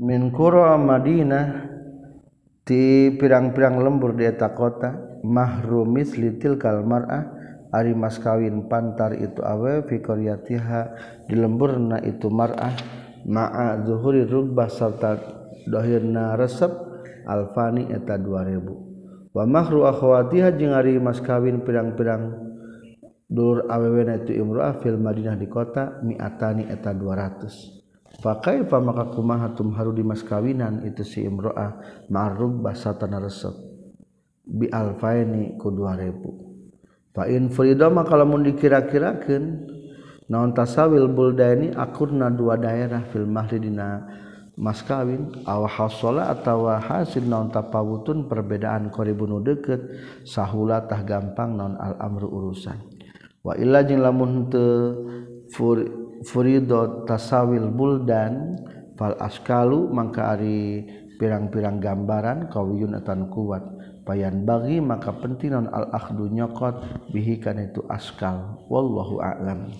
Min 0.00 0.34
qura 0.34 0.74
Madinah 0.80 1.46
di 2.66 3.14
pirang-pirang 3.14 3.78
lembur 3.78 4.18
di 4.18 4.26
eta 4.26 4.50
kota. 4.52 5.08
Mahrumis 5.20 6.16
litil 6.16 6.56
kalmar'ah 6.56 7.28
ari 7.76 7.92
mas 7.92 8.16
kawin 8.16 8.72
pantar 8.72 9.12
itu 9.12 9.44
awe 9.44 9.84
fi 9.84 10.00
qaryatiha 10.00 10.80
di 11.28 11.36
lemburna 11.36 12.00
itu 12.02 12.32
mar'ah. 12.32 12.72
Ma'a 13.28 13.84
zuhuri 13.84 14.24
rugbah 14.24 14.72
serta 14.72 15.20
dohirna 15.68 16.34
resep. 16.34 16.72
Alfani 17.20 17.92
eta 17.92 18.16
2000 18.16 18.89
wamahru 19.30 19.86
akhwatiha 19.86 20.54
jeung 20.58 20.74
ari 20.74 20.98
mas 20.98 21.22
kawin 21.22 21.62
pirang-pirang 21.62 22.50
dulur 23.30 23.70
awewe 23.70 24.02
itu 24.02 24.34
imroah 24.42 24.82
fil 24.82 24.98
Madinah 24.98 25.38
di 25.38 25.46
kota 25.46 26.02
mi'atani 26.02 26.66
eta 26.66 26.90
200 26.90 28.18
pakai 28.18 28.66
pamaka 28.66 29.14
kumaha 29.14 29.54
tumharu 29.54 29.94
di 29.94 30.02
mas 30.02 30.26
kawinan 30.26 30.82
itu 30.82 31.06
si 31.06 31.22
imroah 31.22 31.78
ma'rub 32.10 32.58
basatana 32.58 33.22
resep? 33.22 33.54
Bi 34.50 34.66
alfaini 34.66 35.54
ku 35.54 35.70
2000 35.70 37.14
fa 37.14 37.30
in 37.30 37.54
furida 37.54 37.86
maka 37.86 38.18
lamun 38.18 38.42
dikira-kirakeun 38.42 39.44
naon 40.26 40.50
tasawil 40.50 41.06
buldani 41.06 41.70
akurna 41.70 42.34
dua 42.34 42.58
daerah 42.58 43.06
fil 43.14 43.30
mahri 43.30 43.62
dina 43.62 44.10
mas 44.60 44.84
kawin 44.84 45.32
awa 45.48 45.64
hasola 45.64 46.28
atawa 46.28 46.76
hasil 46.76 47.24
non 47.24 47.48
tapawutun 47.48 48.28
perbedaan 48.28 48.92
koribu 48.92 49.24
nu 49.24 49.40
deket 49.40 49.80
sahula 50.28 50.84
tah 50.84 51.00
gampang 51.00 51.56
non 51.56 51.80
al 51.80 51.96
amru 51.96 52.28
urusan. 52.28 52.76
Wa 53.40 53.56
illa 53.56 53.80
jeng 53.80 54.04
lamun 54.04 54.52
te 54.52 54.64
fur, 55.56 55.80
furido 56.28 57.08
tasawil 57.08 57.72
buldan 57.72 58.60
fal 59.00 59.16
askalu 59.16 59.88
mangka 59.88 60.36
ari 60.36 60.84
pirang-pirang 61.16 61.80
gambaran 61.80 62.52
kawiyun 62.52 63.00
atan 63.00 63.32
kuat. 63.32 63.64
Payan 64.04 64.44
bagi 64.44 64.76
maka 64.76 65.16
penting 65.16 65.56
non 65.56 65.72
al 65.72 65.88
akhdu 65.88 66.28
nyokot 66.28 67.08
bihikan 67.16 67.64
itu 67.64 67.80
askal. 67.88 68.60
Wallahu 68.68 69.24
a'lam. 69.24 69.72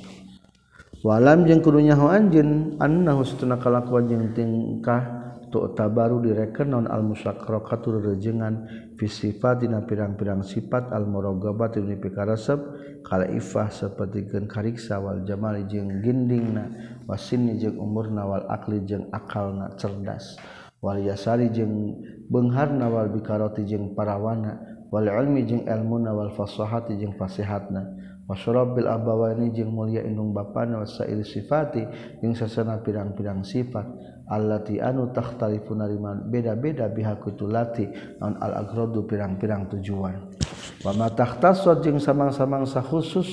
walam 1.00 1.48
jeung 1.48 1.64
kudunyahu 1.64 2.12
anjin 2.12 2.76
annahu 2.76 3.24
satuna 3.24 3.56
kalakuan 3.56 4.04
jeung 4.04 4.36
tingkah 4.36 5.20
tu 5.48 5.64
tabaru 5.72 6.20
direken 6.22 6.70
non 6.70 6.86
al 6.86 7.02
musyakrakatur 7.02 8.04
rejengan 8.04 8.68
fi 9.00 9.08
sifatina 9.08 9.82
pirang-pirang 9.82 10.44
sifat 10.44 10.92
al 10.92 11.08
muragabati 11.08 11.80
ni 11.82 11.96
pikarasep 11.98 12.60
kala 13.02 13.26
ifah 13.32 13.72
sapertikeun 13.72 14.46
kariksa 14.46 15.00
wal 15.00 15.24
jamal 15.24 15.56
jeung 15.66 16.04
gindingna 16.04 16.70
wasinni 17.08 17.56
jeung 17.56 17.80
umurna 17.80 18.28
wal 18.28 18.44
akli 18.52 18.84
jeung 18.84 19.08
akalna 19.10 19.72
cerdas 19.80 20.36
wal 20.84 21.00
yasari 21.00 21.48
jeung 21.50 21.98
beungharna 22.28 22.86
wal 22.92 23.08
bikaroti 23.08 23.64
jeung 23.66 23.96
parawana 23.96 24.60
wal 24.92 25.08
ilmi 25.08 25.48
jeung 25.48 25.64
ilmu 25.64 26.04
wal 26.12 26.30
fasahati 26.36 26.94
jeung 27.00 27.16
fasihatna. 27.16 28.10
Wasyarab 28.30 28.78
bil 28.78 28.86
abawani 28.86 29.50
jeung 29.50 29.74
mulia 29.74 30.06
indung 30.06 30.30
bapana 30.30 30.86
wasail 30.86 31.26
sifati 31.26 31.82
jeung 32.22 32.38
sasana 32.38 32.78
pirang-pirang 32.78 33.42
sifat. 33.42 34.14
Allati 34.30 34.78
anu 34.78 35.10
takhtalifuna 35.10 35.90
riman 35.90 36.30
beda-beda 36.30 36.86
biha 36.86 37.18
kutulati 37.18 37.82
naon 38.22 38.38
al 38.38 38.62
agradu 38.62 39.02
pirang-pirang 39.02 39.66
tujuan. 39.74 40.38
Wa 40.86 40.94
ma 40.94 41.10
takhtasat 41.10 41.82
jeung 41.82 41.98
samang-samang 41.98 42.62
khusus 42.62 43.26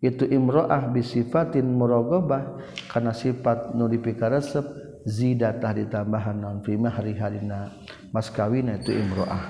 itu 0.00 0.24
imro'ah 0.24 0.88
bisifatin 0.88 1.68
muragabah 1.68 2.56
kana 2.88 3.12
sifat 3.12 3.76
nu 3.76 3.84
dipikaresep 3.84 4.64
zidatah 5.04 5.76
ditambahan 5.76 6.40
non 6.40 6.64
fi 6.64 6.72
mahri-harina 6.72 7.76
mas 8.08 8.32
kawin 8.32 8.72
itu 8.80 8.96
imro'ah. 8.96 9.44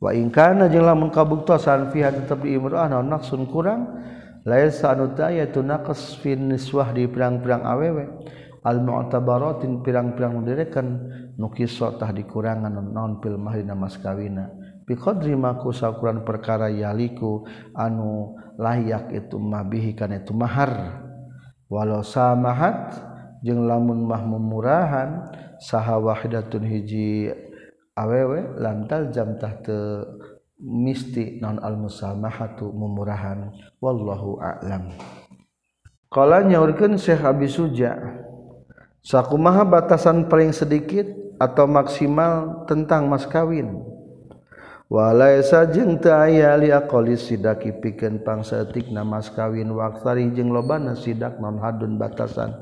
Wa 0.00 0.16
in 0.16 0.32
kana 0.32 0.72
jeung 0.72 0.88
lamun 0.88 1.12
kabuktosan 1.12 1.92
fiha 1.92 2.16
tetep 2.16 2.40
di 2.48 2.56
imro'ah 2.56 2.88
naon 2.88 3.12
naqsun 3.12 3.44
kurang 3.44 4.08
laisa 4.46 4.94
sanutaya 4.94 5.48
tu 5.48 5.60
naqas 5.64 6.16
fin 6.20 6.48
niswah 6.48 6.92
di 6.92 7.08
pirang-pirang 7.08 7.64
awewe 7.64 8.04
al 8.64 8.78
mu'tabaratin 8.84 9.80
pirang-pirang 9.84 10.40
nuderekan 10.40 10.86
nukisotah 11.40 12.12
dikurangan 12.12 12.72
non 12.72 13.20
fil 13.24 13.40
mahina 13.40 13.72
mas 13.72 13.96
kawina 13.96 14.52
bi 14.84 14.98
qadri 14.98 15.38
maku 15.38 15.70
sakuran 15.70 16.26
perkara 16.26 16.66
yaliku 16.66 17.46
anu 17.78 18.34
layak 18.60 19.08
itu 19.16 19.40
mabihi 19.40 19.96
kana 19.96 20.20
itu 20.20 20.36
mahar. 20.36 21.00
Walau 21.70 22.04
samahat 22.04 22.98
jeung 23.40 23.64
lamun 23.64 24.04
mah 24.04 24.20
memurahan 24.20 25.30
saha 25.62 25.96
wahidatun 25.96 26.66
hiji 26.66 27.30
awewe 27.96 28.58
lantal 28.60 29.08
jam 29.14 29.38
tah 29.40 29.54
teu 29.62 30.02
misti 30.60 31.40
non 31.40 31.56
al-musamahatu 31.58 32.68
memurahan 32.68 33.48
wallahu 33.80 34.36
a'lam. 34.38 34.92
Qala 36.12 36.44
nyaurkeun 36.44 37.00
Syekh 37.00 37.24
Abi 37.24 37.48
Suja 37.48 37.96
sakumaha 39.00 39.64
batasan 39.64 40.28
paling 40.28 40.52
sedikit 40.52 41.08
atau 41.40 41.64
maksimal 41.64 42.68
tentang 42.68 43.08
mas 43.08 43.24
kawin? 43.24 43.88
Walaisa 44.90 45.70
jeung 45.70 46.02
teu 46.02 46.10
aya 46.10 46.58
li 46.58 46.74
aqali 46.74 47.14
pikeun 47.78 48.26
pangsaeutikna 48.26 49.06
mas 49.06 49.30
kawin 49.30 49.70
waktari 49.70 50.28
jeung 50.34 50.50
lobana 50.50 50.98
sidak 50.98 51.38
non 51.38 51.62
hadun 51.62 51.94
batasan. 51.94 52.58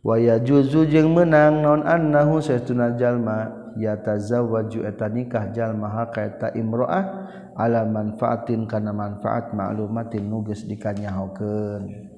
Wa 0.00 0.16
yajuzu 0.16 0.88
jeung 0.88 1.12
meunang 1.12 1.60
non 1.60 1.82
annahu 1.84 2.40
saytuna 2.40 2.94
jalma. 2.96 3.59
yatazawwaju 3.76 4.86
eta 4.88 5.06
nikah 5.06 5.52
jalma 5.54 6.08
kaeta 6.10 6.50
imro'ah 6.56 7.04
ala 7.54 7.84
manfaatin 7.84 8.64
kana 8.64 8.90
manfaat 8.94 9.52
ma'lumatin 9.52 10.26
nuges 10.26 10.64
dikanyahokeun. 10.64 12.10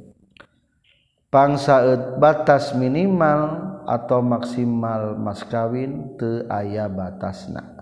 Pangsaeut 1.33 2.21
batas 2.21 2.77
minimal 2.77 3.73
atau 3.89 4.21
maksimal 4.21 5.17
mas 5.17 5.41
kawin 5.49 6.15
teu 6.21 6.45
aya 6.53 6.93
batasna. 6.93 7.73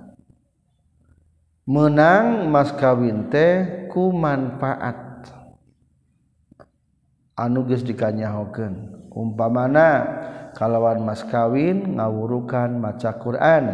Menang 1.66 2.46
mas 2.46 2.70
kawin 2.74 3.26
teh 3.26 3.86
ku 3.90 4.14
manfaat. 4.14 5.28
Anu 7.34 7.66
geus 7.66 7.82
dikanyahokeun. 7.82 9.10
Umpamana 9.10 10.06
kalawan 10.56 11.02
mas 11.02 11.22
kawin 11.26 11.98
ngawurukan 11.98 12.70
maca 12.76 13.14
Quran. 13.18 13.64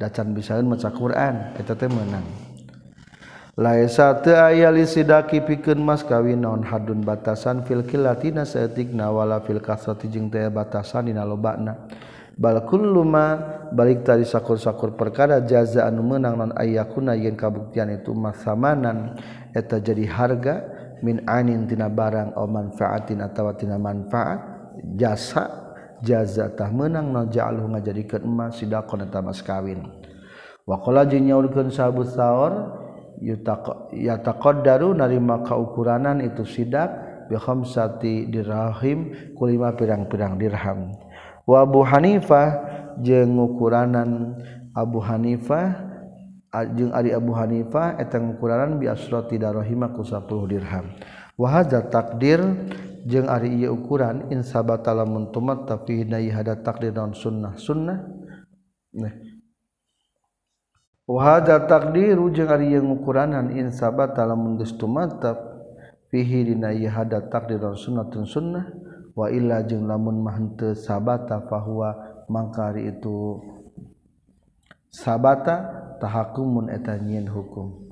Dacan 0.00 0.32
bisaeun 0.32 0.64
maca 0.64 0.88
Quran 0.88 1.54
kita 1.56 1.76
teh 1.76 1.90
menang. 1.90 2.24
Laisa 3.60 4.16
teu 4.24 4.40
aya 4.40 4.72
lisidaki 4.72 5.44
pikeun 5.44 5.84
mas 5.84 6.00
kawin 6.00 6.40
naon 6.40 6.64
hadun 6.64 7.04
batasan 7.04 7.66
fil 7.68 7.84
kilatina 7.84 8.48
saeutikna 8.48 9.12
wala 9.12 9.44
fil 9.44 9.60
kasrati 9.60 10.08
jeung 10.08 10.32
teu 10.32 10.48
batasan 10.48 11.12
dina 11.12 11.28
lobana 11.28 11.90
bal 12.40 12.64
kullu 12.64 13.04
ma 13.04 13.36
balik 13.68 14.00
tadi 14.00 14.24
sakur-sakur 14.24 14.96
perkara 14.96 15.44
jaza 15.44 15.84
anu 15.84 16.00
meunang 16.00 16.40
non 16.40 16.52
ayyakuna 16.56 17.12
yen 17.12 17.36
kabuktian 17.36 17.92
itu 17.92 18.16
masamanan 18.16 19.20
eta 19.52 19.76
jadi 19.76 20.08
harga 20.08 20.54
min 21.04 21.20
anin 21.28 21.68
tina 21.68 21.92
barang 21.92 22.32
au 22.40 22.48
manfaatin 22.48 23.20
atawa 23.20 23.52
tina 23.60 23.76
manfaat 23.76 24.40
jasa 24.96 25.69
jazatah 26.00 26.72
menang 26.72 27.12
naja'alhu 27.12 27.76
ngajadikeun 27.76 28.24
emas 28.24 28.60
sidaqon 28.60 29.04
eta 29.04 29.20
mas 29.20 29.40
kawin. 29.44 29.84
Waqala 30.68 31.08
jeung 31.08 31.26
nyaurkeun 31.26 31.72
sahabat 31.72 32.14
saor 32.14 32.52
yataqaddaru 33.92 34.96
narima 34.96 35.44
kaukuranan 35.44 36.24
itu 36.24 36.46
sidak 36.48 36.88
bi 37.28 37.36
khamsati 37.36 38.30
dirahim 38.30 39.32
kulima 39.36 39.76
pirang-pirang 39.76 40.40
dirham. 40.40 40.94
Wa 41.44 41.66
Abu 41.66 41.82
Hanifah 41.82 42.48
jeung 43.02 43.36
ukuranan 43.40 44.40
Abu 44.76 45.02
Hanifah 45.02 45.90
jeung 46.76 46.90
ari 46.94 47.10
Abu 47.14 47.34
Hanifah 47.34 47.98
eta 47.98 48.18
ukuranan 48.18 48.78
bi 48.78 48.86
asrati 48.86 49.38
darahima 49.38 49.90
ku 49.90 50.06
10 50.06 50.26
dirham. 50.50 50.94
Wa 51.34 51.48
hadza 51.60 51.82
taqdir 51.86 52.40
jeung 53.06 53.28
ari 53.28 53.60
ieu 53.60 53.76
ukuran 53.76 54.28
insabata 54.32 54.92
lamun 54.92 55.28
tumat 55.30 55.68
tapi 55.68 56.04
hidayah 56.04 56.40
hada 56.40 56.54
takdir 56.60 56.92
non 56.92 57.12
sunnah. 57.12 57.54
Sunnah? 57.60 57.98
Nah 58.96 59.14
wa 61.10 61.20
hada 61.26 61.62
takdiru 61.66 62.30
jeung 62.30 62.48
ari 62.48 62.72
ieu 62.74 62.82
ukuranan 62.86 63.52
insabata 63.54 64.24
lamun 64.24 64.56
geus 64.58 64.74
tumatta 64.78 65.36
fihi 66.08 66.54
dina 66.54 66.72
ieu 66.72 66.88
hada 66.88 67.20
takdir 67.28 67.60
non 67.60 67.76
sunnatun 67.76 68.24
sunnah. 68.24 68.66
Wa 69.10 69.26
illa 69.26 69.60
jeung 69.66 69.90
lamun 69.90 70.22
mah 70.22 70.38
henteu 70.38 70.72
sabata 70.72 71.42
fahuwa 71.50 72.24
mangkari 72.30 72.88
itu 72.94 73.42
sabata 74.88 75.66
tahakumun 75.98 76.70
eta 76.70 76.94
nyen 76.96 77.26
hukum. 77.26 77.90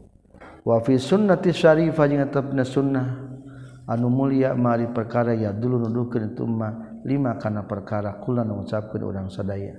Wa 0.62 0.78
fi 0.80 0.94
sunnati 0.96 1.50
syarifah 1.52 2.06
jeung 2.06 2.22
tetepna 2.22 2.64
sunnah. 2.64 3.27
anu 3.88 4.12
mulia 4.12 4.52
mari 4.52 4.86
perkara 4.92 5.32
ya 5.32 5.50
dulu 5.56 5.80
nuduhkeun 5.88 6.36
tumma 6.36 7.00
lima 7.08 7.40
kana 7.40 7.64
perkara 7.64 8.20
kula 8.20 8.44
ngucapkeun 8.44 9.02
urang 9.02 9.28
sadaya. 9.32 9.74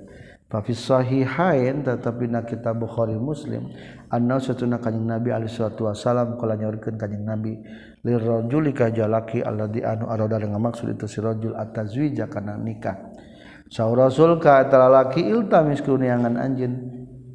Fa 0.50 0.66
fi 0.66 0.74
sahihain 0.74 1.86
tatapi 1.86 2.26
na 2.26 2.42
kitab 2.42 2.82
Bukhari 2.82 3.14
Muslim 3.14 3.70
anna 4.10 4.42
satuna 4.42 4.82
kanjing 4.82 5.06
Nabi 5.06 5.30
alaihi 5.30 5.54
salatu 5.54 5.86
wasalam 5.86 6.42
kala 6.42 6.58
nyaurkeun 6.58 6.98
kanjing 6.98 7.22
Nabi 7.22 7.54
lirajuli 8.02 8.74
ka 8.74 8.90
jalaki 8.90 9.46
alladzi 9.46 9.86
anu 9.86 10.10
arada 10.10 10.42
dengan 10.42 10.58
maksud 10.58 10.90
itu 10.90 11.06
si 11.06 11.22
rajul 11.22 11.54
atazwija 11.54 12.26
kana 12.34 12.58
nikah. 12.58 12.98
Saur 13.70 14.02
rasul 14.02 14.42
ka 14.42 14.66
eta 14.66 14.82
lalaki 14.82 15.22
iltamis 15.22 15.86
kuniangan 15.86 16.34
anjeun 16.42 16.74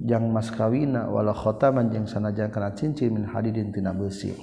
jang 0.03 0.35
mas 0.35 0.51
kawina 0.51 1.07
wala 1.07 1.31
khotaman 1.31 1.95
jeung 1.95 2.11
sanajan 2.11 2.51
kana 2.51 2.75
cincin 2.75 3.15
min 3.15 3.25
hadidin 3.31 3.71
tina 3.71 3.95
besi 3.95 4.35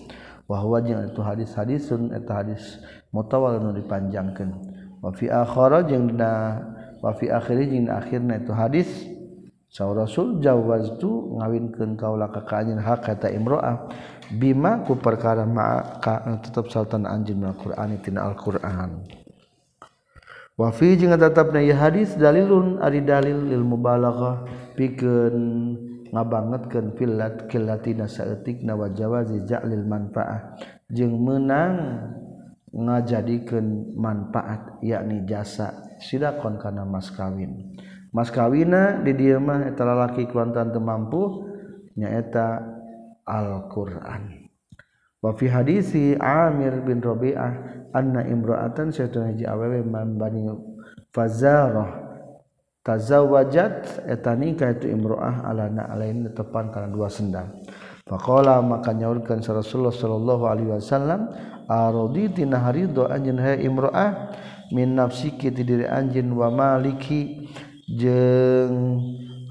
wahwa 0.52 0.84
jeung 0.84 1.08
itu 1.08 1.24
hadis 1.24 1.56
hadisun 1.56 2.12
eta 2.12 2.43
hadis 2.43 2.84
mutawal 3.16 3.56
nu 3.64 3.72
dipanjangkeun 3.72 4.52
wa 4.99 5.16
fi 5.16 5.32
akhara 5.32 5.88
jeung 5.88 6.12
dina 6.12 6.60
wa 6.99 7.16
fi 7.16 7.32
akhiri 7.32 7.72
jeung 7.72 7.88
akhirna 7.88 8.43
itu 8.43 8.52
hadis 8.52 8.89
saur 9.72 9.95
rasul 9.95 10.43
jawaztu 10.43 11.39
ngawinkeun 11.39 11.95
kaula 11.95 12.28
ka 12.28 12.43
kanjin 12.43 12.76
hak 12.84 13.08
kata 13.08 13.32
imro'ah 13.32 13.88
bima 14.28 14.84
ku 14.84 14.99
perkara 14.99 15.47
maka 15.47 16.20
tetep 16.43 16.68
sultan 16.68 17.08
anjin 17.08 17.39
al 17.47 17.56
qur'an 17.56 17.95
tina 18.04 18.28
al-qur'an. 18.28 19.08
Wa 20.60 20.76
fi 20.76 20.99
jeung 20.99 21.16
tetepna 21.16 21.64
ieu 21.64 21.72
hadis 21.72 22.20
dalilun 22.20 22.84
ari 22.84 22.99
dalil 22.99 23.47
lil 23.47 23.64
mubalaghah 23.64 24.43
pikeun 24.76 25.80
ngabangetkeun 26.12 26.93
filat 26.99 27.47
kilatina 27.47 28.05
saeutik 28.05 28.62
na 28.62 28.76
wajawazi 28.76 29.47
ja'lil 29.47 29.88
manfaah. 29.88 30.59
Jeung 30.91 31.16
meunang 31.24 31.76
ngajadikeun 32.72 33.95
manfaat 33.95 34.80
yakni 34.84 35.24
jasa 35.28 35.95
sidakon 35.99 36.59
kana 36.59 36.84
mas 36.84 37.12
kawin. 37.12 37.76
Mas 38.12 38.28
kawina 38.28 38.99
di 38.99 39.16
dieu 39.16 39.39
mah 39.39 39.72
eta 39.72 39.88
lalaki 39.88 40.28
kulantan 40.28 40.76
teu 40.76 40.84
mampu 40.84 41.47
nyaeta 41.95 42.59
Al-Qur'an. 43.24 44.51
Wa 45.22 45.32
fi 45.38 45.45
hadisi 45.47 46.18
Amir 46.20 46.84
bin 46.84 46.99
Rabi'ah 46.99 47.51
anna 47.95 48.26
imra'atan 48.26 48.91
satuna 48.91 49.32
hiji 49.32 49.47
awewe 49.47 49.86
man 49.86 50.20
bani 50.20 50.49
Fazarah 51.12 52.01
tazawajat 52.82 54.06
eta 54.10 54.34
nikah 54.34 54.78
itu 54.78 54.90
imro'ah 54.90 55.46
alana 55.46 55.90
alain 55.94 56.26
tepan 56.34 56.74
karena 56.74 56.90
dua 56.90 57.08
sendal 57.08 57.50
faqala 58.10 58.62
maka 58.66 58.94
nyaurkeun 58.94 59.42
Rasulullah 59.42 59.94
sallallahu 59.94 60.44
alaihi 60.50 60.70
wasallam 60.74 61.30
araditu 61.70 62.44
naharidu 62.46 63.06
anjeun 63.06 63.38
hay 63.38 63.64
imro'ah 63.66 64.34
min 64.74 64.98
nafsiki 64.98 65.52
ti 65.54 65.62
diri 65.62 65.86
anjin 65.86 66.32
wa 66.34 66.50
maliki 66.50 67.48
jeung 67.92 68.98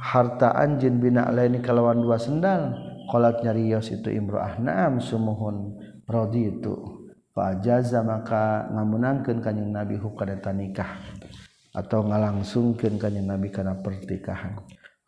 harta 0.01 0.57
anjin 0.57 0.97
bina 0.97 1.28
alaini 1.28 1.61
kalawan 1.61 2.01
dua 2.01 2.16
sendal 2.16 2.72
qalat 3.11 3.43
nyarios 3.43 3.91
itu 3.91 4.09
imro'ah. 4.09 4.62
Na'am 4.62 5.03
sumuhun 5.03 5.76
raditu. 6.07 6.78
Fa 7.35 7.59
fajaza 7.59 8.07
maka 8.07 8.70
ngamunangkeun 8.70 9.43
kanjing 9.43 9.70
nabi 9.74 9.99
hukadata 9.99 10.55
nikah. 10.55 11.19
Atau 11.70 12.02
ngalangsungkeun 12.06 12.98
kanjing 12.98 13.26
nabi 13.26 13.50
kana 13.50 13.78
pertikahan 13.78 14.58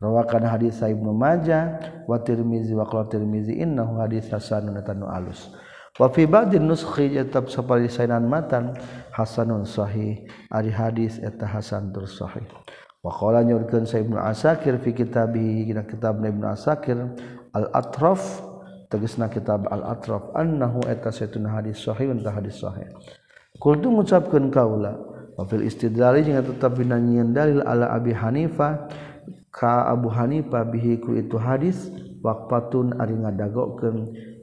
rawakan 0.03 0.43
hadis 0.51 0.83
Ibnu 0.83 1.15
Majah 1.15 1.79
wa 2.11 2.19
Tirmizi 2.19 2.75
wa 2.75 2.83
qala 2.83 3.07
Tirmizi 3.07 3.55
innahu 3.63 4.03
hadis 4.03 4.27
hasanun 4.27 4.83
tanu 4.83 5.07
alus. 5.07 5.55
Wafi 5.95 6.27
badin 6.27 6.67
nuskhi 6.67 7.15
tetap 7.15 7.47
sapali 7.53 7.87
sainan 7.87 8.27
matan 8.27 8.75
hasanun 9.15 9.63
sahih. 9.63 10.27
Ari 10.51 10.75
hadis 10.75 11.23
eta 11.23 11.47
hasan 11.47 11.95
tur 11.95 12.11
sahih. 12.11 12.43
Wa 13.05 13.15
qala 13.15 13.47
nyurkeun 13.47 13.87
sa 13.87 14.03
ibnu 14.03 14.19
asakir 14.19 14.75
fi 14.83 14.91
kitabihi 14.91 15.71
dina 15.71 15.87
kitab 15.87 16.19
ibnu 16.19 16.51
asakir 16.51 16.99
al 17.55 17.67
atraf 17.77 18.43
tegasna 18.91 19.31
kitab 19.31 19.69
al 19.71 19.87
atraf 19.87 20.33
annahu 20.35 20.83
eta 20.89 21.15
satuna 21.15 21.61
hadis 21.61 21.79
sahih 21.79 22.11
ta 22.19 22.35
hadis 22.35 22.59
sahih. 22.59 22.89
Kultu 23.61 23.93
ngucapkeun 23.93 24.49
kaula 24.51 25.12
wafil 25.39 25.65
istidlali 25.65 26.27
jeung 26.27 26.41
tetap 26.43 26.77
binanyian 26.77 27.33
dalil 27.33 27.65
ala 27.65 27.93
Abi 27.93 28.13
Hanifah 28.13 28.89
ka 29.53 29.89
Abu 29.89 30.13
Hanifah 30.13 30.69
bihiku 30.69 31.17
itu 31.17 31.37
hadis 31.41 31.93
waqfatun 32.23 33.01
ari 33.01 33.17
ngadagokeun 33.17 33.97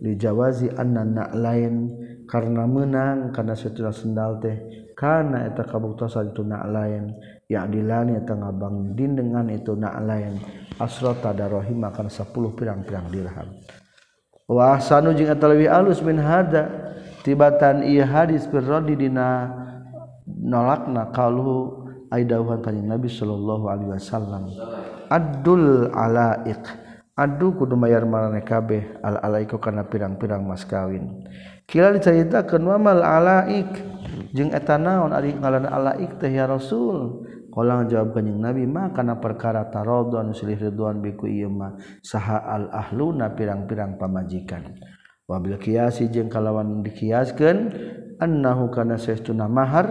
li 0.04 0.14
jawazi 0.20 0.70
anna 0.76 1.04
na 1.06 1.26
lain 1.34 1.94
karena 2.30 2.70
menang 2.70 3.34
karena 3.34 3.58
setelah 3.58 3.94
sendal 3.96 4.38
teh 4.38 4.58
karena 5.00 5.48
eta 5.48 5.64
kabuktosan 5.64 6.36
itu 6.36 6.44
na 6.44 6.68
lain. 6.68 7.16
Ya 7.48 7.64
dilani 7.64 8.20
eta 8.20 8.36
ngabang 8.36 9.00
din 9.00 9.16
dengan 9.16 9.48
itu 9.48 9.72
na 9.74 9.96
lain. 10.04 10.36
Asrata 10.76 11.32
darohim 11.32 11.80
akan 11.88 12.12
10 12.12 12.30
pirang-pirang 12.54 13.08
dirham. 13.08 13.48
Wa 14.44 14.76
sanu 14.84 15.16
jeung 15.16 15.32
eta 15.32 15.48
leuwih 15.48 15.72
alus 15.72 16.04
min 16.04 16.20
hada 16.20 16.92
tibatan 17.24 17.88
ieu 17.88 18.04
hadis 18.04 18.44
birradi 18.44 19.00
dina 19.00 19.56
nolakna 20.38 21.10
kalau 21.10 21.90
aidauhan 22.14 22.62
kanjeng 22.62 22.86
Nabi 22.86 23.10
sallallahu 23.10 23.66
alaihi 23.66 23.92
wasallam. 23.98 24.54
Adul 25.10 25.90
alaik. 25.90 26.62
Adu 27.20 27.52
kudu 27.52 27.76
mayar 27.76 28.08
marane 28.08 28.40
kabeh 28.46 29.02
al 29.04 29.20
alaiku 29.20 29.60
kana 29.60 29.84
pirang-pirang 29.90 30.40
mas 30.46 30.64
kawin. 30.64 31.28
Kila 31.68 31.92
diceritakeun 31.98 32.64
wa 32.64 32.78
mal 32.80 33.04
alaik? 33.04 33.76
Jeung 34.32 34.56
eta 34.56 34.80
naon 34.80 35.12
ari 35.12 35.36
ngalan 35.36 35.68
alaik 35.68 36.16
teh 36.22 36.32
ya 36.32 36.48
rasul. 36.48 37.28
Qala 37.50 37.84
jawab 37.90 38.14
kanjeng 38.14 38.40
Nabi 38.40 38.64
mah 38.70 38.94
kana 38.96 39.20
perkara 39.20 39.68
taradon 39.68 40.32
silih 40.32 40.56
ridwan 40.56 41.02
biku 41.02 41.28
ieu 41.28 41.50
mah 41.50 41.76
saha 42.00 42.46
al 42.46 42.72
ahluna 42.72 43.36
pirang-pirang 43.36 44.00
pamajikan. 44.00 44.80
Wabil 45.28 45.60
kiasi 45.60 46.08
jeung 46.14 46.32
kalawan 46.32 46.86
dikiaskeun 46.86 47.58
annahu 48.22 48.72
kana 48.72 48.96
saestuna 48.96 49.50
mahar 49.52 49.88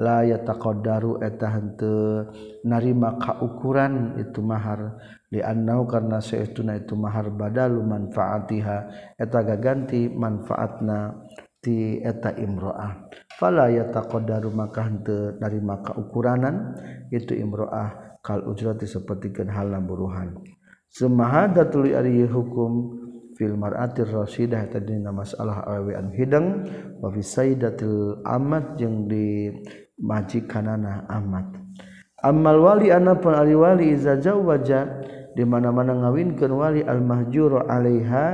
la 0.00 0.24
yataqaddaru 0.24 1.20
eta 1.20 1.52
henteu 1.52 2.24
narima 2.64 3.20
ka 3.20 3.36
ukuran 3.44 4.16
itu 4.16 4.40
mahar. 4.40 4.96
Liannau 5.30 5.86
karna 5.86 6.18
seuna 6.18 6.80
itu 6.80 6.96
mahar 6.96 7.30
badalu 7.30 7.84
manfaatiha 7.84 8.78
eta 9.20 9.38
gaganti 9.44 10.08
manfaatna 10.08 11.28
ti 11.60 12.00
eta 12.00 12.32
imroah. 12.34 13.12
Fala 13.36 13.68
yataqaddaru 13.68 14.48
maka 14.56 14.88
henteu 14.88 15.36
narima 15.36 15.84
ka 15.84 15.92
ukuranan 16.00 16.74
itu 17.12 17.36
imroah 17.36 18.18
kal 18.24 18.40
ujrati 18.48 18.88
sapertikeun 18.88 19.52
hal 19.52 19.70
buruhan. 19.84 20.40
Sumaha 20.90 21.46
tuluy 21.70 21.94
ari 21.94 22.26
hukum 22.26 22.98
fil 23.40 23.56
mar'atir 23.56 24.04
rasidah 24.04 24.68
tadi 24.68 25.00
nama 25.00 25.24
masalah 25.24 25.64
awean 25.64 26.12
hidang 26.12 26.66
wa 27.00 27.08
fi 27.08 27.24
sayyidatil 27.24 28.20
amat 28.26 28.76
yang 28.76 29.08
di 29.08 29.48
majik 30.00 30.48
kanana 30.48 31.04
amat 31.08 31.60
wali 32.20 32.92
anak 32.92 33.24
pun 33.24 33.32
aliwali 33.32 33.96
iza 33.96 34.20
zawaja 34.20 35.00
di 35.32 35.44
mana-mana 35.46 35.96
ngawinkeun 35.96 36.52
wali 36.52 36.80
al 36.84 37.00
mahjur 37.00 37.64
alaiha 37.64 38.24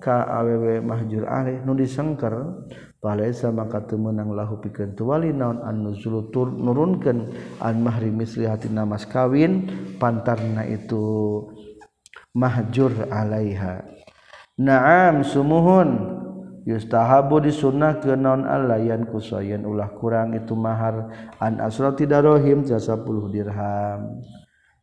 ka 0.00 0.24
awewe 0.28 0.80
mahjur 0.80 1.28
alaih. 1.28 1.60
Nu 1.64 1.76
disengker 1.76 2.32
palaysa 3.00 3.52
maka 3.52 3.84
teu 3.84 4.00
meunang 4.00 4.32
lahu 4.32 4.60
pikeun 4.60 4.96
tu 4.96 5.08
wali 5.08 5.32
naon 5.32 5.60
an 5.64 5.84
nuzul 5.84 6.28
tur 6.32 6.52
nurunkeun 6.52 7.32
an 7.60 7.74
mahri 7.80 8.12
misli 8.12 8.44
hatina 8.44 8.84
mas 8.84 9.08
kawin 9.08 9.68
pantarna 9.96 10.64
itu 10.68 11.46
mahjur 12.36 13.08
alaiha. 13.08 13.84
Na'am 14.60 15.24
sumuhun. 15.24 16.20
yustahabu 16.70 17.42
disunnah 17.42 17.98
ke 17.98 18.14
naon 18.14 18.46
alayan 18.46 19.02
kusoyen 19.10 19.66
ulah 19.66 19.90
kurang 19.98 20.38
itu 20.38 20.54
mahar 20.54 21.10
an 21.42 21.58
asrati 21.58 22.06
darohim 22.06 22.62
jasa 22.62 22.94
puluh 22.94 23.26
dirham. 23.26 24.22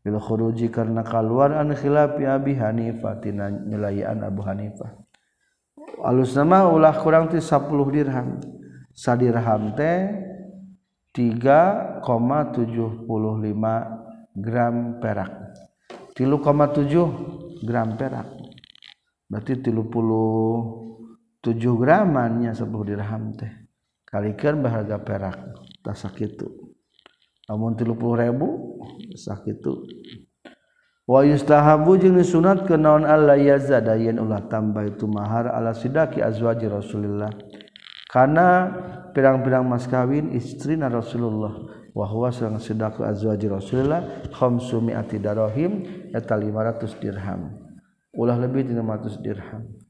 Bil 0.03 0.19
khuruji 0.19 0.67
karena 0.71 1.03
keluar 1.03 1.55
an 1.55 1.71
khilafi 1.75 2.27
abi 2.27 2.55
hanifah 2.55 3.19
tina 3.23 3.47
nyelayan 3.51 4.23
abu 4.23 4.43
hanifah. 4.43 5.07
Alus 6.03 6.37
nama 6.37 6.69
ulah 6.69 6.93
kurang 7.01 7.31
ti 7.31 7.41
10 7.41 7.67
dirham. 7.89 8.37
Sadirham 8.93 9.73
teh 9.73 10.13
3,75 11.13 12.05
gram 14.37 14.75
perak. 15.01 15.31
3,7 16.13 17.65
gram 17.65 17.97
perak. 17.97 18.27
Berarti 19.27 19.53
30 19.59 21.16
tujuh 21.47 21.79
gramannya 21.79 22.51
sepuluh 22.51 22.91
dirham 22.91 23.31
teh. 23.31 23.67
Kalikan 24.03 24.59
bahagia 24.59 24.99
perak 24.99 25.55
tak 25.83 25.95
sakit 25.95 26.39
namun 27.47 27.79
tilu 27.79 27.95
puluh 27.95 28.19
ribu 28.19 28.79
sakit 29.15 29.63
wa 31.07 31.23
yustahabu 31.23 31.95
jeung 31.95 32.19
disunat 32.19 32.67
ke 32.67 32.75
naon 32.75 33.07
Allah 33.07 33.39
yazada 33.39 33.95
yen 33.95 34.19
ulah 34.19 34.43
tambah 34.51 34.83
itu 34.83 35.07
mahar 35.07 35.47
ala 35.47 35.71
sidaki 35.71 36.19
azwaji 36.19 36.67
Rasulillah. 36.67 37.31
Karena 38.07 38.71
pirang-pirang 39.15 39.63
mas 39.63 39.87
kawin 39.87 40.35
istrina 40.35 40.91
Rasulullah 40.91 41.51
wa 41.95 42.05
huwa 42.07 42.31
sareng 42.31 42.59
sidaku 42.59 43.07
azwaji 43.07 43.47
Rasulillah 43.47 44.27
khamsu 44.35 44.83
mi'ati 44.83 45.19
darahim 45.19 45.83
eta 46.11 46.35
500 46.35 46.99
dirham. 46.99 47.55
Ulah 48.11 48.35
lebih 48.35 48.67
500 48.67 49.23
dirham 49.23 49.86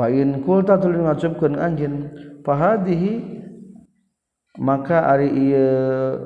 fain 0.00 0.40
kulta 0.40 0.80
tuli 0.80 0.96
ngacupkeun 0.96 1.60
anjeun 1.60 2.08
fahadihi 2.40 3.12
maka 4.56 5.04
ari 5.12 5.28
ieu 5.28 6.16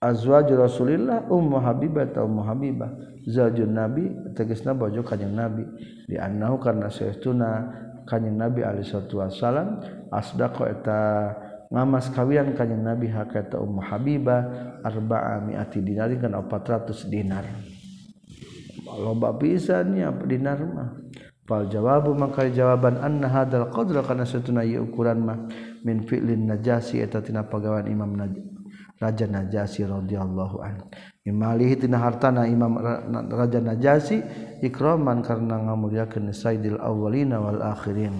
azwaj 0.00 0.48
rasulillah 0.52 1.28
ummu 1.28 1.60
habibah 1.60 2.08
atau 2.08 2.28
ummu 2.28 2.42
habibah. 2.44 2.90
Zaujun 3.28 3.76
nabi 3.76 4.08
tegasna 4.32 4.72
bojo 4.72 5.04
kanjeng 5.04 5.36
nabi. 5.36 5.64
Di 6.08 6.16
annahu 6.16 6.56
karna 6.56 6.88
saestuna 6.88 7.68
kanjeng 8.08 8.36
nabi 8.36 8.64
alaihi 8.64 8.88
salatu 8.88 9.20
wasalam 9.20 9.80
asdaqo 10.08 10.64
eta 10.64 11.00
ngamas 11.68 12.08
kawian 12.16 12.56
kanjeng 12.56 12.80
nabi 12.80 13.12
hakata 13.12 13.60
ummu 13.60 13.84
habibah 13.84 14.42
arba'a 14.82 15.44
mi'ati 15.44 15.84
dinar 15.84 16.08
kana 16.16 16.40
400 16.48 17.12
dinar. 17.12 17.44
Loba 18.90 19.36
pisan 19.36 20.00
nya 20.00 20.10
dinar 20.24 20.58
mah 20.64 21.09
dinarmah 21.50 21.66
jawabu 21.66 22.10
maka 22.14 22.46
jawaban 22.46 23.02
an 23.02 23.22
hadal 23.26 23.66
qdra 23.74 24.06
karena 24.06 24.22
setuna 24.22 24.62
ukuran 24.62 25.18
mah 25.18 25.38
min 25.82 26.06
fi'lin 26.06 26.46
najasi 26.46 27.02
eta 27.02 27.18
tina 27.18 27.42
pagawan 27.42 27.90
imam 27.90 28.14
raja 29.02 29.26
najasi 29.26 29.82
radhiyallahu 29.82 30.62
an 30.62 30.86
imalihi 31.26 31.74
tina 31.74 31.98
hartana 31.98 32.46
imam 32.46 32.78
raja 33.34 33.58
najasi 33.58 34.22
ikraman 34.62 35.26
karena 35.26 35.58
ngamuliakeun 35.58 36.30
sayyidil 36.30 36.78
awwalina 36.78 37.40
wal 37.42 37.60
akhirin. 37.64 38.14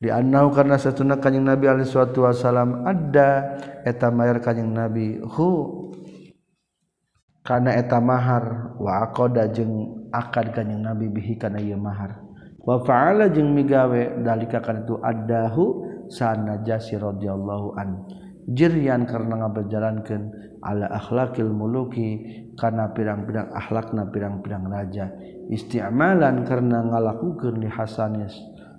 Di 0.00 0.08
annahu 0.08 0.56
karena 0.56 0.80
setuna 0.80 1.20
kanjing 1.20 1.44
nabi 1.44 1.68
alaihi 1.68 1.84
salatu 1.84 2.24
wasalam 2.24 2.88
ada 2.88 3.60
eta 3.84 4.08
mayar 4.08 4.40
kanjing 4.40 4.72
nabi 4.72 5.20
hu 5.20 5.92
karena 7.44 7.76
eta 7.76 8.00
mahar 8.00 8.76
wa 8.80 9.04
aqada 9.04 9.44
jeung 9.52 10.08
akad 10.08 10.56
kanjing 10.56 10.80
nabi 10.80 11.12
bihi 11.12 11.36
kana 11.36 11.60
ieu 11.60 11.76
mahar 11.76 12.29
wafaala 12.62 13.32
jeung 13.32 13.56
migawe 13.56 14.20
dalika 14.20 14.60
kan 14.60 14.84
itu 14.84 15.00
adahu 15.00 15.84
sana 16.10 16.60
jasi 16.62 16.96
radhiyallahu 17.00 17.76
an. 17.78 18.04
Jirian 18.50 19.06
karena 19.06 19.46
ngaberjalankeun 19.46 20.22
ala 20.64 20.90
akhlaqil 20.90 21.52
muluki 21.52 22.42
kana 22.58 22.90
pirang-pirang 22.90 23.52
akhlakna 23.54 24.10
pirang-pirang 24.10 24.66
raja. 24.66 25.12
Isti'malan 25.50 26.44
karena 26.44 26.82
ngalakukeun 26.84 27.62
li 27.62 27.70
hasanis 27.70 28.34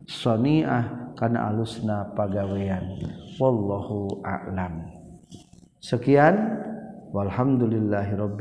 soniah 0.10 1.14
kana 1.16 1.50
alusna 1.54 2.12
pagawean. 2.18 3.00
Wallahu 3.40 4.22
a'lam. 4.26 4.88
Sekian. 5.80 6.68
Walhamdulillahirabbil 7.12 8.30